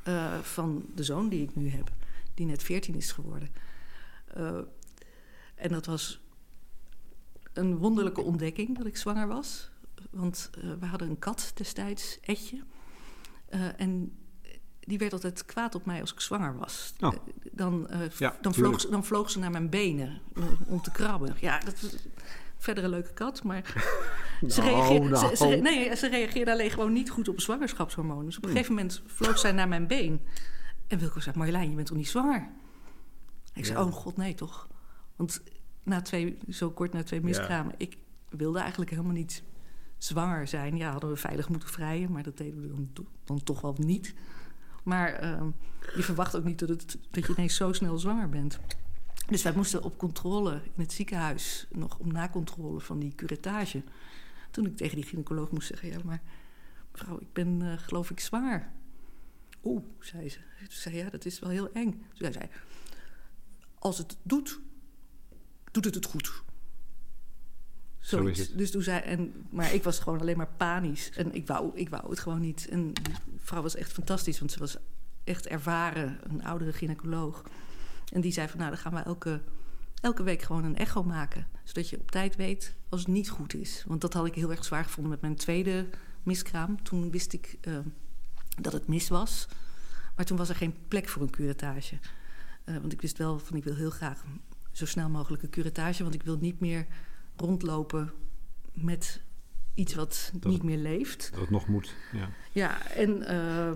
Eh, 0.04 0.40
van 0.40 0.86
de 0.96 1.04
zoon 1.04 1.30
die 1.30 1.44
ik 1.44 1.56
nu 1.56 1.70
heb, 1.70 1.92
die 2.34 2.46
net 2.46 2.64
14 2.64 2.96
is 2.96 3.12
geworden. 3.12 3.50
Eh, 4.34 4.60
en 5.56 5.70
dat 5.70 5.86
was 5.86 6.20
een 7.54 7.78
wonderlijke 7.78 8.22
ontdekking 8.22 8.78
dat 8.78 8.86
ik 8.86 8.98
zwanger 8.98 9.28
was. 9.28 9.70
Want 10.12 10.50
eh, 10.62 10.70
we 10.80 10.86
hadden 10.86 11.10
een 11.10 11.20
kat 11.20 11.52
destijds, 11.56 12.18
Etje. 12.22 12.64
Eh, 13.46 13.80
en 13.82 14.18
die 14.80 14.98
werd 14.98 15.14
altijd 15.14 15.46
kwaad 15.46 15.76
op 15.76 15.86
mij 15.86 16.02
als 16.02 16.14
ik 16.14 16.20
zwanger 16.20 16.58
was. 16.58 16.94
Oh. 17.00 17.14
Dan, 17.52 17.88
eh, 17.90 18.10
Ja, 18.10 18.38
dan, 18.42 18.54
vloog 18.54 18.82
ze, 18.82 18.90
dan 18.90 19.04
vloog 19.06 19.30
ze 19.32 19.40
naar 19.40 19.52
mijn 19.52 19.70
benen 19.70 20.22
om 20.68 20.82
te 20.82 20.92
krabben. 20.92 21.36
Ja, 21.40 21.60
dat 21.60 21.82
was 21.82 21.96
verder 22.58 22.84
een 22.84 22.90
leuke 22.90 23.14
kat, 23.14 23.44
maar 23.44 23.64
ze, 24.48 24.62
Nou, 24.62 24.72
reageerde, 24.74 25.18
ze, 25.18 25.36
ze- 25.36 25.46
nou. 25.46 25.62
nee, 25.62 25.96
ze 25.96 26.08
reageerde 26.08 26.52
alleen 26.52 26.70
gewoon 26.72 26.94
niet 26.94 27.10
goed 27.10 27.28
op 27.28 27.42
zwangerschapshormonen. 27.42 28.26
Dus 28.26 28.38
op 28.38 28.44
een 28.44 28.50
Hmm. 28.50 28.58
gegeven 28.58 28.76
moment 28.76 29.02
vloog 29.06 29.38
zij 29.40 29.52
naar 29.52 29.68
mijn 29.68 29.88
been. 29.88 30.22
En 30.88 31.00
Wilco 31.00 31.20
zei, 31.20 31.38
Marjolein, 31.38 31.70
je 31.70 31.76
bent 31.76 31.88
toch 31.88 31.98
niet 31.98 32.08
zwanger? 32.08 32.50
Ik 33.54 33.66
zei, 33.66 33.78
oh 33.84 33.92
god, 33.92 34.18
nee 34.18 34.34
toch. 34.36 34.68
Want 35.16 35.42
na 35.84 36.02
twee, 36.02 36.38
zo 36.50 36.72
kort 36.72 36.94
na 36.94 37.04
twee 37.04 37.22
miskramen, 37.22 37.74
ik 37.78 37.98
wilde 38.30 38.60
eigenlijk 38.60 38.90
helemaal 38.92 39.12
niet 39.14 39.44
zwanger 39.98 40.48
zijn. 40.48 40.78
Ja, 40.78 40.92
hadden 40.92 41.10
we 41.10 41.16
veilig 41.16 41.50
moeten 41.50 41.70
vrijen, 41.70 42.12
maar 42.12 42.24
dat 42.24 42.38
deden 42.38 42.62
we 42.62 42.68
dan, 42.68 42.90
to- 42.94 43.08
dan 43.24 43.44
toch 43.44 43.62
wel 43.62 43.76
niet. 43.78 44.14
Maar 44.84 45.14
ehm, 45.14 45.48
je 45.96 46.04
verwacht 46.04 46.36
ook 46.36 46.44
niet 46.44 46.60
dat, 46.60 46.70
het, 46.70 46.98
dat 47.12 47.26
je 47.26 47.34
ineens 47.34 47.56
zo 47.56 47.74
snel 47.74 47.98
zwanger 47.98 48.30
bent. 48.30 48.60
Dus 49.30 49.44
wij 49.44 49.54
moesten 49.56 49.84
op 49.84 49.98
controle 49.98 50.54
in 50.54 50.82
het 50.82 50.94
ziekenhuis, 50.94 51.68
nog 51.72 51.98
om 52.00 52.12
nakontrole 52.12 52.80
van 52.80 53.00
die 53.00 53.16
curettage. 53.16 53.84
Toen 54.52 54.66
ik 54.66 54.78
tegen 54.78 54.96
die 54.96 55.06
gynaecoloog 55.06 55.52
moest 55.52 55.68
zeggen, 55.68 55.90
ja, 55.90 55.98
maar 56.04 56.22
mevrouw, 56.92 57.20
ik 57.20 57.34
ben 57.34 57.62
eh, 57.62 57.78
geloof 57.78 58.10
ik 58.10 58.20
zwanger. 58.20 58.72
Oeh, 59.64 59.84
zei 60.00 60.30
ze. 60.30 60.38
Toen 60.60 60.68
zei 60.70 60.96
ja, 60.96 61.10
dat 61.10 61.26
is 61.26 61.40
wel 61.40 61.50
heel 61.50 61.72
eng. 61.72 61.92
Toen 61.92 62.02
zei 62.18 62.34
zij, 62.34 62.50
als 63.80 63.98
het 63.98 64.18
doet, 64.24 64.60
doet 65.76 65.86
het 65.86 65.96
het 65.96 66.06
goed. 66.06 66.44
Zo 68.00 68.18
Zoiets. 68.18 68.40
is 68.40 68.48
het. 68.48 68.58
Dus 68.58 68.72
toen 68.72 68.82
zei, 68.82 69.00
en, 69.00 69.34
maar 69.50 69.74
ik 69.74 69.84
was 69.84 70.00
gewoon 70.00 70.20
alleen 70.20 70.38
maar 70.38 70.54
panisch. 70.58 71.10
En 71.10 71.36
ik 71.36 71.48
wou, 71.48 71.72
ik 71.78 71.90
wou 71.90 72.10
het 72.10 72.20
gewoon 72.20 72.42
niet. 72.42 72.68
En 72.70 72.94
die 72.94 73.14
vrouw 73.38 73.62
was 73.62 73.76
echt 73.76 73.92
fantastisch, 73.92 74.40
want 74.40 74.52
ze 74.52 74.60
was 74.60 74.78
echt 75.24 75.48
ervaren, 75.48 76.20
een 76.24 76.44
oudere 76.44 76.74
gynaecoloog. 76.74 77.44
En 78.14 78.22
die 78.22 78.32
zei 78.32 78.48
van, 78.48 78.58
nou, 78.58 78.70
dan 78.70 78.80
gaan 78.80 78.94
we 78.94 79.00
elke, 79.00 79.42
elke 80.02 80.24
week 80.24 80.42
gewoon 80.42 80.64
een 80.64 80.78
echo 80.78 81.04
maken. 81.04 81.48
Zodat 81.64 81.90
je 81.90 82.00
op 82.00 82.12
tijd 82.12 82.36
weet 82.36 82.76
als 82.90 83.00
het 83.00 83.10
niet 83.10 83.30
goed 83.30 83.54
is. 83.54 83.84
Want 83.88 84.02
dat 84.02 84.14
had 84.14 84.26
ik 84.26 84.36
heel 84.36 84.52
erg 84.52 84.66
zwaar 84.66 84.84
gevonden 84.84 85.12
met 85.12 85.22
mijn 85.22 85.36
tweede 85.36 85.88
miskraam. 86.24 86.84
Toen 86.84 87.12
wist 87.12 87.34
ik 87.34 87.58
uh, 87.62 87.78
dat 88.62 88.74
het 88.74 88.88
mis 88.88 89.08
was. 89.08 89.48
Maar 90.16 90.26
toen 90.26 90.38
was 90.38 90.50
er 90.50 90.56
geen 90.56 90.76
plek 90.88 91.10
voor 91.10 91.22
een 91.22 91.30
curettage. 91.30 92.00
Uh, 92.66 92.78
want 92.78 92.94
ik 92.94 93.02
wist 93.02 93.18
wel 93.18 93.40
van, 93.40 93.58
ik 93.58 93.64
wil 93.64 93.76
heel 93.76 93.90
graag 93.90 94.24
zo 94.78 94.86
snel 94.86 95.10
mogelijk 95.10 95.44
een 95.44 95.50
curettage. 95.50 96.04
Want 96.04 96.16
ik 96.16 96.24
wil 96.24 96.38
niet 96.38 96.60
meer 96.60 96.86
rondlopen 97.36 98.12
met 98.74 99.22
iets 99.74 99.96
wat 99.96 100.32
Dat 100.34 100.52
niet 100.52 100.64
meer 100.64 100.78
leeft. 100.78 101.30
Dat 101.32 101.40
het 101.40 101.50
nog 101.50 101.68
moet. 101.68 101.96
Ja. 102.14 102.30
Ja, 102.52 102.88
en, 102.92 103.10
uh, 103.10 103.68
uh, 103.68 103.74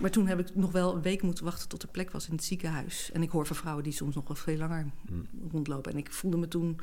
maar 0.00 0.10
toen 0.10 0.26
heb 0.26 0.38
ik 0.38 0.54
nog 0.54 0.72
wel 0.72 0.94
een 0.94 1.02
week 1.02 1.22
moeten 1.22 1.44
wachten 1.44 1.68
tot 1.68 1.82
er 1.82 1.88
plek 1.88 2.10
was 2.10 2.28
in 2.28 2.34
het 2.34 2.44
ziekenhuis. 2.44 3.10
En 3.12 3.22
ik 3.22 3.30
hoor 3.30 3.46
van 3.46 3.56
vrouwen 3.56 3.84
die 3.84 3.92
soms 3.92 4.14
nog 4.14 4.26
wel 4.26 4.36
veel 4.36 4.56
langer 4.56 4.86
Mm. 5.10 5.26
rondlopen. 5.50 5.92
En 5.92 5.98
ik 5.98 6.12
voelde 6.12 6.36
me 6.36 6.48
toen, 6.48 6.80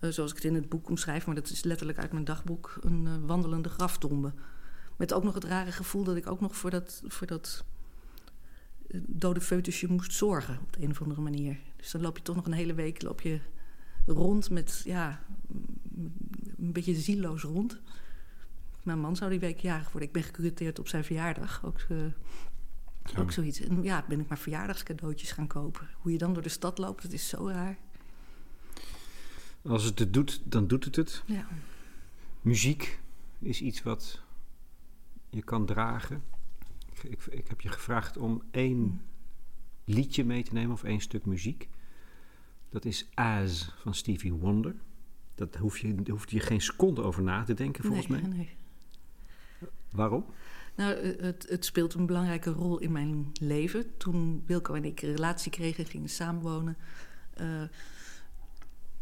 uh, 0.00 0.10
zoals 0.10 0.30
ik 0.30 0.36
het 0.36 0.44
in 0.44 0.54
het 0.54 0.68
boek 0.68 0.88
omschrijf, 0.88 1.26
maar 1.26 1.34
dat 1.34 1.50
is 1.50 1.64
letterlijk 1.64 1.98
uit 1.98 2.12
mijn 2.12 2.24
dagboek, 2.24 2.78
een 2.80 3.26
wandelende 3.26 3.68
graftombe. 3.68 4.32
Met 4.96 5.12
ook 5.12 5.24
nog 5.24 5.34
het 5.34 5.44
rare 5.44 5.72
gevoel 5.72 6.04
dat 6.04 6.16
ik 6.16 6.30
ook 6.30 6.40
nog 6.40 6.56
voor 6.56 6.70
dat, 6.70 7.02
voor 7.06 7.26
dat 7.26 7.64
dode 8.92 9.40
foetusje 9.40 9.92
moest 9.92 10.12
zorgen 10.12 10.58
op 10.62 10.72
de 10.72 10.82
een 10.82 10.90
of 10.90 11.02
andere 11.02 11.20
manier. 11.20 11.58
Dus 11.76 11.90
dan 11.90 12.00
loop 12.00 12.16
je 12.16 12.22
toch 12.22 12.36
nog 12.36 12.46
een 12.46 12.52
hele 12.52 12.74
week 12.74 13.02
loop 13.02 13.20
je 13.20 13.40
rond 14.06 14.50
met, 14.50 14.82
ja, 14.84 15.22
een 16.58 16.72
beetje 16.72 16.94
zieloos 16.94 17.42
rond. 17.42 17.80
Mijn 18.82 19.00
man 19.00 19.16
zou 19.16 19.30
die 19.30 19.40
week 19.40 19.58
jarig 19.58 19.90
worden. 19.90 20.08
Ik 20.08 20.12
ben 20.12 20.22
gecureerd 20.22 20.78
op 20.78 20.88
zijn 20.88 21.04
verjaardag. 21.04 21.64
Ook, 21.64 21.80
uh, 21.88 21.98
ja. 23.04 23.20
ook 23.20 23.32
zoiets. 23.32 23.60
En 23.60 23.82
ja, 23.82 24.04
ben 24.08 24.20
ik 24.20 24.28
maar 24.28 24.38
verjaardagscadeautjes 24.38 25.32
gaan 25.32 25.46
kopen. 25.46 25.88
Hoe 25.98 26.12
je 26.12 26.18
dan 26.18 26.34
door 26.34 26.42
de 26.42 26.48
stad 26.48 26.78
loopt, 26.78 27.02
dat 27.02 27.12
is 27.12 27.28
zo 27.28 27.48
raar. 27.48 27.78
Als 29.62 29.84
het 29.84 29.98
het 29.98 30.12
doet, 30.12 30.42
dan 30.44 30.66
doet 30.66 30.84
het 30.84 30.96
het. 30.96 31.22
Ja. 31.26 31.46
Muziek 32.40 33.00
is 33.38 33.60
iets 33.60 33.82
wat 33.82 34.22
je 35.30 35.42
kan 35.42 35.66
dragen. 35.66 36.22
Ik, 37.10 37.26
ik, 37.26 37.48
heb 37.48 37.60
je 37.60 37.68
gevraagd 37.68 38.16
om 38.16 38.42
één 38.50 38.78
mm. 38.78 39.00
liedje 39.84 40.24
mee 40.24 40.42
te 40.42 40.52
nemen 40.52 40.72
of 40.72 40.84
één 40.84 41.00
stuk 41.00 41.24
muziek. 41.24 41.68
Dat 42.68 42.84
is 42.84 43.08
As 43.14 43.74
van 43.78 43.94
Stevie 43.94 44.32
Wonder. 44.32 44.74
Dat 45.34 45.56
hoef 45.56 45.78
je, 45.78 45.94
daar 45.94 46.14
hoef 46.14 46.30
je 46.30 46.40
geen 46.40 46.60
seconde 46.60 47.02
over 47.02 47.22
na 47.22 47.42
te 47.42 47.54
denken, 47.54 47.84
volgens 47.84 48.06
nee, 48.06 48.20
mij. 48.20 48.30
Nee. 48.30 48.54
Waarom? 49.90 50.24
Nou, 50.76 50.94
het, 50.96 51.46
het, 51.48 51.64
speelt 51.64 51.94
een 51.94 52.06
belangrijke 52.06 52.50
rol 52.50 52.78
in 52.78 52.92
mijn 52.92 53.32
leven. 53.40 53.96
Toen 53.96 54.42
Wilco 54.46 54.74
en 54.74 54.84
ik 54.84 55.02
een 55.02 55.14
relatie 55.14 55.50
kregen 55.50 55.84
en 55.84 55.90
gingen 55.90 56.08
samenwonen... 56.08 56.76
Uh, 57.40 57.62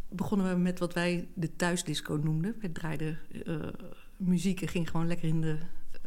begonnen 0.09 0.55
we 0.55 0.61
met 0.61 0.79
wat 0.79 0.95
wij 0.95 1.29
de 1.35 1.57
thuisdisco 1.57 2.15
noemden. 2.23 2.57
We 2.61 2.73
draaiden 2.73 3.19
uh, 3.47 3.69
muziek 4.17 4.63
en 4.63 4.69
gingen 4.69 4.89
gewoon 4.89 5.07
lekker 5.07 5.29
in 5.29 5.41
de 5.41 5.59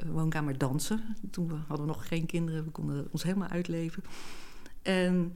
woonkamer 0.06 0.58
dansen. 0.58 1.16
Toen 1.32 1.48
we, 1.48 1.56
hadden 1.68 1.86
we 1.86 1.91
nog 1.91 2.08
geen 2.08 2.26
kinderen, 2.26 2.64
we 2.64 2.72
konden 2.72 3.08
ons 3.12 3.24
helemaal 3.24 3.48
uitleven. 3.48 4.04
En 4.82 5.34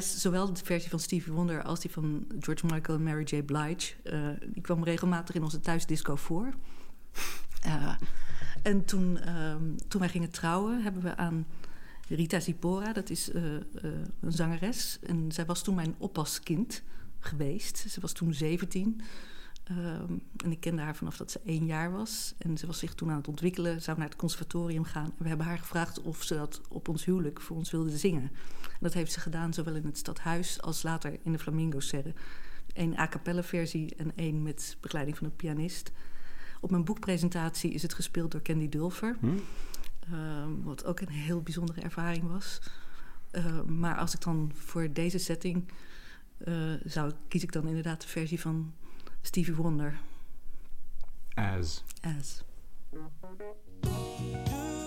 zowel 0.00 0.52
de 0.52 0.64
versie 0.64 0.90
van 0.90 0.98
Stevie 0.98 1.32
Wonder 1.32 1.62
als 1.62 1.80
die 1.80 1.90
van 1.90 2.26
George 2.40 2.66
Michael 2.66 2.98
en 2.98 3.04
Mary 3.04 3.22
J. 3.24 3.42
Blige... 3.42 3.94
Uh, 4.04 4.28
die 4.46 4.62
kwam 4.62 4.84
regelmatig 4.84 5.34
in 5.34 5.42
onze 5.42 5.60
thuisdisco 5.60 6.16
voor. 6.16 6.54
Uh, 7.66 7.94
en 8.62 8.84
toen, 8.84 9.36
um, 9.36 9.76
toen 9.88 10.00
wij 10.00 10.08
gingen 10.08 10.30
trouwen, 10.30 10.82
hebben 10.82 11.02
we 11.02 11.16
aan 11.16 11.46
Rita 12.08 12.40
Zipora... 12.40 12.92
dat 12.92 13.10
is 13.10 13.34
uh, 13.34 13.42
een 14.20 14.32
zangeres, 14.32 14.98
en 15.02 15.32
zij 15.32 15.46
was 15.46 15.62
toen 15.62 15.74
mijn 15.74 15.94
oppaskind 15.98 16.82
geweest. 17.18 17.84
Ze 17.88 18.00
was 18.00 18.12
toen 18.12 18.34
17... 18.34 19.00
Um, 19.70 20.22
en 20.44 20.50
ik 20.50 20.60
kende 20.60 20.82
haar 20.82 20.96
vanaf 20.96 21.16
dat 21.16 21.30
ze 21.30 21.40
één 21.44 21.66
jaar 21.66 21.92
was. 21.92 22.34
En 22.38 22.58
ze 22.58 22.66
was 22.66 22.78
zich 22.78 22.94
toen 22.94 23.10
aan 23.10 23.16
het 23.16 23.28
ontwikkelen, 23.28 23.82
zou 23.82 23.98
naar 23.98 24.08
het 24.08 24.16
conservatorium 24.16 24.84
gaan. 24.84 25.04
En 25.04 25.22
we 25.22 25.28
hebben 25.28 25.46
haar 25.46 25.58
gevraagd 25.58 26.02
of 26.02 26.22
ze 26.22 26.34
dat 26.34 26.60
op 26.68 26.88
ons 26.88 27.04
huwelijk 27.04 27.40
voor 27.40 27.56
ons 27.56 27.70
wilde 27.70 27.96
zingen. 27.96 28.30
En 28.62 28.80
dat 28.80 28.92
heeft 28.92 29.12
ze 29.12 29.20
gedaan, 29.20 29.54
zowel 29.54 29.74
in 29.74 29.84
het 29.84 29.98
stadhuis 29.98 30.62
als 30.62 30.82
later 30.82 31.18
in 31.22 31.32
de 31.32 31.38
Flamingo-serre. 31.38 32.14
Eén 32.72 32.98
a 32.98 33.08
cappella 33.08 33.42
versie 33.42 33.94
en 33.96 34.12
één 34.16 34.42
met 34.42 34.76
begeleiding 34.80 35.16
van 35.18 35.26
een 35.26 35.36
pianist. 35.36 35.92
Op 36.60 36.70
mijn 36.70 36.84
boekpresentatie 36.84 37.72
is 37.72 37.82
het 37.82 37.94
gespeeld 37.94 38.30
door 38.30 38.42
Candy 38.42 38.68
Dulfer. 38.68 39.16
Hm? 39.20 39.26
Um, 40.12 40.62
wat 40.62 40.84
ook 40.84 41.00
een 41.00 41.08
heel 41.08 41.42
bijzondere 41.42 41.80
ervaring 41.80 42.28
was. 42.28 42.60
Uh, 43.32 43.62
maar 43.62 43.96
als 43.96 44.14
ik 44.14 44.20
dan 44.20 44.50
voor 44.54 44.92
deze 44.92 45.18
setting 45.18 45.64
uh, 46.44 46.72
zou, 46.84 47.12
kies 47.28 47.42
ik 47.42 47.52
dan 47.52 47.66
inderdaad 47.66 48.00
de 48.00 48.08
versie 48.08 48.40
van 48.40 48.72
Stevie 49.24 49.52
Wonder. 49.52 49.98
As. 51.36 51.82
As. 52.04 52.44
As 53.82 54.83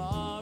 tomorrow, 0.00 0.39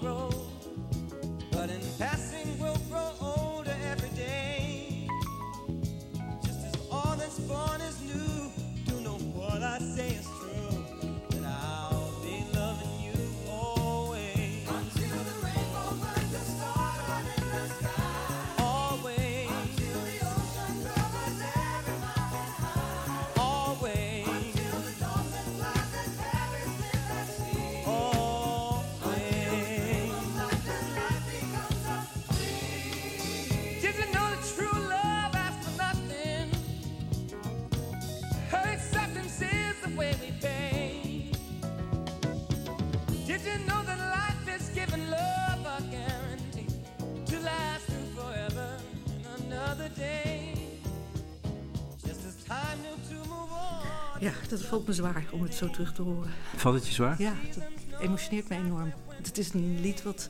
dat 54.58 54.68
valt 54.68 54.86
me 54.86 54.92
zwaar 54.92 55.24
om 55.30 55.42
het 55.42 55.54
zo 55.54 55.70
terug 55.70 55.92
te 55.92 56.02
horen. 56.02 56.30
Valt 56.56 56.74
het 56.74 56.86
je 56.86 56.92
zwaar? 56.92 57.22
Ja, 57.22 57.32
dat 57.54 58.00
emotioneert 58.00 58.48
me 58.48 58.56
enorm. 58.56 58.92
Het 59.08 59.38
is 59.38 59.52
een 59.52 59.80
lied 59.80 60.02
wat 60.02 60.28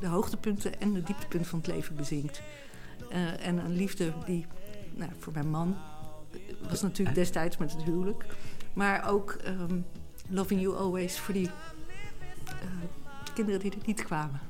de 0.00 0.06
hoogtepunten 0.06 0.80
en 0.80 0.92
de 0.92 1.02
dieptepunten 1.02 1.50
van 1.50 1.58
het 1.58 1.68
leven 1.68 1.96
bezingt. 1.96 2.42
Uh, 3.12 3.46
en 3.46 3.58
een 3.58 3.76
liefde 3.76 4.12
die, 4.26 4.46
nou, 4.94 5.10
voor 5.18 5.32
mijn 5.32 5.50
man, 5.50 5.76
was 6.68 6.82
natuurlijk 6.82 7.16
destijds 7.16 7.56
met 7.56 7.72
het 7.72 7.82
huwelijk. 7.82 8.24
Maar 8.72 9.08
ook 9.08 9.36
um, 9.46 9.86
Loving 10.28 10.60
You 10.60 10.76
Always 10.76 11.18
voor 11.18 11.34
die 11.34 11.46
uh, 11.46 11.52
kinderen 13.34 13.60
die 13.60 13.70
er 13.70 13.86
niet 13.86 14.04
kwamen. 14.04 14.40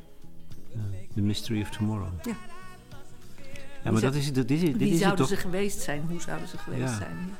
The 1.14 1.20
Mystery 1.20 1.60
of 1.60 1.70
Tomorrow. 1.70 2.08
Ja. 2.22 2.36
Ja, 3.84 3.90
maar 3.90 4.00
dat 4.00 4.14
is, 4.14 4.32
dat 4.32 4.50
is, 4.50 4.60
dit 4.60 4.76
Wie 4.76 4.92
is 4.92 4.98
zouden 4.98 5.08
het 5.08 5.28
toch... 5.28 5.28
ze 5.28 5.36
geweest 5.36 5.80
zijn? 5.80 6.02
Hoe 6.08 6.20
zouden 6.20 6.48
ze 6.48 6.58
geweest 6.58 6.82
Ja. 6.82 6.96
zijn? 6.96 7.36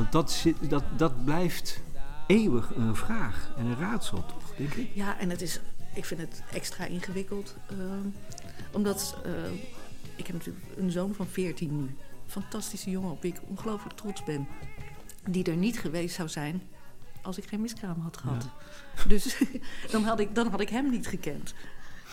Want 0.00 0.12
dat, 0.12 0.32
zit, 0.32 0.70
dat, 0.70 0.84
dat 0.96 1.24
blijft 1.24 1.80
eeuwig 2.26 2.74
een 2.76 2.96
vraag 2.96 3.50
en 3.56 3.66
een 3.66 3.78
raadsel, 3.78 4.26
toch, 4.26 4.56
denk 4.56 4.72
ik? 4.72 4.90
Ja, 4.94 5.18
en 5.18 5.30
het 5.30 5.42
is, 5.42 5.60
ik 5.94 6.04
vind 6.04 6.20
het 6.20 6.42
extra 6.52 6.84
ingewikkeld. 6.84 7.56
Uh, 7.72 7.78
omdat 8.70 9.16
uh, 9.26 9.32
ik 10.16 10.26
heb 10.26 10.36
natuurlijk 10.36 10.66
een 10.76 10.90
zoon 10.90 11.14
van 11.14 11.26
14 11.26 11.76
nu. 11.76 11.96
Fantastische 12.26 12.90
jongen 12.90 13.10
op 13.10 13.22
wie 13.22 13.32
ik 13.32 13.40
ongelooflijk 13.48 13.96
trots 13.96 14.24
ben. 14.24 14.48
Die 15.28 15.44
er 15.44 15.56
niet 15.56 15.78
geweest 15.78 16.14
zou 16.14 16.28
zijn 16.28 16.62
als 17.22 17.38
ik 17.38 17.48
geen 17.48 17.60
miskraam 17.60 18.00
had 18.00 18.16
gehad. 18.16 18.48
Ja. 18.96 19.04
Dus 19.08 19.36
dan 19.92 20.04
had, 20.04 20.20
ik, 20.20 20.34
dan 20.34 20.46
had 20.50 20.60
ik 20.60 20.68
hem 20.68 20.90
niet 20.90 21.06
gekend. 21.06 21.54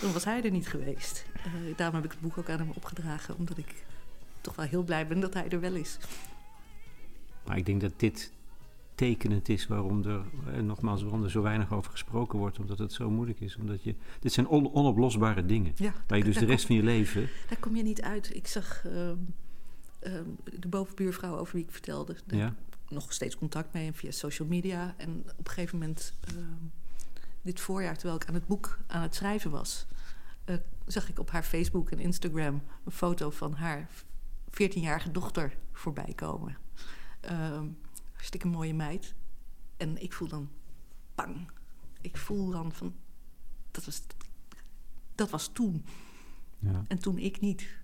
dan 0.01 0.13
was 0.13 0.25
hij 0.25 0.43
er 0.43 0.51
niet 0.51 0.67
geweest. 0.67 1.25
Uh, 1.35 1.75
daarom 1.75 1.95
heb 1.95 2.05
ik 2.05 2.11
het 2.11 2.21
boek 2.21 2.37
ook 2.37 2.49
aan 2.49 2.59
hem 2.59 2.71
opgedragen, 2.75 3.37
omdat 3.37 3.57
ik 3.57 3.83
toch 4.41 4.55
wel 4.55 4.65
heel 4.65 4.83
blij 4.83 5.07
ben 5.07 5.19
dat 5.19 5.33
hij 5.33 5.49
er 5.49 5.59
wel 5.59 5.73
is. 5.73 5.97
Maar 7.47 7.57
ik 7.57 7.65
denk 7.65 7.81
dat 7.81 7.93
dit 7.97 8.31
tekenend 8.95 9.49
is 9.49 9.67
waarom 9.67 10.03
er, 10.03 10.21
en 10.53 10.65
nogmaals, 10.65 11.01
waarom 11.01 11.23
er 11.23 11.31
zo 11.31 11.41
weinig 11.41 11.73
over 11.73 11.91
gesproken 11.91 12.39
wordt, 12.39 12.59
omdat 12.59 12.79
het 12.79 12.93
zo 12.93 13.09
moeilijk 13.09 13.39
is. 13.39 13.55
Omdat 13.55 13.83
je, 13.83 13.95
dit 14.19 14.33
zijn 14.33 14.47
on, 14.47 14.73
onoplosbare 14.73 15.45
dingen. 15.45 15.73
Ja, 15.75 15.93
waar 16.07 16.17
je 16.17 16.23
dus 16.23 16.37
de 16.37 16.45
rest 16.45 16.65
van 16.65 16.75
je 16.75 16.83
leven. 16.83 17.29
Daar 17.49 17.59
kom 17.59 17.75
je 17.75 17.83
niet 17.83 18.01
uit. 18.01 18.35
Ik 18.35 18.47
zag 18.47 18.85
uh, 18.85 18.93
uh, 19.01 19.13
de 20.59 20.67
bovenbuurvrouw 20.67 21.37
over 21.37 21.55
wie 21.55 21.63
ik 21.63 21.71
vertelde. 21.71 22.15
Daar 22.25 22.39
ja. 22.39 22.55
nog 22.89 23.13
steeds 23.13 23.37
contact 23.37 23.73
mee 23.73 23.91
via 23.93 24.11
social 24.11 24.47
media. 24.47 24.95
En 24.97 25.23
op 25.37 25.47
een 25.47 25.53
gegeven 25.53 25.77
moment, 25.77 26.13
uh, 26.35 26.43
dit 27.41 27.59
voorjaar, 27.59 27.97
terwijl 27.97 28.15
ik 28.21 28.27
aan 28.27 28.33
het 28.33 28.47
boek 28.47 28.77
aan 28.87 29.01
het 29.01 29.15
schrijven 29.15 29.51
was, 29.51 29.87
eh, 30.45 30.55
zag 30.85 31.09
ik 31.09 31.19
op 31.19 31.31
haar 31.31 31.43
Facebook 31.43 31.91
en 31.91 31.99
Instagram 31.99 32.61
een 32.85 32.91
foto 32.91 33.29
van 33.29 33.53
haar 33.53 33.89
14-jarige 34.49 35.11
dochter 35.11 35.53
voorbij 35.71 36.13
komen. 36.15 36.57
Uh, 37.31 37.61
hartstikke 38.11 38.47
mooie 38.47 38.73
meid. 38.73 39.15
En 39.77 40.01
ik 40.01 40.13
voel 40.13 40.27
dan 40.27 40.49
bang. 41.15 41.49
Ik 42.01 42.17
voel 42.17 42.51
dan 42.51 42.71
van, 42.71 42.93
dat 43.71 43.85
was, 43.85 44.01
dat 45.15 45.29
was 45.29 45.47
toen. 45.47 45.85
Ja. 46.59 46.83
En 46.87 46.99
toen 46.99 47.17
ik 47.17 47.39
niet. 47.39 47.75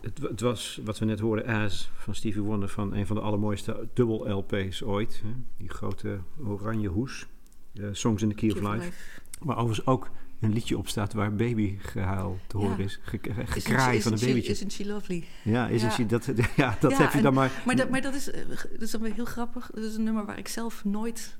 Het, 0.00 0.18
het, 0.18 0.40
was, 0.40 0.80
wat 0.84 0.98
we 0.98 1.04
net 1.04 1.20
hoorden, 1.20 1.46
As 1.46 1.90
van 1.94 2.14
Stevie 2.14 2.42
Wonder... 2.42 2.68
van 2.68 2.94
een 2.94 3.06
van 3.06 3.16
de 3.16 3.22
allermooiste 3.22 3.88
dubbel 3.92 4.30
LP's 4.30 4.82
ooit. 4.82 5.22
Hè? 5.24 5.32
Die 5.56 5.68
grote 5.68 6.20
oranje 6.44 6.88
hoes. 6.88 7.26
Uh, 7.74 7.88
Songs 7.92 8.22
in 8.22 8.28
the 8.28 8.34
Key, 8.34 8.50
of, 8.50 8.56
Life. 8.56 8.84
life. 8.84 9.20
Maar 9.40 9.56
overigens 9.56 9.86
ook 9.86 10.10
een 10.40 10.52
liedje 10.52 10.78
op 10.78 10.88
staat 10.88 11.12
waar 11.12 11.34
baby 11.34 11.78
gehuil 11.78 12.38
te 12.46 12.56
horen 12.56 12.78
is. 12.78 12.98
Ge 13.02 13.18
gekraai 13.44 14.02
van 14.02 14.12
een 14.12 14.18
babytje. 14.18 14.52
Isn't 14.52 14.72
she 14.72 14.86
lovely? 14.86 15.24
Ja, 15.42 15.68
isn't 15.68 15.92
she... 15.92 16.06
Dat, 16.16 16.30
ja, 16.56 16.76
dat 16.80 16.98
heb 16.98 17.12
je 17.12 17.22
dan 17.22 17.34
maar... 17.34 17.62
Maar 17.66 17.76
dat, 17.76 17.90
maar 17.90 18.02
dat, 18.02 18.14
is, 18.14 18.30
eh, 18.30 18.48
dat 18.48 18.80
is 18.80 18.90
dan 18.90 19.00
weer 19.00 19.14
heel 19.14 19.24
grappig. 19.24 19.70
Dat 19.74 19.84
is 19.84 19.94
een 19.94 20.02
nummer 20.02 20.24
waar 20.24 20.38
ik 20.38 20.48
zelf 20.48 20.84
nooit 20.84 21.36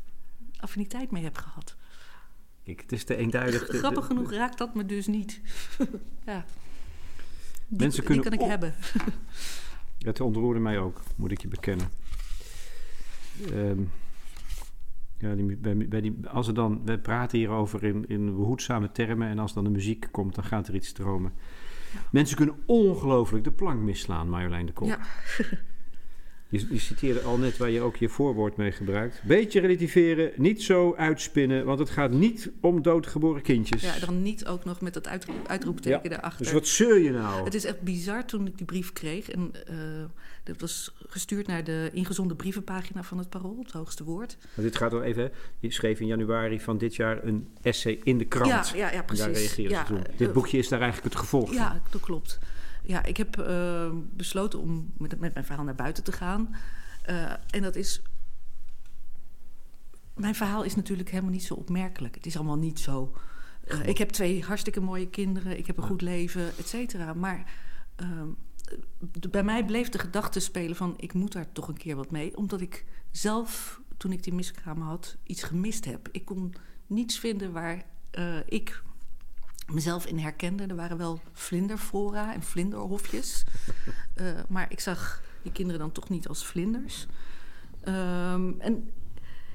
affiniteit 0.56 1.10
mee 1.10 1.22
heb 1.22 1.36
gehad. 1.36 1.76
Kijk, 2.64 2.80
het 2.80 2.92
is 2.92 3.04
te 3.04 3.16
eenduidig. 3.16 3.66
Grappig 3.68 4.06
genoeg 4.06 4.32
raakt 4.32 4.58
dat 4.58 4.74
me 4.74 4.86
dus 4.86 5.06
niet. 5.06 5.40
ja. 6.26 6.44
Die, 7.68 7.78
Mensen 7.78 8.04
kunnen 8.04 8.22
die 8.22 8.38
kan 8.38 8.40
ik 8.40 8.50
hebben. 8.50 8.74
het 9.98 10.20
ontroerde 10.20 10.60
mij 10.60 10.78
ook, 10.78 11.02
moet 11.16 11.30
ik 11.30 11.40
je 11.40 11.48
bekennen. 11.48 11.90
Um, 13.52 13.90
ja, 15.18 15.34
die, 15.34 15.56
bij, 15.56 15.88
bij 15.88 16.00
die, 16.00 16.16
als 16.28 16.48
er 16.48 16.54
dan, 16.54 16.80
we 16.84 16.98
praten 16.98 17.38
hierover 17.38 17.84
in, 17.84 18.04
in 18.08 18.36
behoedzame 18.36 18.92
termen 18.92 19.28
en 19.28 19.38
als 19.38 19.52
dan 19.52 19.64
de 19.64 19.70
muziek 19.70 20.08
komt, 20.10 20.34
dan 20.34 20.44
gaat 20.44 20.68
er 20.68 20.74
iets 20.74 20.88
stromen. 20.88 21.32
Ja. 21.92 22.00
Mensen 22.10 22.36
kunnen 22.36 22.54
ongelooflijk 22.66 23.44
de 23.44 23.52
plank 23.52 23.80
misslaan, 23.80 24.28
Marjolein 24.28 24.66
de 24.66 24.72
Kok. 24.72 24.88
Ja. 24.88 24.98
Je, 26.48 26.66
je, 26.70 26.78
citeerde 26.78 27.20
al 27.20 27.38
net 27.38 27.56
waar 27.56 27.70
je 27.70 27.80
ook 27.80 27.96
je 27.96 28.08
voorwoord 28.08 28.56
mee 28.56 28.72
gebruikt. 28.72 29.22
Beetje 29.24 29.60
relativeren, 29.60 30.32
niet 30.36 30.62
zo 30.62 30.94
uitspinnen, 30.94 31.64
want 31.64 31.78
het 31.78 31.90
gaat 31.90 32.10
niet 32.10 32.50
om 32.60 32.82
doodgeboren 32.82 33.42
kindjes. 33.42 33.82
Ja, 33.82 33.98
dan 33.98 34.22
niet 34.22 34.46
ook 34.46 34.64
nog 34.64 34.80
met 34.80 34.94
dat 34.94 35.08
uit, 35.08 35.26
uitroepteken 35.46 36.00
ja. 36.02 36.08
daarachter. 36.08 36.44
Dus 36.44 36.52
wat 36.52 36.66
zeur 36.66 36.98
je 36.98 37.10
nou? 37.10 37.44
Het 37.44 37.54
is 37.54 37.64
echt 37.64 37.80
bizar 37.80 38.24
toen 38.24 38.46
ik 38.46 38.56
die 38.56 38.66
brief 38.66 38.92
kreeg. 38.92 39.30
En 39.30 39.52
uh, 39.70 39.76
dat 40.44 40.60
was 40.60 40.94
gestuurd 41.06 41.46
naar 41.46 41.64
de 41.64 41.90
ingezonde 41.92 42.34
brievenpagina 42.34 43.02
van 43.02 43.18
het 43.18 43.28
Parool, 43.28 43.58
het 43.62 43.72
hoogste 43.72 44.04
woord. 44.04 44.36
Maar 44.54 44.64
dit 44.64 44.76
gaat 44.76 44.92
wel 44.92 45.02
even, 45.02 45.32
je 45.60 45.72
schreef 45.72 46.00
in 46.00 46.06
januari 46.06 46.60
van 46.60 46.78
dit 46.78 46.96
jaar 46.96 47.24
een 47.24 47.48
essay 47.62 48.00
in 48.02 48.18
de 48.18 48.24
krant. 48.24 48.68
Ja, 48.68 48.76
ja, 48.76 48.92
ja 48.92 49.02
precies. 49.02 49.24
daar 49.24 49.34
reageerde 49.34 49.74
ja, 49.74 49.84
toen. 49.84 50.02
Dit 50.16 50.32
boekje 50.32 50.58
is 50.58 50.68
daar 50.68 50.80
eigenlijk 50.80 51.14
het 51.14 51.22
gevolg 51.22 51.46
van. 51.46 51.56
Ja, 51.56 51.80
dat 51.90 52.00
klopt 52.00 52.38
ja, 52.86 53.04
ik 53.04 53.16
heb 53.16 53.38
uh, 53.38 53.90
besloten 54.12 54.58
om 54.58 54.92
met, 54.98 55.20
met, 55.20 55.34
mijn 55.34 55.46
verhaal 55.46 55.64
naar 55.64 55.74
buiten 55.74 56.04
te 56.04 56.12
gaan. 56.12 56.56
Uh, 57.08 57.32
en 57.50 57.62
dat 57.62 57.76
is. 57.76 58.02
Mijn 60.14 60.34
verhaal 60.34 60.62
is 60.62 60.74
natuurlijk 60.74 61.10
helemaal 61.10 61.30
niet 61.30 61.44
zo 61.44 61.54
opmerkelijk. 61.54 62.14
Het 62.14 62.26
is 62.26 62.36
allemaal 62.36 62.58
niet 62.58 62.80
zo. 62.80 63.14
Uh, 63.64 63.86
ik 63.86 63.98
heb 63.98 64.08
twee 64.08 64.44
hartstikke 64.44 64.80
mooie 64.80 65.10
kinderen, 65.10 65.58
ik 65.58 65.66
heb 65.66 65.76
een 65.76 65.82
goed 65.82 66.02
leven, 66.02 66.46
et 66.58 66.68
cetera. 66.68 67.14
Maar 67.14 67.52
ehm, 67.96 68.28
bij 69.30 69.42
mij 69.42 69.64
bleef 69.64 69.88
de 69.88 69.98
gedachte 69.98 70.40
spelen 70.40 70.76
van 70.76 70.94
ik 70.96 71.12
moet 71.12 71.32
daar 71.32 71.52
toch 71.52 71.68
een 71.68 71.76
keer 71.76 71.96
wat 71.96 72.10
mee. 72.10 72.36
Omdat 72.36 72.60
ik 72.60 72.84
zelf, 73.10 73.80
toen 73.96 74.12
ik 74.12 74.22
die 74.22 74.34
miskramen 74.34 74.86
had, 74.86 75.16
iets 75.22 75.42
gemist 75.42 75.84
heb. 75.84 76.08
Ik 76.12 76.24
kon 76.24 76.54
niets 76.86 77.18
vinden 77.18 77.52
waar 77.52 77.84
ik 78.46 78.82
mezelf 79.66 80.06
in 80.06 80.18
herkende. 80.18 80.66
Er 80.66 80.76
waren 80.76 80.98
wel 80.98 81.20
vlinderflora 81.32 82.34
en 82.34 82.42
vlinderhofjes. 82.42 83.44
Uh, 84.20 84.40
maar 84.48 84.66
ik 84.72 84.80
zag 84.80 85.22
die 85.42 85.52
kinderen 85.52 85.80
dan 85.80 85.92
toch 85.92 86.08
niet 86.08 86.28
als 86.28 86.46
vlinders. 86.46 87.06
Um, 87.88 88.60
en 88.60 88.90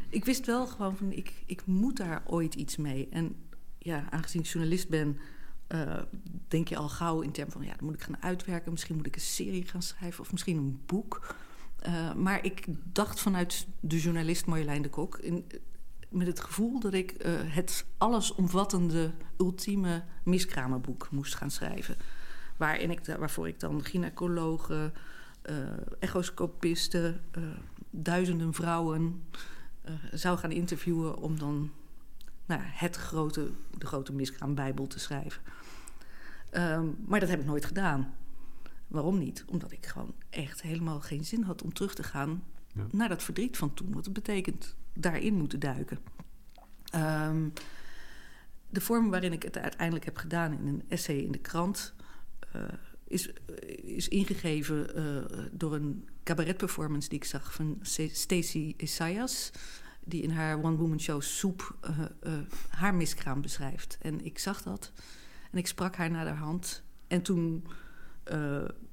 ik 0.10 0.26
wist 0.26 0.46
wel 0.46 0.68
gewoon 0.68 0.98
van, 0.98 1.12
ik, 1.12 1.34
ik 1.46 1.66
moet 1.66 1.98
daar 1.98 2.24
ooit 2.26 2.56
iets 2.56 2.78
mee. 2.78 3.08
En 3.10 3.36
ja, 3.78 4.06
aangezien 4.10 4.42
ik 4.42 4.48
journalist 4.48 4.90
ben, 4.90 5.18
uh, 5.68 6.02
denk 6.48 6.68
je 6.68 6.78
al 6.78 6.90
gauw 6.90 7.22
in 7.22 7.32
termen 7.32 7.54
van... 7.54 7.64
ja, 7.64 7.76
dan 7.76 7.86
moet 7.86 7.94
ik 7.94 8.02
gaan 8.02 8.24
uitwerken, 8.24 8.72
misschien 8.72 8.96
moet 8.96 9.06
ik 9.06 9.16
een 9.16 9.22
serie 9.22 9.66
gaan 9.66 9.82
schrijven... 9.82 10.24
of 10.24 10.32
misschien 10.32 10.58
een 10.58 10.82
boek. 10.86 11.36
Uh, 11.88 12.14
maar 12.14 12.46
ik 12.46 12.66
dacht 12.94 13.20
vanuit 13.20 13.68
de 13.80 14.00
journalist 14.00 14.46
Marjolein 14.46 14.82
de 14.82 14.90
Kok... 14.90 15.18
In, 15.18 15.46
met 16.12 16.28
het 16.28 16.40
gevoel 16.40 16.80
dat 16.80 16.94
ik 16.94 17.26
uh, 17.26 17.32
het 17.44 17.86
allesomvattende, 17.98 19.12
ultieme 19.38 20.04
miskramenboek 20.24 21.08
moest 21.12 21.36
gaan 21.36 21.52
schrijven. 21.52 21.96
Waarin 22.58 22.92
ik, 22.92 23.06
waarvoor 23.06 23.48
ik 23.48 23.60
dan 23.60 23.84
gynaecologen, 23.84 24.94
uh, 25.50 25.56
echoscopisten, 26.00 27.22
uh, 27.38 27.44
duizenden 27.90 28.54
vrouwen 28.54 29.24
zou 30.12 30.38
gaan 30.38 30.52
interviewen 30.52 31.18
om 31.18 31.40
dan 31.40 31.72
nou, 32.46 32.62
het 32.64 32.96
grote, 32.96 33.52
de 33.78 33.86
grote 33.86 34.14
miskraambijbel 34.14 34.88
te 34.88 35.00
schrijven. 35.00 35.42
Um, 36.52 36.98
maar 37.06 37.20
dat 37.20 37.30
heb 37.30 37.40
ik 37.40 37.46
nooit 37.46 37.66
gedaan. 37.66 38.14
Waarom 38.88 39.18
niet? 39.18 39.44
Omdat 39.48 39.72
ik 39.72 39.86
gewoon 39.86 40.14
echt 40.30 40.62
helemaal 40.62 41.02
geen 41.02 41.26
zin 41.26 41.44
had 41.44 41.62
om 41.62 41.74
terug 41.74 41.96
te 41.96 42.04
gaan 42.04 42.44
ja. 42.74 42.86
naar 42.92 43.10
dat 43.10 43.24
verdriet 43.24 43.58
van 43.58 43.74
toen. 43.74 43.94
Wat 43.94 44.06
het 44.06 44.14
betekent 44.14 44.76
daarin 44.94 45.34
moeten 45.34 45.60
duiken. 45.60 46.00
Um, 46.96 47.54
de 48.70 48.82
vorm 48.82 49.10
waarin 49.10 49.34
ik 49.34 49.44
het 49.44 49.58
uiteindelijk 49.58 50.06
heb 50.06 50.18
gedaan 50.18 50.54
in 50.54 50.68
een 50.68 50.84
essay 50.88 51.16
in 51.16 51.32
de 51.32 51.38
krant. 51.38 51.94
Uh, 52.56 52.64
is, 53.08 53.30
is 53.84 54.08
ingegeven 54.08 55.00
uh, 55.00 55.46
door 55.52 55.76
een 55.76 56.10
cabaretperformance 56.24 57.10
die 57.10 57.18
ik 57.18 57.26
zag 57.26 57.54
van 57.54 57.80
Stacey 58.12 58.74
Isaias. 58.78 59.52
Die 60.04 60.22
in 60.22 60.32
haar 60.32 60.64
one-woman 60.64 61.00
show 61.00 61.22
Soep 61.22 61.76
haar 62.70 62.96
miskraam 62.96 63.42
beschrijft. 63.42 63.98
En 64.02 64.26
ik 64.26 64.40
zag 64.40 64.62
dat 64.62 64.92
en 65.52 65.58
ik 65.58 65.68
sprak 65.68 65.96
haar 65.96 66.12
naar 66.12 66.26
de 66.26 66.32
hand. 66.32 66.84
En 67.08 67.22
toen 67.22 67.68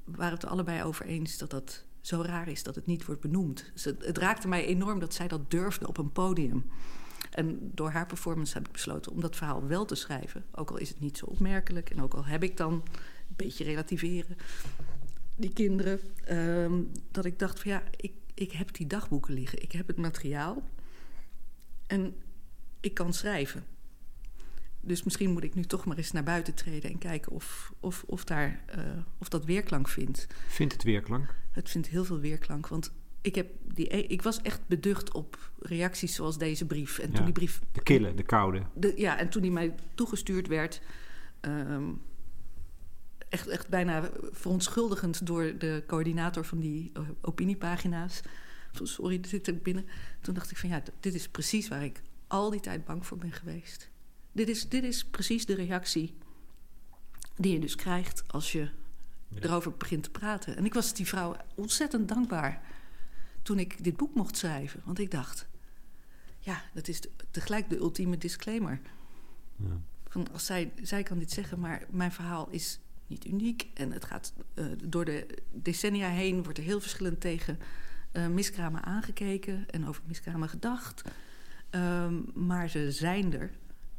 waren 0.05 0.33
het 0.33 0.43
er 0.43 0.49
allebei 0.49 0.83
over 0.83 1.07
eens 1.07 1.39
dat 1.39 1.51
dat 1.51 1.85
zo 2.09 2.23
raar 2.23 2.49
is 2.49 2.63
dat 2.63 2.75
het 2.75 2.87
niet 2.87 3.05
wordt 3.05 3.21
benoemd. 3.21 3.73
Het, 3.83 4.05
het, 4.05 4.19
raakte 4.19 4.49
mij 4.49 4.65
enorm 4.65 4.99
dat 4.99 5.15
zij 5.15 5.29
dat 5.29 5.51
durfde 5.51 5.89
op 5.89 5.99
een 5.99 6.13
podium. 6.13 6.71
En 7.31 7.71
door 7.75 7.91
haar 7.91 8.07
performance 8.07 8.55
heb 8.55 8.67
ik 8.67 8.73
besloten 8.73 9.13
om 9.13 9.21
dat 9.21 9.37
verhaal 9.37 9.67
wel 9.67 9.85
te 9.85 9.95
schrijven. 9.95 10.45
Ook 10.53 10.71
al 10.71 10.77
is 10.77 10.89
het 10.89 11.01
niet 11.01 11.19
zo 11.19 11.27
opmerkelijk 11.27 11.91
en 11.91 12.03
ook 12.03 12.15
al 12.15 12.25
heb 12.25 12.43
ik 12.43 12.57
dan 12.57 12.73
een 12.73 13.37
beetje 13.37 13.65
relativeren 13.65 14.37
die 15.37 15.53
kinderen. 15.53 16.01
Um, 16.31 16.91
dat 17.11 17.25
ik 17.25 17.39
dacht 17.39 17.61
van 17.61 17.71
ja, 17.71 17.83
ik, 17.97 18.13
ik 18.35 18.53
heb 18.53 18.75
die 18.75 18.87
dagboeken 18.87 19.35
liggen. 19.35 19.63
Ik 19.63 19.73
heb 19.73 19.87
het 19.87 19.97
materiaal. 19.97 20.63
En 21.87 22.15
ik 22.81 22.95
kan 22.95 23.13
schrijven. 23.13 23.65
Dus 24.81 25.03
misschien 25.03 25.31
moet 25.31 25.45
ik 25.45 25.55
nu 25.55 25.63
toch 25.63 25.85
maar 25.85 25.97
eens 25.97 26.13
naar 26.13 26.23
buiten 26.23 26.55
treden 26.55 26.91
en 26.91 26.99
kijken 26.99 27.33
of, 27.33 27.73
of, 27.81 28.05
of, 28.07 28.25
daar, 28.25 28.61
uh, 28.79 28.85
of 29.19 29.29
dat 29.29 29.45
weerklank 29.45 29.89
vindt. 29.89 30.27
Vindt 30.49 30.73
het 30.73 30.83
weerklank? 30.83 31.35
Het 31.59 31.71
vindt 31.71 31.89
heel 31.89 32.05
veel 32.05 32.19
weerklank. 32.19 32.69
Want 32.69 32.93
ik, 33.21 33.35
heb 33.35 33.51
die, 33.75 33.97
e- 33.97 34.07
ik 34.09 34.23
was 34.23 34.43
echt 34.43 34.61
beducht 34.67 35.13
op 35.13 35.51
reacties 35.59 36.15
zoals 36.15 36.39
deze 36.39 36.67
brief. 36.67 36.99
En 36.99 37.09
ja, 37.09 37.15
toen 37.15 37.25
die 37.25 37.35
brief. 37.35 37.61
De 37.73 37.83
kille, 37.83 38.15
de 38.15 38.23
koude. 38.23 38.63
De, 38.75 38.93
ja, 38.97 39.19
en 39.19 39.29
toen 39.29 39.43
die 39.43 39.51
mij 39.51 39.75
toegestuurd 39.95 40.47
werd. 40.47 40.81
Um, 41.41 42.01
echt, 43.29 43.49
echt 43.49 43.69
bijna 43.69 44.11
verontschuldigend 44.31 45.27
door 45.27 45.59
de 45.59 45.85
coördinator 45.87 46.45
van 46.45 46.59
die 46.59 46.91
uh, 46.97 47.09
opiniepagina's. 47.21 48.21
Sorry, 48.73 49.21
dit 49.21 49.29
zit 49.29 49.47
er 49.47 49.57
binnen. 49.57 49.87
Toen 50.21 50.35
dacht 50.35 50.51
ik 50.51 50.57
van 50.57 50.69
ja, 50.69 50.83
dit 51.01 51.15
is 51.15 51.29
precies 51.29 51.69
waar 51.69 51.85
ik 51.85 52.03
al 52.27 52.51
die 52.51 52.61
tijd 52.61 52.85
bang 52.85 53.07
voor 53.07 53.19
ben 53.19 53.33
geweest. 53.33 53.91
Dit 54.33 54.49
is, 54.49 54.69
dit 54.69 54.85
is 54.85 55.05
precies 55.05 55.47
de 55.47 55.55
reactie 55.55 56.15
die 57.37 57.53
je 57.53 57.61
dus 57.61 57.75
krijgt 57.75 58.25
als 58.27 58.53
je. 58.53 58.71
Erover 59.35 59.73
begint 59.73 60.03
te 60.03 60.11
praten. 60.11 60.57
En 60.57 60.65
ik 60.65 60.75
was 60.75 60.95
die 60.95 61.07
vrouw 61.07 61.37
ontzettend 61.55 62.09
dankbaar 62.09 62.63
toen 63.43 63.59
ik 63.59 63.85
dit 63.85 63.97
boek 63.97 64.15
mocht 64.15 64.37
schrijven. 64.37 64.81
Want 64.85 64.99
ik 64.99 65.11
dacht, 65.11 65.49
ja, 66.39 66.63
dat 66.75 66.89
is 66.89 67.01
tegelijk 67.31 67.71
de 67.71 67.77
ultieme 67.77 68.19
disclaimer. 68.19 68.81
Ja. 69.57 69.81
Van 70.09 70.33
als 70.33 70.47
zij, 70.47 70.73
zij 70.83 71.03
kan 71.03 71.19
dit 71.19 71.31
zeggen, 71.31 71.61
maar 71.61 71.87
mijn 71.91 72.13
verhaal 72.13 72.49
is 72.51 72.81
niet 73.07 73.27
uniek. 73.27 73.67
En 73.75 73.93
het 73.93 74.05
gaat 74.05 74.33
eh, 74.55 74.65
door 74.85 75.05
de 75.05 75.27
decennia 75.53 76.09
heen, 76.09 76.43
wordt 76.43 76.59
er 76.59 76.65
heel 76.65 76.81
verschillend 76.81 77.21
tegen 77.21 77.59
eh, 78.13 78.27
miskramen 78.27 78.83
aangekeken 78.83 79.71
en 79.71 79.87
over 79.87 80.03
miskramen 80.07 80.49
gedacht. 80.49 81.03
Ehm, 81.71 82.21
maar 82.35 82.69
ze 82.69 82.93
zijn 82.93 83.35
er. 83.35 83.51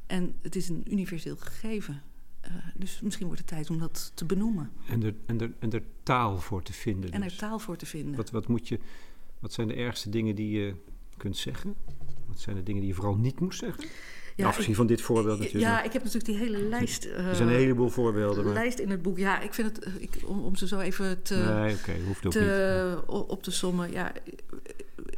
En 0.07 0.35
het 0.41 0.55
is 0.55 0.69
een 0.69 0.91
universeel 0.91 1.37
gegeven. 1.37 2.01
Eh, 2.41 2.51
dus 2.75 3.01
misschien 3.01 3.25
wordt 3.25 3.41
het 3.41 3.49
tijd 3.49 3.69
om 3.69 3.79
dat 3.79 4.11
te 4.13 4.25
benoemen. 4.25 4.71
En, 4.87 5.03
er, 5.03 5.13
en, 5.25 5.41
er, 5.41 5.51
en 5.59 5.71
er 5.71 5.83
taal 6.03 6.37
voor 6.37 6.63
te 6.63 6.73
vinden. 6.73 7.11
En 7.11 7.21
dus. 7.21 7.31
er 7.31 7.37
taal 7.37 7.59
voor 7.59 7.75
te 7.77 7.85
vinden. 7.85 8.15
Wat, 8.15 8.29
wat, 8.31 8.47
moet 8.47 8.67
je, 8.67 8.79
wat 9.39 9.53
zijn 9.53 9.67
de 9.67 9.73
ergste 9.73 10.09
dingen 10.09 10.35
die 10.35 10.51
je 10.59 10.75
kunt 11.17 11.37
zeggen? 11.37 11.75
Wat 12.27 12.39
zijn 12.39 12.55
de 12.55 12.63
dingen 12.63 12.79
die 12.81 12.89
je 12.89 12.95
vooral 12.95 13.15
niet 13.15 13.39
moet 13.39 13.55
zeggen? 13.55 13.83
Ja, 14.35 14.47
Afgezien 14.47 14.69
ik- 14.69 14.75
van 14.75 14.87
dit 14.87 15.01
voorbeeld 15.01 15.39
natuurlijk. 15.39 15.65
Ja, 15.65 15.83
ik 15.83 15.93
heb 15.93 16.03
natuurlijk 16.03 16.31
die 16.31 16.37
hele 16.37 16.61
lijst. 16.61 17.05
eh, 17.05 17.27
er 17.27 17.35
zijn 17.35 17.47
een 17.49 17.55
heleboel 17.55 17.89
voorbeelden. 17.89 18.43
Maar... 18.43 18.53
lijst 18.53 18.79
in 18.79 18.89
het 18.89 19.01
boek. 19.01 19.17
Ja, 19.17 19.39
ik 19.39 19.53
vind 19.53 19.75
het, 19.75 19.83
eh, 19.85 19.93
ik, 20.01 20.17
om, 20.25 20.39
om 20.43 20.55
ze 20.55 20.67
zo 20.67 20.79
even 20.79 21.21
te, 21.21 21.35
nee, 21.35 21.75
oké, 21.75 21.95
hoeft 22.05 22.25
ook 22.25 22.33
niet. 22.33 22.33
te, 22.33 23.03
op 23.07 23.43
te 23.43 23.51
sommen. 23.51 23.91
Ja, 23.91 24.11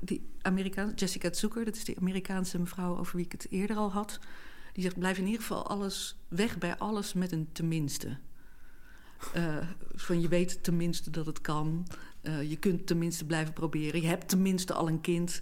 die 0.01 0.21
Amerikaan, 0.41 0.91
Jessica 0.95 1.33
Zucker, 1.33 1.65
dat 1.65 1.75
is 1.75 1.83
die 1.83 1.97
Amerikaanse 1.99 2.59
mevrouw 2.59 2.97
over 2.97 3.15
wie 3.15 3.25
ik 3.25 3.31
het 3.31 3.47
eerder 3.49 3.75
al 3.75 3.91
had. 3.91 4.19
Die 4.73 4.83
zegt: 4.83 4.99
blijf 4.99 5.17
in 5.17 5.25
ieder 5.25 5.41
geval 5.41 5.67
alles 5.67 6.17
weg 6.27 6.57
bij 6.57 6.77
alles 6.77 7.13
met 7.13 7.31
een 7.31 7.49
tenminste. 7.51 8.17
Eh, 9.33 9.57
van 9.93 10.21
je 10.21 10.27
weet 10.27 10.63
tenminste 10.63 11.09
dat 11.09 11.25
het 11.25 11.41
kan. 11.41 11.87
Eh, 12.21 12.49
je 12.49 12.57
kunt 12.57 12.87
tenminste 12.87 13.25
blijven 13.25 13.53
proberen. 13.53 14.01
Je 14.01 14.07
hebt 14.07 14.27
tenminste 14.29 14.73
al 14.73 14.87
een 14.87 15.01
kind. 15.01 15.41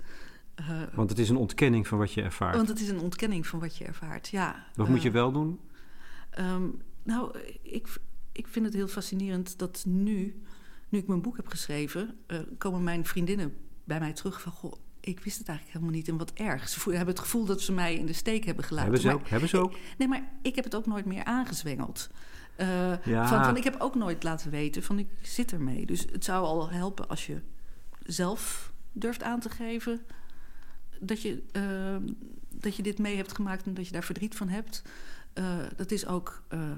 Eh, 0.55 0.81
Want 0.93 1.09
het 1.09 1.19
is 1.19 1.29
een 1.29 1.37
ontkenning 1.37 1.87
van 1.87 1.97
wat 1.97 2.13
je 2.13 2.21
ervaart. 2.21 2.55
want 2.55 2.67
het 2.67 2.79
is 2.79 2.89
een 2.89 2.99
ontkenning 2.99 3.47
van 3.47 3.59
wat 3.59 3.77
je 3.77 3.85
ervaart. 3.85 4.27
Ja, 4.27 4.65
Wat 4.75 4.87
moet 4.87 5.01
je 5.01 5.11
wel 5.11 5.31
doen? 5.31 5.59
Ehm, 6.29 6.67
nou, 7.03 7.39
ik, 7.61 7.87
ik 8.31 8.47
vind 8.47 8.65
het 8.65 8.73
heel 8.73 8.87
fascinerend 8.87 9.59
dat 9.59 9.83
nu, 9.87 10.41
nu 10.89 10.99
ik 10.99 11.07
mijn 11.07 11.21
boek 11.21 11.35
heb 11.37 11.47
geschreven, 11.47 12.17
komen 12.57 12.83
mijn 12.83 13.05
vriendinnen 13.05 13.53
bij 13.83 13.99
mij 13.99 14.13
terug 14.13 14.41
van: 14.41 14.51
Goh, 14.51 14.73
ik 15.09 15.19
wist 15.19 15.37
het 15.37 15.47
eigenlijk 15.47 15.77
helemaal 15.77 15.99
niet 15.99 16.07
en 16.09 16.17
wat 16.17 16.33
erg. 16.33 16.69
Ze 16.69 16.79
hebben 16.89 17.07
het 17.07 17.19
gevoel 17.19 17.45
dat 17.45 17.61
ze 17.61 17.71
mij 17.71 17.95
in 17.95 18.05
de 18.05 18.13
steek 18.13 18.45
hebben 18.45 18.63
gelaten. 18.63 18.91
Hebben 18.91 19.01
ze 19.01 19.07
Maar- 19.15 19.23
ook? 19.25 19.29
Hebben 19.29 19.49
ze 19.49 19.57
ook? 19.57 19.75
Nee, 19.97 20.07
maar 20.07 20.29
ik 20.41 20.55
heb 20.55 20.63
het 20.63 20.75
ook 20.75 20.85
nooit 20.85 21.05
meer 21.05 21.23
aangezwengeld. 21.23 22.09
Eh, 22.55 23.05
Ja. 23.05 23.27
van, 23.27 23.43
van, 23.45 23.57
ik 23.57 23.63
heb 23.63 23.75
ook 23.79 23.95
nooit 23.95 24.23
laten 24.23 24.51
weten 24.51 24.83
van 24.83 24.99
ik 24.99 25.07
zit 25.21 25.51
ermee. 25.51 25.85
Dus 25.85 26.05
het 26.11 26.23
zou 26.25 26.45
al 26.45 26.69
helpen 26.69 27.07
als 27.09 27.25
je 27.25 27.41
zelf 28.03 28.73
durft 28.91 29.23
aan 29.23 29.39
te 29.39 29.49
geven 29.49 30.01
dat 30.99 31.21
je, 31.21 31.43
eh, 31.51 31.95
dat 32.55 32.75
je 32.75 32.83
dit 32.83 32.97
mee 32.99 33.15
hebt 33.15 33.35
gemaakt 33.35 33.65
en 33.65 33.73
dat 33.73 33.85
je 33.85 33.91
daar 33.91 34.03
verdriet 34.03 34.35
van 34.35 34.49
hebt. 34.49 34.81
Eh, 35.33 35.57
dat 35.75 35.91
is 35.91 36.05
ook 36.05 36.43
eh, 36.47 36.71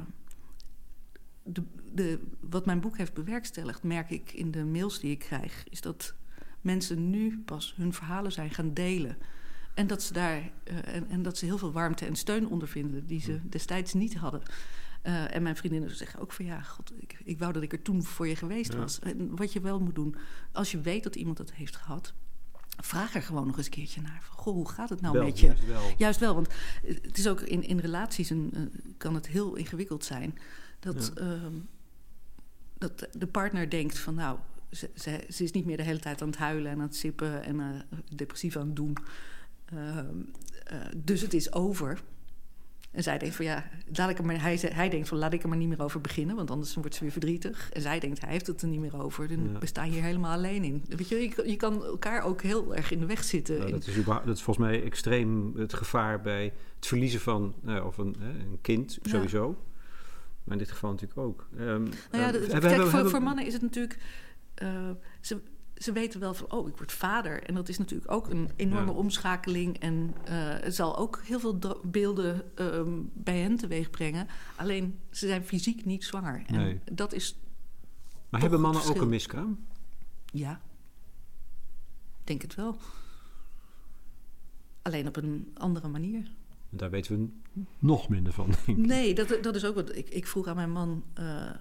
de, 1.43 1.63
de, 1.93 2.19
wat 2.39 2.65
mijn 2.65 2.79
boek 2.79 2.97
heeft 2.97 3.13
bewerkstelligd, 3.13 3.83
merk 3.83 4.09
ik 4.09 4.31
in 4.33 4.51
de 4.51 4.65
mails 4.65 4.99
die 4.99 5.11
ik 5.11 5.19
krijg, 5.19 5.63
is 5.69 5.81
dat 5.81 6.13
mensen 6.61 7.09
nu 7.09 7.41
pas 7.45 7.73
hun 7.77 7.93
verhalen 7.93 8.31
zijn 8.31 8.49
gaan 8.49 8.73
delen. 8.73 9.17
En 9.73 9.87
dat 9.87 10.03
ze 10.03 10.13
daar 10.13 10.51
eh, 10.63 10.95
en, 10.95 11.09
en 11.09 11.21
dat 11.21 11.37
ze 11.37 11.45
heel 11.45 11.57
veel 11.57 11.71
warmte 11.71 12.05
en 12.05 12.15
steun 12.15 12.47
ondervinden 12.47 13.07
die 13.07 13.21
ze 13.21 13.39
destijds 13.49 13.93
niet 13.93 14.15
hadden. 14.15 14.41
Eh, 15.01 15.35
en 15.35 15.43
mijn 15.43 15.55
vriendinnen 15.55 15.95
zeggen 15.95 16.19
ook 16.19 16.31
van 16.31 16.45
ja, 16.45 16.61
god, 16.61 16.91
ik, 16.99 17.21
ik 17.23 17.39
wou 17.39 17.53
dat 17.53 17.63
ik 17.63 17.71
er 17.71 17.81
toen 17.81 18.03
voor 18.03 18.27
je 18.27 18.35
geweest 18.35 18.73
Ja. 18.73 18.79
was. 18.79 18.99
En 18.99 19.35
wat 19.35 19.53
je 19.53 19.61
wel 19.61 19.79
moet 19.79 19.95
doen, 19.95 20.15
als 20.51 20.71
je 20.71 20.81
weet 20.81 21.03
dat 21.03 21.15
iemand 21.15 21.37
het 21.37 21.53
heeft 21.53 21.75
gehad, 21.75 22.13
vraag 22.77 23.15
er 23.15 23.21
gewoon 23.21 23.47
nog 23.47 23.57
eens 23.57 23.65
een 23.65 23.71
keertje 23.71 24.01
naar. 24.01 24.19
Van, 24.21 24.37
goh, 24.37 24.53
hoe 24.53 24.69
gaat 24.69 24.89
het 24.89 25.01
nou 25.01 25.13
Wel, 25.13 25.25
met 25.25 25.39
je? 25.39 25.45
juist 25.45 25.65
wel. 25.65 25.91
Juist 25.97 26.19
wel, 26.19 26.33
want 26.33 26.47
het 26.83 27.17
is 27.17 27.27
ook 27.27 27.41
in, 27.41 27.63
in 27.63 27.79
relaties 27.79 28.29
een, 28.29 28.51
eh, 28.53 28.61
kan 28.97 29.15
het 29.15 29.27
heel 29.27 29.55
ingewikkeld 29.55 30.05
zijn. 30.05 30.37
Dat, 30.79 31.13
ehm, 31.13 31.53
dat 32.77 33.07
de 33.11 33.27
partner 33.27 33.69
denkt 33.69 33.99
van 33.99 34.15
nou, 34.15 34.39
ze, 34.71 34.89
ze, 34.95 35.23
ze 35.29 35.43
is 35.43 35.51
niet 35.51 35.65
meer 35.65 35.77
de 35.77 35.83
hele 35.83 35.99
tijd 35.99 36.21
aan 36.21 36.27
het 36.27 36.37
huilen 36.37 36.71
en 36.71 36.77
aan 36.77 36.83
het 36.83 36.95
sippen 36.95 37.43
en 37.43 37.59
eh, 37.59 37.67
depressief 38.15 38.55
aan 38.57 38.65
het 38.67 38.75
doen. 38.75 38.97
Ehm, 39.65 40.05
eh, 40.63 40.77
dus 40.97 41.21
het 41.21 41.33
is 41.33 41.53
over. 41.53 42.01
En 42.91 43.03
zij 43.03 43.17
denkt 43.17 43.35
van 43.35 43.45
ja, 43.45 43.69
laat 43.93 44.09
ik 44.09 44.17
er 44.17 44.25
maar, 44.25 44.41
hij, 44.41 44.59
hij 44.61 44.89
denkt 44.89 45.07
van 45.07 45.17
laat 45.17 45.33
ik 45.33 45.43
er 45.43 45.49
maar 45.49 45.57
niet 45.57 45.67
meer 45.67 45.81
over 45.81 46.01
beginnen, 46.01 46.35
want 46.35 46.51
anders 46.51 46.73
wordt 46.73 46.95
ze 46.95 47.01
weer 47.01 47.11
verdrietig. 47.11 47.69
En 47.71 47.81
zij 47.81 47.99
denkt 47.99 48.21
hij 48.21 48.31
heeft 48.31 48.47
het 48.47 48.61
er 48.61 48.67
niet 48.67 48.79
meer 48.79 49.01
over. 49.01 49.27
Dan 49.27 49.49
Ja. 49.53 49.59
we 49.59 49.65
staan 49.65 49.89
hier 49.89 50.03
helemaal 50.03 50.33
alleen 50.33 50.63
in. 50.63 50.83
Weet 50.87 51.09
je, 51.09 51.15
je, 51.15 51.29
kan- 51.29 51.47
je 51.49 51.55
kan 51.55 51.83
elkaar 51.85 52.23
ook 52.23 52.41
heel 52.41 52.75
erg 52.75 52.91
in 52.91 52.99
de 52.99 53.05
weg 53.05 53.23
zitten. 53.23 53.57
Nou, 53.57 53.71
dat, 53.71 53.87
is 53.87 53.97
überhaupt- 53.97 54.25
dat 54.25 54.35
is 54.37 54.41
volgens 54.41 54.65
mij 54.67 54.83
extreem 54.83 55.53
het 55.57 55.73
gevaar 55.73 56.21
bij 56.21 56.43
het 56.75 56.87
verliezen 56.87 57.19
van 57.19 57.53
nou, 57.61 57.85
of 57.85 57.97
een, 57.97 58.15
een 58.21 58.57
kind, 58.61 58.97
Ja. 59.01 59.09
sowieso. 59.09 59.57
Maar 60.43 60.53
in 60.53 60.63
dit 60.63 60.71
geval 60.71 60.91
natuurlijk 60.91 61.19
ook. 61.19 61.47
Ehm, 61.57 61.63
Nou 61.63 61.83
ja, 62.11 62.25
eh, 62.27 62.31
kijk, 62.31 62.51
hebben- 62.51 62.71
voor, 62.71 62.91
hebben- 62.91 63.09
voor 63.11 63.21
mannen 63.21 63.45
is 63.45 63.53
het 63.53 63.61
natuurlijk. 63.61 63.97
Eh, 64.61 64.89
ze, 65.21 65.41
ze 65.75 65.91
weten 65.91 66.19
wel 66.19 66.33
van, 66.33 66.51
oh, 66.51 66.67
ik 66.67 66.77
word 66.77 66.91
vader. 66.91 67.43
En 67.43 67.53
dat 67.53 67.69
is 67.69 67.77
natuurlijk 67.77 68.11
ook 68.11 68.29
een 68.29 68.49
enorme 68.55 68.91
Ja. 68.91 68.97
omschakeling. 68.97 69.79
En 69.79 70.13
eh, 70.23 70.33
het 70.59 70.75
zal 70.75 70.97
ook 70.97 71.21
heel 71.23 71.39
veel 71.39 71.59
beelden 71.83 72.57
ehm, 72.57 72.99
bij 73.13 73.37
hen 73.39 73.55
teweeg 73.55 73.89
brengen. 73.89 74.27
Alleen, 74.55 74.99
ze 75.11 75.27
zijn 75.27 75.43
fysiek 75.45 75.85
niet 75.85 76.03
zwanger. 76.03 76.43
En 76.45 76.55
Nee. 76.55 76.79
dat 76.91 77.13
is, 77.13 77.39
Maar 78.29 78.41
hebben 78.41 78.61
mannen 78.61 78.83
ook 78.85 79.01
een 79.01 79.09
miskraam? 79.09 79.65
ja, 80.25 80.61
denk 82.23 82.41
het 82.41 82.55
wel. 82.55 82.77
Alleen 84.81 85.07
op 85.07 85.15
een 85.15 85.51
andere 85.53 85.87
manier. 85.87 86.31
Daar 86.69 86.89
weten 86.89 87.17
we 87.19 87.29
nog 87.79 88.09
minder 88.09 88.33
van. 88.33 88.45
denk 88.65 88.77
ik. 88.77 88.85
Nee, 88.85 89.13
dat, 89.15 89.37
dat 89.41 89.55
is 89.55 89.65
ook 89.65 89.75
wat 89.75 89.95
ik, 89.95 90.09
ik 90.09 90.27
vroeg 90.27 90.47
aan 90.47 90.55
mijn 90.55 90.71
man. 90.71 91.03
eh, 91.13 91.51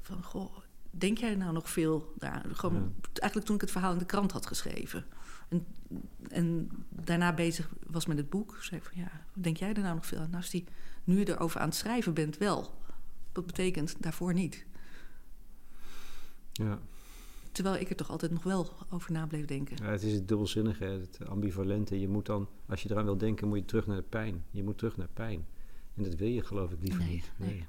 van, 0.00 0.22
goh, 0.22 0.56
denk 0.98 1.18
jij 1.18 1.34
nou 1.34 1.52
nog 1.52 1.70
veel 1.70 2.12
daar? 2.18 2.44
Gewoon, 2.52 2.94
Eigenlijk 3.12 3.44
toen 3.44 3.54
ik 3.54 3.60
het 3.60 3.70
verhaal 3.70 3.92
in 3.92 3.98
de 3.98 4.04
krant 4.06 4.32
had 4.32 4.46
geschreven. 4.46 5.04
En, 5.48 5.66
en 6.30 6.68
daarna 6.88 7.34
bezig 7.34 7.68
was 7.86 8.06
met 8.06 8.16
het 8.16 8.30
boek. 8.30 8.56
Zei 8.60 8.80
ik 8.80 8.86
van, 8.86 8.98
ja, 9.02 9.10
denk 9.32 9.56
jij 9.56 9.74
er 9.74 9.82
nou 9.82 9.94
nog 9.94 10.06
veel 10.06 10.18
aan? 10.18 10.24
Nou, 10.30 10.36
als 10.36 10.50
die, 10.50 10.64
nu 11.04 11.18
je 11.18 11.28
erover 11.28 11.60
aan 11.60 11.68
het 11.68 11.76
schrijven 11.76 12.14
bent, 12.14 12.38
wel. 12.38 12.74
Dat 13.32 13.46
betekent 13.46 13.94
daarvoor 14.02 14.32
niet. 14.34 14.66
Ja. 16.52 16.78
Terwijl 17.52 17.76
ik 17.76 17.90
er 17.90 17.96
toch 17.96 18.10
altijd 18.10 18.32
nog 18.32 18.42
wel 18.42 18.72
over 18.90 19.12
na 19.12 19.26
bleef 19.26 19.44
denken. 19.46 19.76
Ja, 19.82 19.90
het 19.90 20.02
is 20.02 20.12
het 20.12 20.28
dubbelzinnige, 20.28 20.84
het 20.84 21.18
ambivalente. 21.28 22.00
Je 22.00 22.08
moet 22.08 22.26
dan, 22.26 22.48
als 22.66 22.82
je 22.82 22.90
eraan 22.90 23.04
wil 23.04 23.18
denken, 23.18 23.48
moet 23.48 23.58
je 23.58 23.64
terug 23.64 23.86
naar 23.86 23.96
de 23.96 24.02
pijn. 24.02 24.44
Je 24.50 24.64
moet 24.64 24.78
terug 24.78 24.96
naar 24.96 25.08
pijn. 25.14 25.46
En 25.94 26.02
dat 26.02 26.14
wil 26.14 26.28
je 26.28 26.42
geloof 26.44 26.70
ik 26.70 26.78
liever 26.80 27.00
Nee, 27.00 27.10
niet. 27.10 27.30
nee. 27.36 27.66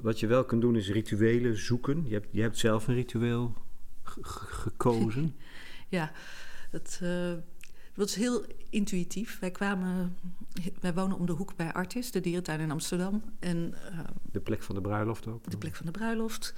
Wat 0.00 0.20
je 0.20 0.26
wel 0.26 0.44
kunt 0.44 0.60
doen 0.60 0.76
is 0.76 0.88
rituelen 0.90 1.56
zoeken. 1.56 2.04
Je 2.08 2.12
hebt, 2.14 2.28
je 2.30 2.40
hebt 2.40 2.58
zelf 2.58 2.88
een 2.88 2.94
ritueel 2.94 3.54
ge- 4.02 4.24
ge- 4.24 4.46
gekozen. 4.46 5.34
Ja, 5.90 6.12
dat, 6.70 6.98
eh, 7.02 7.32
dat 7.94 8.08
is 8.08 8.14
heel 8.14 8.44
intuïtief. 8.70 9.38
Wij 9.38 9.50
kwamen, 9.50 10.16
wij 10.80 10.94
wonen 10.94 11.18
om 11.18 11.26
de 11.26 11.32
hoek 11.32 11.56
bij 11.56 11.72
Artis, 11.72 12.10
de 12.10 12.20
dierentuin 12.20 12.60
in 12.60 12.70
Amsterdam. 12.70 13.22
En 13.38 13.74
eh, 13.92 13.98
De 14.32 14.40
plek 14.40 14.62
van 14.62 14.74
de 14.74 14.80
bruiloft 14.80 15.26
ook. 15.26 15.50
de 15.50 15.56
plek 15.58 15.74
van 15.74 15.86
de 15.86 15.92
bruiloft. 15.92 16.54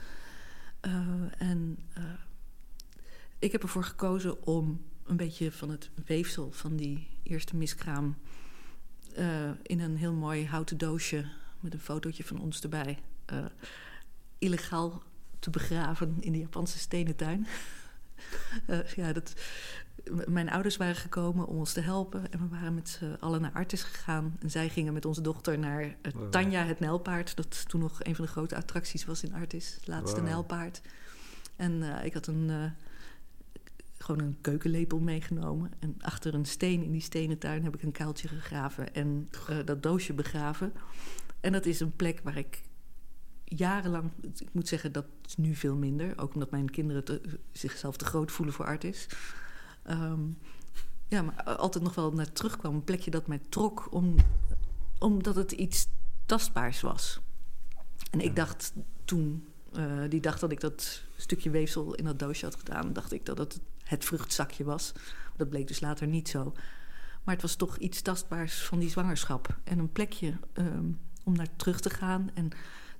Eh, 0.80 0.92
en 1.38 1.78
eh, 1.94 2.02
ik 3.38 3.52
heb 3.52 3.62
ervoor 3.62 3.84
gekozen 3.84 4.46
om 4.46 4.80
een 5.04 5.16
beetje 5.16 5.52
van 5.52 5.70
het 5.70 5.90
weefsel 6.06 6.50
van 6.52 6.76
die 6.76 7.08
eerste 7.22 7.56
miskraam 7.56 8.16
eh, 9.14 9.50
in 9.62 9.80
een 9.80 9.96
heel 9.96 10.12
mooi 10.14 10.46
houten 10.46 10.78
doosje 10.78 11.24
met 11.60 11.72
een 11.74 11.80
fotootje 11.80 12.24
van 12.24 12.40
ons 12.40 12.60
erbij 12.60 12.86
eh, 12.88 13.09
illegaal 14.38 15.02
te 15.38 15.50
begraven 15.50 16.16
in 16.20 16.32
de 16.32 16.38
Japanse 16.38 16.78
stenen 16.78 17.16
tuin. 17.16 17.46
Eh, 18.66 18.86
ja, 18.86 19.12
dat, 19.12 19.34
mijn 20.26 20.50
ouders 20.50 20.76
waren 20.76 20.94
gekomen 20.96 21.46
om 21.46 21.56
ons 21.56 21.72
te 21.72 21.80
helpen. 21.80 22.32
En 22.32 22.38
we 22.38 22.48
waren 22.48 22.74
met 22.74 22.88
z'n 22.88 23.16
allen 23.20 23.40
naar 23.40 23.52
Artis 23.52 23.82
gegaan. 23.82 24.36
En 24.40 24.50
zij 24.50 24.68
gingen 24.68 24.92
met 24.92 25.04
onze 25.04 25.20
dochter 25.20 25.58
naar 25.58 25.96
Wow. 26.14 26.30
Tanja, 26.30 26.64
het 26.64 26.80
nijlpaard. 26.80 27.36
Dat 27.36 27.68
toen 27.68 27.80
nog 27.80 28.04
een 28.04 28.14
van 28.14 28.24
de 28.24 28.30
grote 28.30 28.56
attracties 28.56 29.04
was 29.04 29.22
in 29.22 29.34
Artis. 29.34 29.74
Het 29.74 29.86
laatste 29.86 30.20
Wow. 30.20 30.28
nijlpaard. 30.28 30.80
En 31.56 31.96
eh, 31.98 32.04
ik 32.04 32.14
had 32.14 32.26
een, 32.26 32.50
eh, 32.50 32.70
gewoon 33.98 34.20
een 34.20 34.38
keukenlepel 34.40 34.98
meegenomen. 34.98 35.72
En 35.78 35.96
achter 36.00 36.34
een 36.34 36.46
steen 36.46 36.82
in 36.82 36.92
die 36.92 37.00
stenen 37.00 37.38
tuin 37.38 37.64
heb 37.64 37.74
ik 37.74 37.82
een 37.82 37.92
kuiltje 37.92 38.28
gegraven. 38.28 38.94
En 38.94 39.28
eh, 39.48 39.56
dat 39.64 39.82
doosje 39.82 40.12
begraven. 40.12 40.72
En 41.40 41.52
dat 41.52 41.66
is 41.66 41.80
een 41.80 41.96
plek 41.96 42.20
waar 42.22 42.36
ik 42.36 42.62
jarenlang... 43.56 44.10
Ik 44.22 44.48
moet 44.52 44.68
zeggen, 44.68 44.92
dat 44.92 45.04
is 45.26 45.36
nu 45.36 45.54
veel 45.54 45.76
minder. 45.76 46.18
Ook 46.18 46.34
omdat 46.34 46.50
mijn 46.50 46.70
kinderen 46.70 47.04
te- 47.04 47.38
zichzelf 47.52 47.96
te 47.96 48.04
groot 48.04 48.32
voelen 48.32 48.54
voor 48.54 48.66
Artis. 48.66 49.06
Ehm, 49.82 50.20
ja, 51.08 51.22
maar 51.22 51.42
altijd 51.44 51.84
nog 51.84 51.94
wel 51.94 52.12
naar 52.12 52.32
terugkwam. 52.32 52.74
Een 52.74 52.84
plekje 52.84 53.10
dat 53.10 53.26
mij 53.26 53.40
trok, 53.48 53.88
om, 53.90 54.16
omdat 54.98 55.34
het 55.34 55.52
iets 55.52 55.86
tastbaars 56.26 56.80
was. 56.80 57.20
En 58.10 58.20
ik 58.20 58.36
dacht 58.36 58.72
toen, 59.04 59.48
eh, 59.72 60.02
die 60.08 60.20
dag 60.20 60.38
dat 60.38 60.52
ik 60.52 60.60
dat 60.60 61.02
stukje 61.16 61.50
weefsel 61.50 61.94
in 61.94 62.04
dat 62.04 62.18
doosje 62.18 62.44
had 62.44 62.56
gedaan, 62.56 62.92
dacht 62.92 63.12
ik 63.12 63.26
dat 63.26 63.38
het 63.38 63.60
het 63.90 64.04
vruchtzakje 64.04 64.64
was. 64.64 64.92
Dat 65.36 65.48
bleek 65.48 65.68
dus 65.68 65.80
later 65.80 66.06
niet 66.06 66.28
zo. 66.28 66.52
Maar 67.24 67.34
het 67.34 67.42
was 67.42 67.54
toch 67.54 67.76
iets 67.76 68.02
tastbaars 68.02 68.62
van 68.62 68.78
die 68.78 68.90
zwangerschap. 68.90 69.58
En 69.64 69.78
een 69.78 69.92
plekje 69.92 70.34
ehm, 70.52 70.84
om 71.24 71.36
naar 71.36 71.56
terug 71.56 71.80
te 71.80 71.90
gaan 71.90 72.30
en 72.34 72.48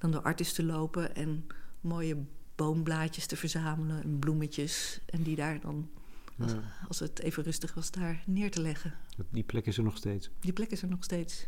dan 0.01 0.11
door 0.11 0.23
artis 0.23 0.53
te 0.53 0.63
lopen 0.65 1.15
en 1.15 1.47
mooie 1.81 2.17
boomblaadjes 2.55 3.27
te 3.27 3.37
verzamelen 3.37 4.03
en 4.03 4.19
bloemetjes. 4.19 5.01
En 5.07 5.23
die 5.23 5.37
daar 5.37 5.61
dan, 5.61 5.91
als, 6.39 6.53
Ja. 6.53 6.63
als 6.89 6.99
het 6.99 7.19
even 7.19 7.43
rustig 7.43 7.75
was, 7.75 7.91
daar 7.91 8.23
neer 8.27 8.51
te 8.51 8.61
leggen. 8.61 8.95
Die 9.31 9.43
plek 9.45 9.67
is 9.67 9.77
er 9.79 9.83
nog 9.85 9.97
steeds. 9.97 10.31
Die 10.41 10.53
plek 10.53 10.71
is 10.71 10.83
er 10.83 10.89
nog 10.89 11.05
steeds. 11.05 11.47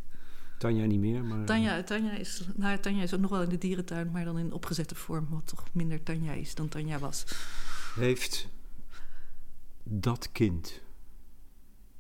Tanja 0.59 0.85
niet 0.85 1.01
meer, 1.01 1.25
maar... 1.25 1.45
Tanja, 1.47 1.83
Tanja, 1.83 2.13
is, 2.13 2.49
nou, 2.57 2.79
Tanja 2.79 3.03
is 3.03 3.15
ook 3.15 3.21
nog 3.21 3.31
wel 3.31 3.43
in 3.43 3.49
de 3.49 3.59
dierentuin, 3.59 4.11
maar 4.11 4.25
dan 4.25 4.39
in 4.39 4.53
opgezette 4.53 4.95
vorm, 4.95 5.27
wat 5.31 5.47
toch 5.47 5.65
minder 5.73 6.03
Tanja 6.03 6.33
is 6.33 6.55
dan 6.55 6.69
Tanja 6.69 6.99
was. 6.99 7.25
Heeft 7.95 8.49
dat 9.83 10.33
kind 10.33 10.81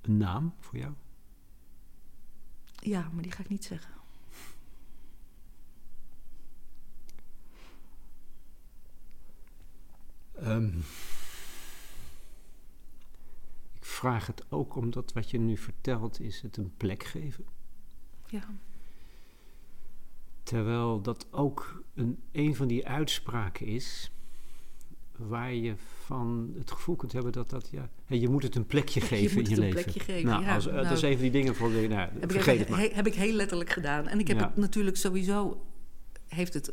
een 0.03 0.17
naam 0.17 0.55
voor 0.61 0.79
jou? 0.79 0.93
Ja, 2.79 3.09
maar 3.13 3.23
die 3.23 3.33
ga 3.33 3.41
ik 3.43 3.49
niet 3.49 3.65
zeggen. 3.65 3.91
Ehm, 10.41 10.67
ik 13.75 13.85
vraag 13.85 14.27
het 14.27 14.45
ook 14.49 14.77
omdat 14.77 15.13
wat 15.13 15.31
je 15.31 15.39
nu 15.39 15.57
vertelt 15.57 16.21
is 16.21 16.41
het 16.41 16.57
een 16.57 16.73
plek 16.77 17.05
geven. 17.05 17.45
Ja, 18.27 18.43
Terwijl 20.43 21.01
dat 21.01 21.27
ook 21.31 21.83
een, 21.95 22.19
een 22.33 22.57
van 22.57 22.69
die 22.69 22.87
uitspraken 22.89 23.67
is 23.67 24.11
waar 25.17 25.55
je 25.55 25.75
van 26.05 26.53
het 26.59 26.71
gevoel 26.71 26.97
kunt 26.97 27.13
hebben 27.13 27.33
dat 27.33 27.51
dat, 27.51 27.69
ja, 27.71 27.89
je 28.07 28.29
moet 28.29 28.43
het 28.43 28.55
een 28.55 28.67
plekje 28.67 29.01
geven 29.01 29.37
moet 29.39 29.49
in 29.49 29.55
je 29.55 29.63
het 29.63 29.69
een 29.71 29.75
leven. 29.75 29.83
plekje 29.93 30.13
geven, 30.13 30.29
nou, 30.31 30.43
ja. 30.43 30.55
als, 30.55 30.65
dat 30.65 30.75
Nou, 30.75 30.95
is 30.95 31.03
een 31.03 31.13
van 31.13 31.23
die 31.23 31.31
dingen 31.31 31.55
voor 31.55 31.71
nou, 31.71 31.93
heb 31.95 32.23
ik, 32.25 32.31
vergeet 32.31 32.59
het 32.59 32.69
he- 32.69 32.75
maar. 32.75 32.83
he- 32.83 32.95
heb 32.95 33.07
ik 33.07 33.15
heel 33.15 33.33
letterlijk 33.35 33.71
gedaan. 33.71 34.07
En 34.09 34.19
ik 34.19 34.29
heb 34.29 34.39
Ja. 34.39 34.47
het 34.47 34.57
natuurlijk 34.57 34.97
sowieso, 34.97 35.65
heeft 36.35 36.55
het, 36.55 36.73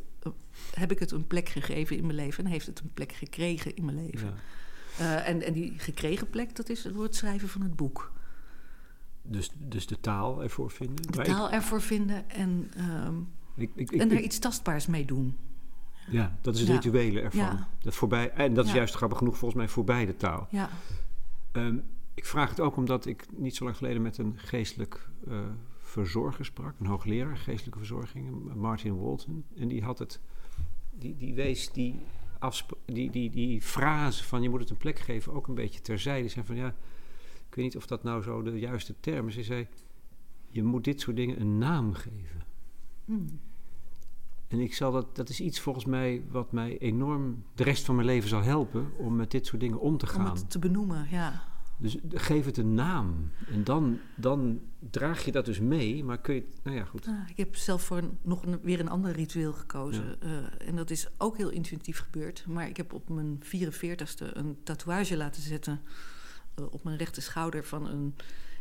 heb 0.74 0.92
ik 0.92 1.00
het 1.00 1.12
een 1.12 1.28
plek 1.28 1.50
gegeven 1.50 1.98
in 1.98 2.04
mijn 2.06 2.16
leven 2.16 2.46
en 2.46 2.52
heeft 2.52 2.66
het 2.66 2.80
een 2.80 2.94
plek 2.94 3.12
gekregen 3.12 3.76
in 3.76 3.86
mijn 3.86 4.06
leven. 4.06 4.28
Ja. 4.28 4.34
Eh, 4.98 5.28
en, 5.30 5.42
en 5.42 5.54
die 5.54 5.74
gekregen 5.78 6.30
plek, 6.30 6.56
dat 6.56 6.70
is 6.70 6.82
door 6.82 7.04
het 7.04 7.16
schrijven 7.16 7.50
van 7.50 7.62
het 7.62 7.76
boek. 7.76 8.12
Dus, 9.22 9.52
dus 9.58 9.88
de 9.88 10.00
taal 10.00 10.44
ervoor 10.44 10.72
vinden. 10.72 10.96
De 11.12 11.18
Maar 11.18 11.26
taal 11.26 11.52
ervoor 11.52 11.82
vinden 11.82 12.30
en, 12.30 12.72
ehm, 12.76 13.16
ik, 13.56 13.72
ik, 13.76 13.92
ik, 13.92 14.02
en 14.02 14.12
er 14.12 14.20
iets 14.20 14.40
tastbaars 14.40 14.88
mee 14.88 15.06
doen. 15.06 15.38
ja, 16.10 16.38
dat 16.42 16.54
is 16.54 16.60
het 16.60 16.70
Ja. 16.70 16.76
rituele 16.76 17.22
ervan. 17.22 17.40
Ja. 17.40 17.68
Dat 17.82 17.96
voorbij, 17.96 18.32
en 18.32 18.54
dat 18.54 18.66
is 18.66 18.72
Ja. 18.72 18.78
juist 18.78 18.96
grappig 18.96 19.18
genoeg 19.18 19.38
volgens 19.38 19.60
mij 19.60 19.70
voorbij 19.70 20.06
de 20.06 20.16
taal. 20.16 20.48
Ja, 20.52 20.70
Ehm, 21.52 21.78
ik 22.14 22.26
vraag 22.26 22.50
het 22.50 22.60
ook 22.60 22.76
omdat 22.76 23.06
ik 23.06 23.26
niet 23.36 23.56
zo 23.56 23.64
lang 23.64 23.78
geleden 23.78 24.02
met 24.02 24.18
een 24.18 24.34
geestelijk 24.38 25.10
eh, 25.28 25.40
verzorger 25.90 26.46
sprak, 26.46 26.80
een 26.80 26.86
hoogleraar 26.86 27.38
geestelijke 27.38 27.78
verzorging, 27.78 28.54
Martin 28.56 29.00
Walton. 29.00 29.44
En 29.56 29.68
die 29.68 29.84
had 29.84 30.00
het, 30.00 30.20
die, 30.92 31.18
die 31.18 31.34
wees 31.34 31.72
die, 31.72 32.00
die, 32.86 33.10
die, 33.10 33.30
die 33.30 33.62
frase 33.62 34.24
van 34.24 34.42
je 34.42 34.50
moet 34.50 34.60
het 34.60 34.70
een 34.70 34.78
plek 34.78 35.00
geven 35.00 35.34
ook 35.34 35.48
een 35.48 35.56
beetje 35.56 35.82
terzijde. 35.82 36.22
Die 36.22 36.30
zei 36.30 36.46
van 36.46 36.56
ja, 36.56 36.68
ik 37.50 37.56
weet 37.56 37.66
niet 37.66 37.78
of 37.78 37.88
dat 37.88 38.04
nou 38.04 38.22
zo 38.22 38.42
de 38.42 38.60
juiste 38.60 38.96
term 39.00 39.28
is. 39.28 39.36
Hij 39.36 39.44
zei, 39.44 39.68
je 40.50 40.64
moet 40.64 40.84
dit 40.84 41.02
soort 41.02 41.16
dingen 41.16 41.42
een 41.42 41.58
naam 41.58 41.94
geven. 41.94 42.46
Hmm. 43.06 43.40
En 44.48 44.60
ik 44.60 44.74
zal 44.74 44.92
dat, 44.92 45.16
dat 45.16 45.30
is 45.30 45.40
iets 45.40 45.60
volgens 45.60 45.86
mij 45.86 46.24
wat 46.30 46.52
mij 46.52 46.78
enorm 46.78 47.44
de 47.56 47.64
rest 47.64 47.86
van 47.86 47.96
mijn 47.96 48.08
leven 48.08 48.30
zal 48.30 48.42
helpen 48.42 48.92
om 48.98 49.16
met 49.16 49.32
dit 49.32 49.46
soort 49.46 49.62
dingen 49.62 49.80
om 49.80 49.98
te 49.98 50.06
om 50.06 50.12
gaan. 50.12 50.36
het 50.36 50.50
te 50.50 50.60
benoemen, 50.60 51.08
ja. 51.10 51.44
Dus 51.82 51.98
geef 52.10 52.46
het 52.46 52.58
een 52.58 52.74
naam. 52.74 53.32
En 53.48 53.64
dan, 53.64 54.00
dan 54.16 54.62
draag 54.80 55.26
je 55.26 55.32
dat 55.32 55.46
dus 55.46 55.60
mee, 55.60 56.04
maar 56.04 56.20
kun 56.20 56.36
je... 56.36 56.48
Nou 56.64 56.78
ja, 56.78 56.84
goed. 56.84 57.08
Ah, 57.08 57.30
ik 57.30 57.38
heb 57.38 57.56
zelf 57.56 57.84
voor 57.84 57.98
een, 57.98 58.18
nog 58.22 58.46
een, 58.46 58.60
weer 58.62 58.80
een 58.80 58.90
ander 58.90 59.12
ritueel 59.12 59.54
gekozen. 59.54 60.22
Eh, 60.22 60.68
en 60.68 60.76
dat 60.76 60.90
is 60.90 61.08
ook 61.18 61.38
heel 61.38 61.50
intuïtief 61.50 62.00
gebeurd. 62.00 62.46
Maar 62.48 62.68
ik 62.68 62.78
heb 62.78 62.94
op 62.94 63.10
mijn 63.10 63.44
44ste 63.44 64.34
een 64.34 64.58
tatoeage 64.64 65.18
laten 65.18 65.42
zetten... 65.42 65.82
eh, 66.56 66.66
op 66.70 66.84
mijn 66.84 66.98
rechter 66.98 67.22
schouder 67.22 67.66
van 67.66 67.88
een 67.88 68.16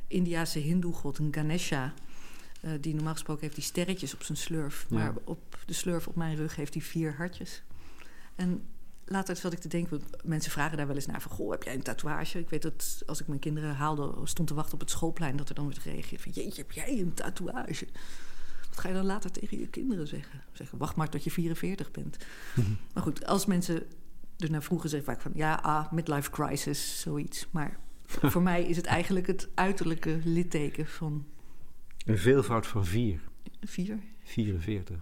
Indiase 0.07 0.59
hindoe-god, 0.59 1.19
een 1.19 1.35
Ganesha... 1.35 1.95
Eh, 2.61 2.71
die 2.81 2.95
normaal 2.95 3.13
gesproken 3.13 3.43
heeft 3.43 3.55
die 3.55 3.65
sterretjes 3.65 4.15
op 4.15 4.23
zijn 4.23 4.39
slurf. 4.39 4.87
Ja. 4.89 4.97
Maar 4.97 5.15
op 5.25 5.59
de 5.67 5.73
slurf 5.73 6.09
op 6.09 6.17
mijn 6.17 6.37
rug 6.37 6.57
heeft 6.57 6.75
hij 6.75 6.83
vier 6.83 7.15
hartjes. 7.17 7.63
En 8.35 8.63
later 9.11 9.37
zat 9.37 9.53
ik 9.53 9.59
te 9.59 9.69
denken, 9.69 9.99
want 9.99 10.25
mensen 10.25 10.51
vragen 10.51 10.77
daar 10.77 10.87
wel 10.87 10.97
eens 10.97 11.07
naar 11.07 11.21
van... 11.23 11.31
goh, 11.31 11.51
heb 11.51 11.63
jij 11.63 11.75
een 11.75 11.83
tatoeage? 11.83 12.39
Ik 12.39 12.51
weet 12.51 12.63
dat 12.63 13.03
als 13.07 13.21
ik 13.21 13.27
mijn 13.29 13.41
kinderen 13.41 13.75
haalde, 13.75 14.15
stond 14.25 14.49
te 14.49 14.55
wachten 14.55 14.75
op 14.75 14.81
het 14.81 14.91
schoolplein... 14.91 15.37
dat 15.37 15.49
er 15.49 15.55
dan 15.55 15.67
werd 15.67 15.79
gereageerd 15.79 16.23
van, 16.23 16.33
jeetje, 16.33 16.63
heb 16.63 16.73
jij 16.73 16.99
een 16.99 17.15
tatoeage? 17.15 17.87
Wat 18.69 18.79
ga 18.79 18.89
je 18.89 18.95
dan 18.95 19.05
later 19.07 19.31
tegen 19.31 19.59
je 19.59 19.69
kinderen 19.69 20.07
zeggen? 20.07 20.41
Zeggen, 20.53 20.79
wacht 20.79 20.97
maar 20.97 21.09
tot 21.09 21.25
je 21.25 21.31
44 21.31 21.91
bent. 21.91 22.17
Maar 22.95 23.03
goed, 23.03 23.27
als 23.27 23.47
mensen 23.47 23.83
er 24.39 24.51
naar 24.51 24.63
vroegen, 24.63 24.89
zeg 24.89 25.01
ik 25.01 25.07
vaak 25.07 25.21
van... 25.21 25.33
ja, 25.35 25.55
ah, 25.55 25.93
midlife 25.93 26.31
crisis, 26.31 27.01
zoiets. 27.01 27.47
Maar 27.51 27.79
voor 28.33 28.43
mij 28.43 28.65
is 28.65 28.77
het 28.77 28.87
eigenlijk 28.87 29.27
het 29.27 29.49
uiterlijke 29.55 30.21
litteken 30.25 30.87
van 30.87 31.27
Een 32.07 32.19
veelvoud 32.19 32.67
van 32.67 32.85
vier. 32.85 33.21
vier. 33.63 33.99
44. 34.23 34.97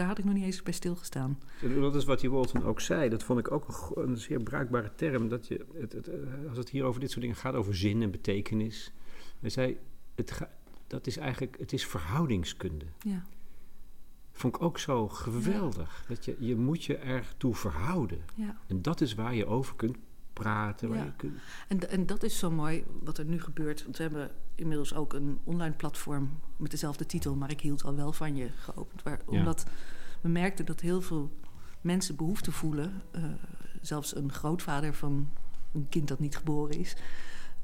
Daar 0.00 0.08
had 0.08 0.18
ik 0.18 0.24
nog 0.24 0.34
niet 0.34 0.44
eens 0.44 0.62
bij 0.62 0.72
stilgestaan. 0.72 1.38
Dat 1.80 1.94
is 1.94 2.04
wat 2.04 2.20
die 2.20 2.30
Walton 2.30 2.64
ook 2.64 2.80
zei. 2.80 3.08
Dat 3.08 3.22
vond 3.22 3.38
ik 3.38 3.50
ook 3.50 3.92
een, 3.94 4.16
zeer 4.16 4.42
bruikbare 4.42 4.90
term. 4.94 5.28
Dat 5.28 5.46
je, 5.48 5.66
het, 5.74 5.92
het, 5.92 6.08
eh, 6.08 6.18
als 6.48 6.58
het 6.58 6.68
hier 6.70 6.84
over 6.84 7.00
dit 7.00 7.10
soort 7.10 7.20
dingen 7.22 7.36
gaat, 7.36 7.54
over 7.54 7.76
zin 7.76 8.02
en 8.02 8.10
betekenis. 8.10 8.92
Hij 9.40 9.50
zei, 9.50 9.78
het, 10.14 10.30
ga- 10.30 10.50
dat 10.86 11.06
is 11.06 11.16
eigenlijk, 11.16 11.56
het 11.58 11.72
is 11.72 11.86
verhoudingskunde. 11.86 12.84
Ja, 12.98 13.24
Vond 14.32 14.54
ik 14.56 14.62
ook 14.62 14.78
zo 14.78 15.08
geweldig. 15.08 16.04
Dat 16.08 16.24
je, 16.24 16.36
je 16.38 16.56
moet 16.56 16.84
je 16.84 16.96
ertoe 16.96 17.54
verhouden. 17.54 18.20
ja. 18.34 18.56
En 18.66 18.82
dat 18.82 19.00
is 19.00 19.14
waar 19.14 19.34
je 19.34 19.46
over 19.46 19.76
kunt 19.76 19.96
praten. 20.32 20.88
Waar 20.88 20.98
Ja. 20.98 21.04
je 21.04 21.12
kunt, 21.16 21.38
En, 21.68 21.90
en 21.90 22.06
dat 22.06 22.22
is 22.22 22.38
zo 22.38 22.50
mooi 22.50 22.84
wat 23.02 23.18
er 23.18 23.24
nu 23.24 23.40
gebeurt. 23.40 23.82
Want 23.84 23.96
we 23.96 24.02
hebben 24.02 24.30
inmiddels 24.54 24.94
ook 24.94 25.12
een 25.12 25.38
online 25.44 25.74
platform 25.74 26.30
met 26.56 26.70
dezelfde 26.70 27.06
titel, 27.06 27.34
maar 27.34 27.50
ik 27.50 27.60
hield 27.60 27.84
al 27.84 27.94
wel 27.94 28.12
van 28.12 28.36
je 28.36 28.48
geopend. 28.58 29.02
Waar, 29.02 29.20
Ja. 29.30 29.38
Omdat 29.38 29.66
we 30.20 30.28
merkten 30.28 30.66
dat 30.66 30.80
heel 30.80 31.02
veel 31.02 31.30
mensen 31.80 32.16
behoefte 32.16 32.52
voelen, 32.52 33.02
eh, 33.10 33.22
zelfs 33.80 34.16
een 34.16 34.32
grootvader 34.32 34.94
van 34.94 35.28
een 35.72 35.86
kind 35.88 36.08
dat 36.08 36.18
niet 36.18 36.36
geboren 36.36 36.78
is, 36.78 36.96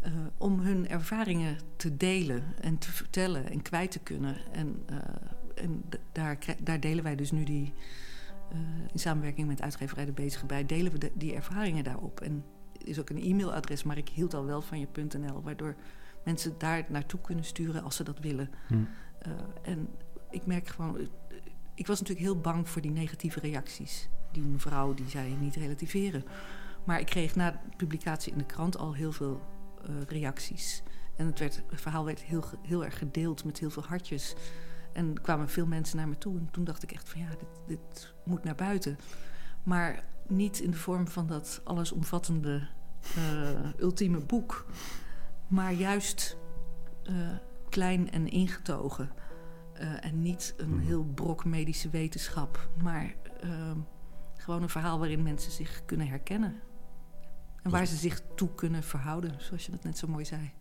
eh, 0.01 0.13
om 0.39 0.61
hun 0.61 0.89
ervaringen 0.89 1.57
te 1.77 1.97
delen 1.97 2.43
en 2.61 2.79
te 2.79 2.93
vertellen 2.93 3.51
en 3.51 3.63
kwijt 3.63 3.91
te 3.91 3.99
kunnen. 3.99 4.37
En, 4.53 4.83
eh, 4.87 4.99
en 5.65 5.85
daar, 6.13 6.39
daar 6.63 6.81
delen 6.81 7.05
wij 7.05 7.17
dus 7.17 7.31
nu 7.31 7.45
die, 7.45 7.73
in 8.93 8.99
samenwerking 8.99 9.47
met 9.49 9.63
uitgeverij 9.63 10.05
De 10.05 10.13
Bezige 10.13 10.47
Bij, 10.47 10.67
delen 10.67 10.93
we 10.93 10.99
de- 10.99 11.11
die 11.15 11.35
ervaringen 11.35 11.85
daarop. 11.85 12.21
En 12.21 12.45
is 12.87 13.01
ook 13.01 13.11
een 13.11 13.23
e-mailadres, 13.23 13.83
maar 13.83 13.97
ik 13.97 14.09
hield 14.09 14.35
al 14.35 14.45
wel 14.45 14.63
van 14.63 14.81
je.nl, 14.81 15.43
waardoor 15.43 15.75
mensen 16.25 16.55
daar 16.59 16.85
naartoe 16.89 17.21
kunnen 17.21 17.45
sturen 17.45 17.83
als 17.83 17.97
ze 17.97 18.05
dat 18.05 18.19
willen. 18.19 18.51
Hm. 18.67 18.75
Eh, 19.19 19.33
en 19.63 19.89
ik 20.31 20.47
merk 20.47 20.69
gewoon, 20.69 20.99
eh, 20.99 21.07
ik 21.75 21.87
was 21.87 22.01
natuurlijk 22.01 22.27
heel 22.27 22.41
bang 22.41 22.69
voor 22.69 22.83
die 22.83 22.91
negatieve 22.91 23.41
reacties. 23.41 24.09
Die 24.33 24.43
mevrouw 24.43 24.95
die 24.95 25.09
zei 25.09 25.37
niet 25.37 25.57
relativeren. 25.57 26.25
Maar 26.85 27.01
ik 27.01 27.07
kreeg 27.07 27.35
na 27.35 27.51
de 27.51 27.77
publicatie 27.77 28.33
in 28.33 28.39
de 28.39 28.47
krant 28.47 28.79
al 28.79 28.95
heel 28.95 29.13
veel 29.13 29.41
eh, 29.85 29.95
reacties. 30.07 30.83
En 31.17 31.27
het, 31.27 31.39
werd, 31.39 31.63
het 31.71 31.81
verhaal 31.81 32.05
werd 32.05 32.21
heel, 32.21 32.45
heel 32.63 32.85
erg 32.85 32.99
gedeeld 32.99 33.45
met 33.45 33.59
heel 33.59 33.71
veel 33.71 33.85
hartjes. 33.85 34.35
En 34.93 35.15
er 35.15 35.21
kwamen 35.21 35.49
veel 35.49 35.67
mensen 35.67 35.97
naar 35.97 36.09
me 36.09 36.19
toe. 36.19 36.39
En 36.39 36.49
toen 36.51 36.65
dacht 36.65 36.83
ik 36.83 36.93
echt 36.93 37.09
van 37.09 37.21
ja, 37.21 37.29
dit, 37.29 37.49
dit 37.67 38.15
moet 38.25 38.45
naar 38.45 38.55
buiten. 38.55 38.99
Maar 39.63 40.05
niet 40.29 40.61
in 40.61 40.71
de 40.71 40.77
vorm 40.77 41.09
van 41.09 41.27
dat 41.27 41.61
allesomvattende 41.65 42.69
ultieme 43.79 44.19
boek. 44.19 44.67
Maar 45.47 45.73
juist 45.73 46.37
eh, 47.03 47.15
klein 47.69 48.11
en 48.11 48.29
ingetogen. 48.29 49.11
Eh, 49.73 50.05
en 50.05 50.23
niet 50.23 50.55
een 50.57 50.81
heel 50.81 51.05
brok 51.05 51.45
medische 51.45 51.89
wetenschap. 51.89 52.69
Maar 52.83 53.15
ehm, 53.41 53.79
gewoon 54.37 54.63
een 54.63 54.69
verhaal 54.69 54.99
waarin 54.99 55.23
mensen 55.23 55.53
zich 55.53 55.83
kunnen 55.85 56.09
herkennen. 56.09 56.61
En 57.63 57.71
waar 57.71 57.87
ze 57.87 57.97
zich 57.97 58.23
toe 58.35 58.55
kunnen 58.55 58.83
verhouden, 58.83 59.35
zoals 59.39 59.67
je 59.67 59.71
dat 59.71 59.85
net 59.85 59.99
zo 59.99 60.07
mooi 60.07 60.25
zei. 60.25 60.53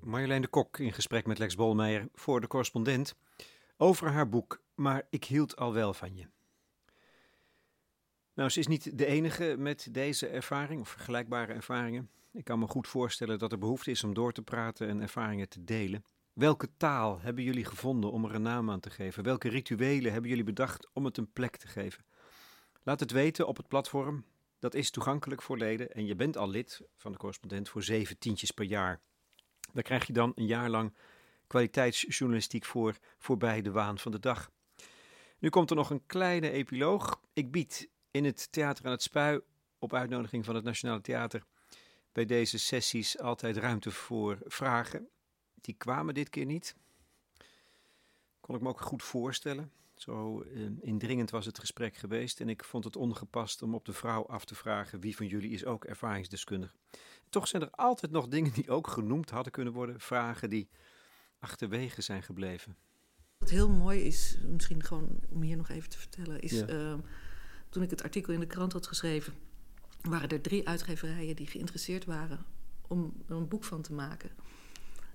Marjolein 0.00 0.42
de 0.42 0.48
Kok 0.48 0.78
in 0.78 0.92
gesprek 0.92 1.26
met 1.26 1.38
Lex 1.38 1.54
Bolmeijer 1.54 2.08
voor 2.14 2.40
de 2.40 2.46
correspondent 2.46 3.14
over 3.76 4.10
haar 4.10 4.28
boek 4.28 4.60
Maar 4.82 5.06
ik 5.10 5.24
hield 5.24 5.56
al 5.56 5.72
wel 5.72 5.94
van 5.94 6.16
je. 6.16 6.26
Nou, 8.34 8.50
ze 8.50 8.58
is 8.58 8.66
niet 8.66 8.98
de 8.98 9.06
enige 9.06 9.54
met 9.58 9.88
deze 9.90 10.26
ervaring 10.26 10.80
of 10.80 10.88
vergelijkbare 10.88 11.52
ervaringen. 11.52 12.10
Ik 12.32 12.44
kan 12.44 12.58
me 12.58 12.66
goed 12.66 12.88
voorstellen 12.88 13.38
dat 13.38 13.52
er 13.52 13.58
behoefte 13.58 13.90
is 13.90 14.04
om 14.04 14.14
door 14.14 14.32
te 14.32 14.42
praten 14.42 14.88
en 14.88 15.00
ervaringen 15.00 15.48
te 15.48 15.64
delen. 15.64 16.04
Welke 16.32 16.68
taal 16.76 17.20
hebben 17.20 17.44
jullie 17.44 17.64
gevonden 17.64 18.10
om 18.12 18.24
er 18.24 18.34
een 18.34 18.42
naam 18.42 18.70
aan 18.70 18.80
te 18.80 18.90
geven? 18.90 19.22
Welke 19.22 19.48
rituelen 19.48 20.12
hebben 20.12 20.30
jullie 20.30 20.44
bedacht 20.44 20.88
om 20.92 21.04
het 21.04 21.16
een 21.16 21.32
plek 21.32 21.56
te 21.56 21.66
geven? 21.66 22.04
Laat 22.82 23.00
het 23.00 23.10
weten 23.10 23.46
op 23.46 23.56
het 23.56 23.68
platform. 23.68 24.24
Dat 24.58 24.74
is 24.74 24.90
toegankelijk 24.90 25.42
voor 25.42 25.58
leden 25.58 25.90
en 25.90 26.06
je 26.06 26.14
bent 26.14 26.36
al 26.36 26.48
lid 26.48 26.80
van 26.96 27.12
de 27.12 27.18
correspondent 27.18 27.68
voor 27.68 27.82
zeven 27.82 28.18
tientjes 28.18 28.50
per 28.50 28.64
jaar. 28.64 29.00
Daar 29.72 29.82
krijg 29.82 30.06
je 30.06 30.12
dan 30.12 30.32
een 30.34 30.46
jaar 30.46 30.70
lang 30.70 30.94
kwaliteitsjournalistiek 31.46 32.64
voor 32.64 32.96
voorbij 33.18 33.62
de 33.62 33.70
waan 33.70 33.98
van 33.98 34.12
de 34.12 34.18
dag. 34.18 34.50
Nu 35.42 35.48
komt 35.48 35.70
er 35.70 35.76
nog 35.76 35.90
een 35.90 36.06
kleine 36.06 36.50
epiloog. 36.50 37.20
Ik 37.32 37.50
bied 37.50 37.88
in 38.10 38.24
het 38.24 38.52
Theater 38.52 38.84
aan 38.84 38.90
het 38.90 39.02
Spui 39.02 39.40
op 39.78 39.94
uitnodiging 39.94 40.44
van 40.44 40.54
het 40.54 40.64
Nationale 40.64 41.00
Theater 41.00 41.44
bij 42.12 42.24
deze 42.24 42.58
sessies 42.58 43.18
altijd 43.18 43.56
ruimte 43.56 43.90
voor 43.90 44.38
vragen. 44.44 45.08
Die 45.54 45.74
kwamen 45.74 46.14
dit 46.14 46.28
keer 46.28 46.44
niet. 46.44 46.76
Kon 48.40 48.54
ik 48.54 48.60
me 48.60 48.68
ook 48.68 48.80
goed 48.80 49.02
voorstellen. 49.02 49.72
Zo 49.94 50.42
eh, 50.42 50.62
indringend 50.80 51.30
was 51.30 51.46
het 51.46 51.58
gesprek 51.58 51.96
geweest 51.96 52.40
en 52.40 52.48
ik 52.48 52.64
vond 52.64 52.84
het 52.84 52.96
ongepast 52.96 53.62
om 53.62 53.74
op 53.74 53.84
de 53.84 53.92
vrouw 53.92 54.26
af 54.26 54.44
te 54.44 54.54
vragen 54.54 55.00
wie 55.00 55.16
van 55.16 55.26
jullie 55.26 55.50
is 55.50 55.64
ook 55.64 55.84
ervaringsdeskundig. 55.84 56.74
Toch 57.28 57.48
zijn 57.48 57.62
er 57.62 57.70
altijd 57.70 58.12
nog 58.12 58.28
dingen 58.28 58.52
die 58.52 58.70
ook 58.70 58.86
genoemd 58.86 59.30
hadden 59.30 59.52
kunnen 59.52 59.72
worden, 59.72 60.00
vragen 60.00 60.50
die 60.50 60.68
achterwege 61.38 62.02
zijn 62.02 62.22
gebleven. 62.22 62.76
Wat 63.42 63.50
heel 63.50 63.68
mooi 63.70 64.00
is, 64.00 64.36
misschien 64.46 64.84
gewoon 64.84 65.20
om 65.28 65.42
hier 65.42 65.56
nog 65.56 65.68
even 65.68 65.88
te 65.88 65.98
vertellen, 65.98 66.40
is 66.40 66.50
Ja. 66.52 66.66
ehm, 66.66 66.98
toen 67.68 67.82
ik 67.82 67.90
het 67.90 68.02
artikel 68.02 68.32
in 68.32 68.40
de 68.40 68.46
krant 68.46 68.72
had 68.72 68.86
geschreven, 68.86 69.32
waren 70.02 70.28
er 70.28 70.40
drie 70.40 70.68
uitgeverijen 70.68 71.36
die 71.36 71.46
geïnteresseerd 71.46 72.04
waren 72.04 72.44
om 72.86 73.22
er 73.28 73.36
een 73.36 73.48
boek 73.48 73.64
van 73.64 73.82
te 73.82 73.92
maken. 73.92 74.30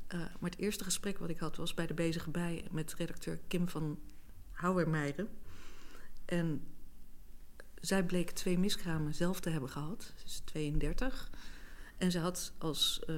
Eh, 0.08 0.20
maar 0.20 0.50
het 0.50 0.60
eerste 0.60 0.84
gesprek 0.84 1.18
wat 1.18 1.30
ik 1.30 1.38
had 1.38 1.56
was 1.56 1.74
bij 1.74 1.88
de 1.88 1.94
Bezige 1.94 2.30
Bij 2.30 2.66
met 2.72 2.94
redacteur 2.94 3.40
Kim 3.48 3.70
van 3.70 4.00
Houwermeijeren. 4.52 5.30
En 6.26 6.62
zij 7.82 8.06
bleek 8.06 8.32
twee 8.32 8.60
miskramen 8.60 9.14
zelf 9.16 9.40
te 9.40 9.50
hebben 9.50 9.70
gehad. 9.70 10.14
Ze 10.18 10.26
is 10.26 10.42
32. 10.46 11.30
En 11.98 12.12
ze 12.12 12.20
had 12.20 12.54
als 12.58 13.00
eh, 13.06 13.16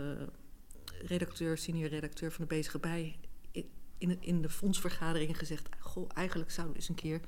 redacteur, 1.02 1.58
senior 1.58 1.90
redacteur 1.90 2.32
van 2.32 2.42
de 2.48 2.56
Bezige 2.56 2.80
Bij 2.80 3.20
in, 4.00 4.22
in 4.22 4.42
de 4.42 4.50
fondsvergadering 4.50 5.38
gezegd: 5.38 5.70
Goh, 5.80 6.10
eigenlijk 6.14 6.52
zouden 6.52 6.76
we 6.76 6.82
eens 6.82 6.90
een 6.90 6.96
keer 6.96 7.22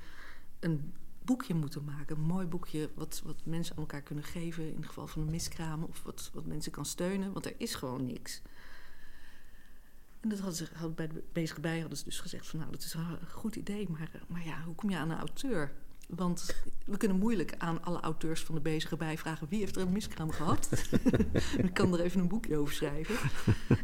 een 0.60 0.92
boekje 1.24 1.54
moeten 1.54 1.84
maken. 1.84 2.16
Een 2.16 2.22
mooi 2.22 2.46
boekje 2.46 2.90
wat, 2.94 3.22
wat 3.24 3.44
mensen 3.44 3.74
aan 3.76 3.80
elkaar 3.80 4.02
kunnen 4.02 4.24
geven 4.24 4.68
in 4.68 4.76
het 4.76 4.86
geval 4.86 5.06
van 5.06 5.22
een 5.22 5.30
miskraam. 5.30 5.82
Of 5.82 6.02
wat, 6.02 6.30
wat 6.34 6.46
mensen 6.46 6.72
kan 6.72 6.86
steunen, 6.86 7.32
want 7.32 7.46
er 7.46 7.54
is 7.56 7.74
gewoon 7.74 8.06
niks. 8.06 8.42
En 10.20 10.28
dat 10.28 10.38
hadden 10.38 10.56
ze 10.56 10.68
hadden 10.74 10.94
bij 10.94 11.08
de 11.08 11.22
bezige 11.32 11.60
bij 11.60 11.80
hadden 11.80 11.98
ze 11.98 12.04
dus 12.04 12.20
gezegd 12.20 12.46
van 12.46 12.58
nou 12.58 12.70
dat 12.70 12.82
is 12.82 12.94
een 12.94 13.30
goed 13.30 13.56
idee, 13.56 13.88
maar, 13.88 14.10
eh, 14.12 14.20
maar 14.28 14.44
ja, 14.44 14.62
hoe 14.62 14.74
kom 14.74 14.90
je 14.90 14.96
aan 14.96 15.10
een 15.10 15.18
auteur? 15.18 15.72
Want 16.16 16.54
we 16.86 16.96
kunnen 16.96 17.18
moeilijk 17.18 17.54
aan 17.58 17.82
alle 17.84 18.00
auteurs 18.00 18.42
van 18.42 18.54
de 18.54 18.60
bezige 18.60 18.96
bij 18.96 19.18
vragen 19.18 19.46
wie 19.50 19.58
heeft 19.58 19.76
er 19.76 19.82
een 19.82 19.92
miskraam 19.92 20.30
gehad. 20.30 20.68
Ik 21.66 21.74
kan 21.74 21.92
er 21.92 22.00
even 22.00 22.20
een 22.20 22.28
boekje 22.28 22.56
over 22.56 22.74
schrijven. 22.74 23.14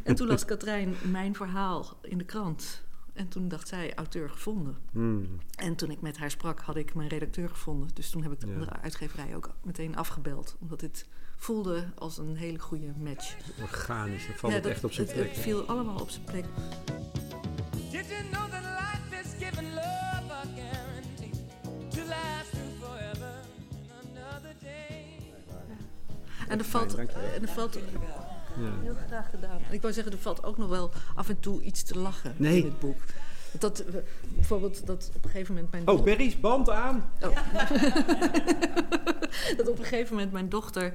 En 0.03 0.15
toen 0.15 0.27
las 0.27 0.45
Katrijn 0.45 0.95
mijn 1.11 1.35
verhaal 1.35 1.97
in 2.01 2.17
de 2.17 2.23
krant. 2.23 2.81
En 3.13 3.27
toen 3.27 3.47
dacht 3.47 3.67
zij 3.67 3.95
auteur 3.95 4.29
gevonden. 4.29 4.77
Hmm. 4.91 5.27
En 5.55 5.75
toen 5.75 5.91
ik 5.91 6.01
met 6.01 6.17
haar 6.17 6.31
sprak, 6.31 6.59
had 6.59 6.75
ik 6.75 6.93
mijn 6.93 7.09
redacteur 7.09 7.49
gevonden. 7.49 7.89
Dus 7.93 8.09
toen 8.09 8.23
heb 8.23 8.31
ik 8.31 8.39
de 8.39 8.47
Ja. 8.47 8.53
andere 8.53 8.71
uitgeverij 8.81 9.35
ook 9.35 9.49
meteen 9.63 9.95
afgebeld. 9.95 10.55
Omdat 10.59 10.79
dit 10.79 11.07
voelde 11.37 11.85
als 11.95 12.17
een 12.17 12.35
hele 12.35 12.59
goede 12.59 12.93
match. 12.97 13.35
Organisch, 13.61 14.25
dan 14.27 14.35
valt 14.35 14.53
Ja, 14.53 14.59
dat- 14.59 14.71
echt 14.71 14.83
op 14.83 14.91
zijn 14.91 15.07
het, 15.07 15.15
plek. 15.15 15.29
Het 15.29 15.37
viel 15.39 15.63
allemaal 15.65 15.99
op 15.99 16.09
zijn 16.09 16.23
plek. 16.25 16.45
En 26.49 26.59
er 26.59 26.65
valt, 26.65 26.95
en 26.95 27.07
er 27.41 27.47
valt 27.47 27.73
Ja. 27.73 28.71
heel 28.81 28.95
graag 29.07 29.29
gedaan. 29.29 29.59
En 29.67 29.73
ik 29.73 29.81
wou 29.81 29.93
zeggen, 29.93 30.13
er 30.13 30.19
valt 30.19 30.43
ook 30.43 30.57
nog 30.57 30.69
wel 30.69 30.91
af 31.15 31.29
en 31.29 31.39
toe 31.39 31.61
iets 31.61 31.83
te 31.83 31.97
lachen 31.99 32.33
Nee. 32.37 32.57
in 32.59 32.65
het 32.65 32.79
boek. 32.79 33.01
Dat, 33.59 33.83
bijvoorbeeld 34.35 34.85
dat 34.85 35.11
op 35.15 35.23
een 35.23 35.29
gegeven 35.29 35.53
moment 35.53 35.71
mijn 35.71 35.87
Oh, 35.87 36.03
Berries, 36.03 36.39
band 36.39 36.69
aan! 36.69 37.09
dat 39.57 39.67
op 39.67 39.79
een 39.79 39.85
gegeven 39.85 40.13
moment 40.15 40.31
mijn 40.31 40.49
dochter, 40.49 40.93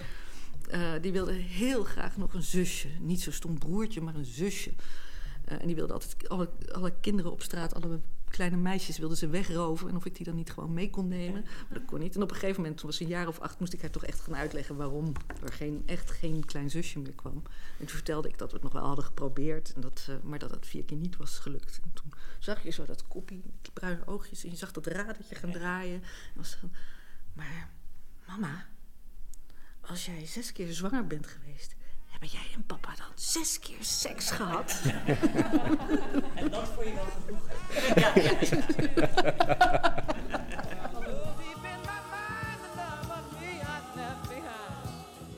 eh, 0.70 0.80
die 1.00 1.12
wilde 1.12 1.32
heel 1.32 1.84
graag 1.84 2.16
nog 2.16 2.34
een 2.34 2.42
zusje. 2.42 2.88
Niet 3.00 3.22
zo'n 3.22 3.32
stom 3.32 3.58
broertje, 3.58 4.00
maar 4.00 4.14
een 4.14 4.24
zusje. 4.24 4.70
Eh, 5.44 5.60
en 5.60 5.66
die 5.66 5.76
wilde 5.76 5.92
altijd 5.92 6.28
alle, 6.28 6.48
alle 6.72 6.92
kinderen 7.00 7.32
op 7.32 7.42
straat, 7.42 7.74
alle 7.74 8.00
kleine 8.36 8.56
meisjes 8.56 8.98
wilden 8.98 9.16
ze 9.16 9.28
wegroven. 9.28 9.88
En 9.88 9.96
of 9.96 10.04
ik 10.04 10.16
die 10.16 10.24
dan 10.24 10.34
niet 10.34 10.50
gewoon 10.52 10.72
mee 10.72 10.90
kon 10.90 11.08
nemen. 11.08 11.42
Maar 11.42 11.78
dat 11.78 11.84
kon 11.84 12.00
niet. 12.00 12.14
En 12.14 12.22
op 12.22 12.30
een 12.30 12.36
gegeven 12.36 12.60
moment, 12.60 12.78
toen 12.78 12.88
was 12.88 12.96
ze 12.96 13.02
een 13.02 13.08
jaar 13.08 13.28
of 13.28 13.40
acht, 13.40 13.58
moest 13.60 13.72
ik 13.72 13.80
haar 13.80 13.90
toch 13.90 14.04
echt 14.04 14.20
gaan 14.20 14.36
uitleggen 14.36 14.76
waarom 14.76 15.12
er 15.42 15.52
geen, 15.52 15.82
echt 15.86 16.10
geen 16.10 16.44
klein 16.44 16.70
zusje 16.70 16.98
meer 16.98 17.12
kwam. 17.12 17.42
En 17.78 17.86
toen 17.86 17.88
vertelde 17.88 18.28
ik 18.28 18.38
dat 18.38 18.48
we 18.48 18.54
het 18.54 18.64
nog 18.64 18.72
wel 18.72 18.86
hadden 18.86 19.04
geprobeerd, 19.04 19.72
en 19.74 19.80
dat, 19.80 20.06
eh, 20.08 20.14
maar 20.22 20.38
dat 20.38 20.50
het 20.50 20.66
vier 20.66 20.84
keer 20.84 20.96
niet 20.96 21.16
was 21.16 21.38
gelukt. 21.38 21.80
En 21.84 21.92
toen 21.92 22.12
zag 22.38 22.62
je 22.62 22.70
zo 22.70 22.84
dat 22.84 23.08
koppie, 23.08 23.42
die 23.62 23.72
bruine 23.72 24.06
oogjes, 24.06 24.44
en 24.44 24.50
je 24.50 24.56
zag 24.56 24.72
dat 24.72 24.86
radertje 24.86 25.34
gaan 25.34 25.52
draaien. 25.52 26.02
En 26.02 26.02
was 26.34 26.50
zo, 26.50 26.68
maar 27.32 27.70
mama, 28.26 28.66
als 29.80 30.06
jij 30.06 30.26
zes 30.26 30.52
keer 30.52 30.72
zwanger 30.72 31.06
bent 31.06 31.26
geweest, 31.26 31.74
hebben 32.24 32.42
jij 32.42 32.54
en 32.56 32.64
papa 32.66 32.94
dan 32.96 33.06
zes 33.14 33.58
keer 33.58 33.76
seks 33.80 34.30
gehad? 34.30 34.80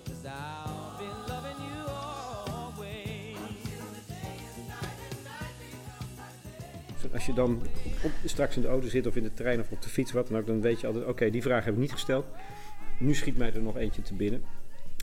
Cause 0.05 0.27
I'll 0.27 0.97
be 0.99 1.09
loving 1.29 1.59
you 1.59 1.89
always. 2.55 3.37
Als 7.13 7.27
je 7.27 7.33
dan 7.33 7.63
op, 8.03 8.11
straks 8.25 8.57
in 8.57 8.63
de 8.63 8.69
auto 8.69 8.89
zit 8.89 9.07
of 9.07 9.17
in 9.17 9.23
de 9.23 9.35
trein 9.35 9.61
of 9.61 9.71
op 9.71 9.83
de 9.83 9.89
fiets, 9.89 10.13
wat 10.13 10.29
dan 10.29 10.39
ook, 10.39 10.47
dan 10.47 10.61
weet 10.61 10.81
je 10.81 10.87
altijd: 10.87 11.05
oké, 11.05 11.31
die 11.31 11.43
vraag 11.43 11.65
heb 11.65 11.75
ik 11.75 11.81
niet 11.81 11.93
gesteld. 11.93 12.27
Nu 12.99 13.15
schiet 13.15 13.37
mij 13.37 13.53
er 13.53 13.63
nog 13.63 13.77
eentje 13.77 14.03
te 14.03 14.15
binnen. 14.15 14.45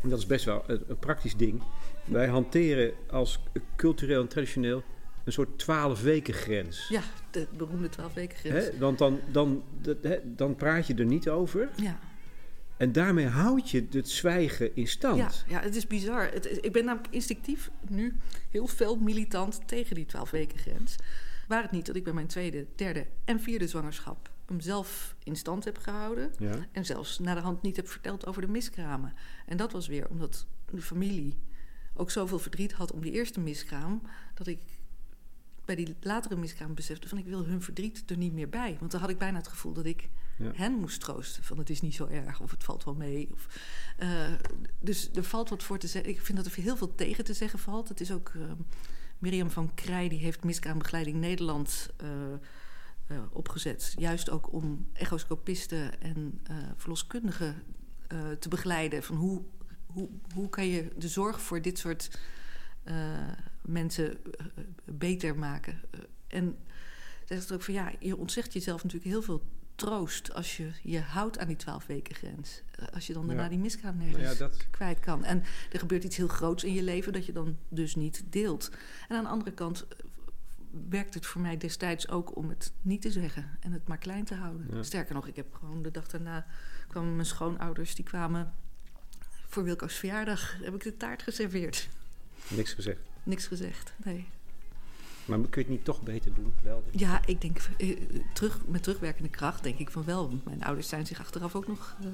En 0.04 0.10
dat 0.10 0.20
is 0.20 0.26
best 0.26 0.46
wel 0.46 0.64
een, 0.68 0.84
een 0.88 1.00
praktisch 1.00 1.36
ding. 1.36 1.62
Wij 2.06 2.28
hanteren 2.28 2.94
als 3.10 3.40
cultureel 3.76 4.22
en 4.22 4.28
traditioneel 4.28 4.84
een 5.24 5.32
soort 5.32 5.60
12 5.60 6.02
weken 6.02 6.34
grens. 6.34 6.88
Ja, 6.90 7.02
de 7.32 7.48
beroemde 7.58 7.90
twaalf 7.90 8.14
weken 8.14 8.38
grens. 8.38 8.66
Hè? 8.66 8.78
Want 8.78 8.98
dan, 8.98 9.20
dan, 9.32 9.64
hè, 10.02 10.18
dan 10.36 10.56
praat 10.56 10.88
je 10.88 10.94
er 10.94 11.06
niet 11.06 11.30
over. 11.30 11.70
Ja. 11.76 12.00
En 12.78 12.92
daarmee 12.92 13.26
houd 13.26 13.70
je 13.70 13.88
het 13.92 14.10
zwijgen 14.10 14.76
in 14.76 14.88
stand. 14.88 15.18
Ja, 15.18 15.30
ja, 15.56 15.62
het 15.62 15.76
is 15.76 15.88
bizar. 15.88 16.32
Het, 16.32 16.46
is- 16.48 16.58
ik 16.58 16.72
ben 16.72 16.86
namelijk 16.86 17.14
instinctief 17.14 17.72
nu 17.90 18.16
heel 18.50 18.68
fel 18.68 18.96
militant 18.96 19.68
tegen 19.68 19.96
die 19.96 20.06
12 20.06 20.32
weken 20.32 20.58
grens. 20.58 20.96
Waar 21.48 21.62
het 21.62 21.72
niet 21.72 21.86
dat 21.86 21.96
ik 21.96 22.04
bij 22.04 22.14
mijn 22.14 22.28
tweede, 22.28 22.66
derde 22.76 23.06
en 23.26 23.40
vierde 23.40 23.68
zwangerschap 23.68 24.30
hem 24.46 24.60
zelf 24.62 25.16
in 25.24 25.36
stand 25.36 25.64
heb 25.64 25.78
gehouden. 25.78 26.34
Ja. 26.40 26.56
En 26.72 26.86
zelfs 26.86 27.20
naar 27.20 27.36
de 27.36 27.42
hand 27.42 27.62
niet 27.62 27.76
heb 27.76 27.88
verteld 27.88 28.26
over 28.26 28.42
de 28.42 28.48
miskramen. 28.48 29.14
En 29.46 29.58
dat 29.58 29.72
was 29.72 29.88
weer 29.88 30.10
omdat 30.10 30.46
de 30.72 30.82
familie 30.82 31.38
ook 31.94 32.12
zoveel 32.12 32.40
verdriet 32.40 32.74
had 32.74 32.92
om 32.92 33.02
die 33.02 33.12
eerste 33.12 33.40
miskraam. 33.40 34.02
Dat 34.34 34.48
ik 34.48 34.60
bij 35.66 35.76
die 35.76 35.96
latere 36.02 36.36
miskraam 36.36 36.74
besefte 36.74 37.08
van 37.08 37.18
ik 37.18 37.26
wil 37.26 37.46
hun 37.46 37.62
verdriet 37.62 38.04
er 38.10 38.18
niet 38.18 38.34
meer 38.34 38.50
bij. 38.50 38.76
Want 38.80 38.92
dan 38.92 39.02
had 39.02 39.10
ik 39.10 39.18
bijna 39.18 39.38
het 39.38 39.48
gevoel 39.48 39.74
dat 39.74 39.86
ik 39.86 40.10
Ja. 40.38 40.52
hen 40.54 40.74
moest 40.74 41.00
troosten. 41.00 41.44
Van 41.44 41.58
het 41.58 41.70
is 41.70 41.82
niet 41.82 41.96
zo 41.96 42.08
erg 42.08 42.40
of 42.42 42.52
het 42.52 42.64
valt 42.64 42.84
wel 42.84 42.94
mee. 42.96 43.30
Of, 43.34 43.48
eh, 43.98 44.32
dus 44.80 45.10
er 45.14 45.24
valt 45.24 45.50
wat 45.50 45.64
voor 45.64 45.78
te 45.78 45.88
zeggen. 45.88 46.12
Ik 46.12 46.22
vind 46.22 46.38
dat 46.38 46.46
er 46.48 46.64
heel 46.64 46.78
veel 46.78 46.96
tegen 46.96 47.24
te 47.24 47.34
zeggen 47.34 47.60
valt. 47.60 47.90
Het 47.90 48.02
is 48.02 48.12
ook 48.12 48.32
eh, 48.36 48.42
Mirjam 49.20 49.50
van 49.52 49.74
Krij, 49.74 50.10
die 50.10 50.20
heeft 50.20 50.44
Miskraambegeleiding 50.44 51.18
Nederland 51.18 51.90
eh, 51.98 52.08
eh, 53.08 53.18
opgezet. 53.32 53.94
Juist 53.98 54.30
ook 54.30 54.54
om 54.54 54.88
echoscopisten 54.94 56.02
en 56.02 56.40
eh, 56.44 56.56
verloskundigen 56.78 57.64
eh, 58.08 58.32
te 58.32 58.50
begeleiden. 58.50 59.04
Van 59.04 59.16
hoe, 59.16 59.42
hoe, 59.86 60.10
hoe 60.34 60.50
kan 60.50 60.68
je 60.68 60.92
de 60.98 61.08
zorg 61.08 61.42
voor 61.42 61.62
dit 61.62 61.80
soort 61.80 62.10
mensen 63.62 64.18
beter 64.86 65.38
maken? 65.38 65.82
En 66.28 66.58
zegt 67.26 67.52
ook 67.52 67.62
van 67.62 67.74
ja, 67.74 67.92
je 68.00 68.18
ontzegt 68.18 68.54
jezelf 68.54 68.84
natuurlijk 68.84 69.12
heel 69.12 69.22
veel 69.22 69.42
troost 69.76 70.34
als 70.34 70.58
je 70.58 70.72
je 70.84 71.00
houdt 71.00 71.40
aan 71.40 71.48
die 71.48 71.56
twaalf 71.56 71.86
weken 71.86 72.16
grens. 72.16 72.62
Als 72.94 73.08
je 73.08 73.14
dan 73.14 73.28
daarna 73.28 73.44
Ja. 73.44 73.50
die 73.50 73.58
miskraam 73.60 73.98
nergens 73.98 74.32
Ja, 74.32 74.48
dat- 74.48 74.68
kwijt 74.70 75.00
kan. 75.00 75.24
En 75.24 75.44
er 75.72 75.80
gebeurt 75.80 76.04
iets 76.04 76.18
heel 76.18 76.28
groots 76.28 76.64
in 76.64 76.74
je 76.74 76.84
leven 76.84 77.14
dat 77.14 77.26
je 77.26 77.32
dan 77.32 77.58
dus 77.70 77.96
niet 77.96 78.24
deelt. 78.30 78.72
En 79.08 79.16
aan 79.18 79.24
de 79.24 79.30
andere 79.30 79.52
kant 79.54 79.86
werkt 80.90 81.14
het 81.14 81.26
voor 81.26 81.42
mij 81.42 81.58
destijds 81.58 82.10
ook 82.10 82.36
om 82.36 82.50
het 82.50 82.72
niet 82.82 83.02
te 83.02 83.12
zeggen 83.12 83.58
en 83.60 83.72
het 83.72 83.88
maar 83.88 83.98
klein 83.98 84.26
te 84.26 84.36
houden. 84.36 84.68
Ja. 84.72 84.84
Sterker 84.84 85.14
nog, 85.14 85.28
ik 85.28 85.36
heb 85.36 85.54
gewoon 85.54 85.82
de 85.82 85.92
dag 85.92 86.08
daarna 86.08 86.46
kwamen 86.88 87.16
mijn 87.16 87.28
schoonouders, 87.28 87.96
die 87.96 88.06
kwamen 88.06 88.54
voor 89.48 89.64
Wilco's 89.64 89.96
verjaardag, 89.96 90.58
heb 90.62 90.76
ik 90.76 90.84
de 90.84 90.98
taart 90.98 91.24
geserveerd. 91.24 91.90
Niks 92.48 92.74
gezegd. 92.74 93.00
Niks 93.24 93.48
gezegd, 93.48 93.94
nee. 94.04 94.26
Maar 95.26 95.40
kun 95.40 95.50
je 95.52 95.60
het 95.60 95.70
niet 95.70 95.86
toch 95.86 96.02
beter 96.02 96.34
doen? 96.34 96.54
Wel. 96.64 96.84
Ja, 96.92 97.22
ik 97.26 97.42
denk 97.42 97.58
eh, 97.78 98.00
terug, 98.34 98.60
met 98.68 98.84
terugwerkende 98.84 99.30
kracht 99.30 99.64
denk 99.64 99.80
ik 99.80 99.90
van 99.90 100.04
wel. 100.04 100.30
Want 100.30 100.46
mijn 100.46 100.64
ouders 100.64 100.88
zijn 100.88 101.06
zich 101.06 101.20
achteraf 101.20 101.56
ook 101.56 101.68
nog 101.68 101.96
eh, 102.02 102.08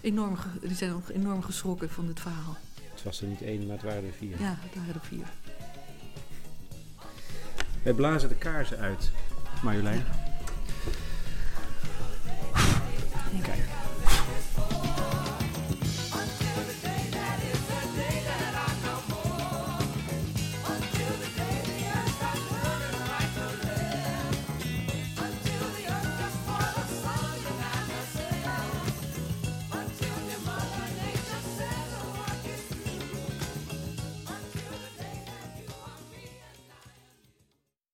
enorm, 0.00 0.36
die 0.60 0.74
zijn 0.74 0.90
nog 0.90 1.10
enorm 1.10 1.42
geschrokken 1.42 1.90
van 1.90 2.06
dit 2.06 2.20
verhaal. 2.20 2.56
Het 2.90 3.02
was 3.02 3.20
er 3.20 3.28
niet 3.28 3.42
één, 3.42 3.66
maar 3.66 3.76
het 3.76 3.84
waren 3.84 4.04
er 4.04 4.12
vier. 4.12 4.40
Ja, 4.40 4.56
het 4.58 4.74
waren 4.74 4.94
er 4.94 5.00
vier. 5.00 5.26
Wij 7.82 7.92
blazen 7.92 8.28
de 8.28 8.34
kaarsen 8.34 8.78
uit, 8.78 9.10
Marjolein. 9.62 10.04
Kijk. 13.42 13.58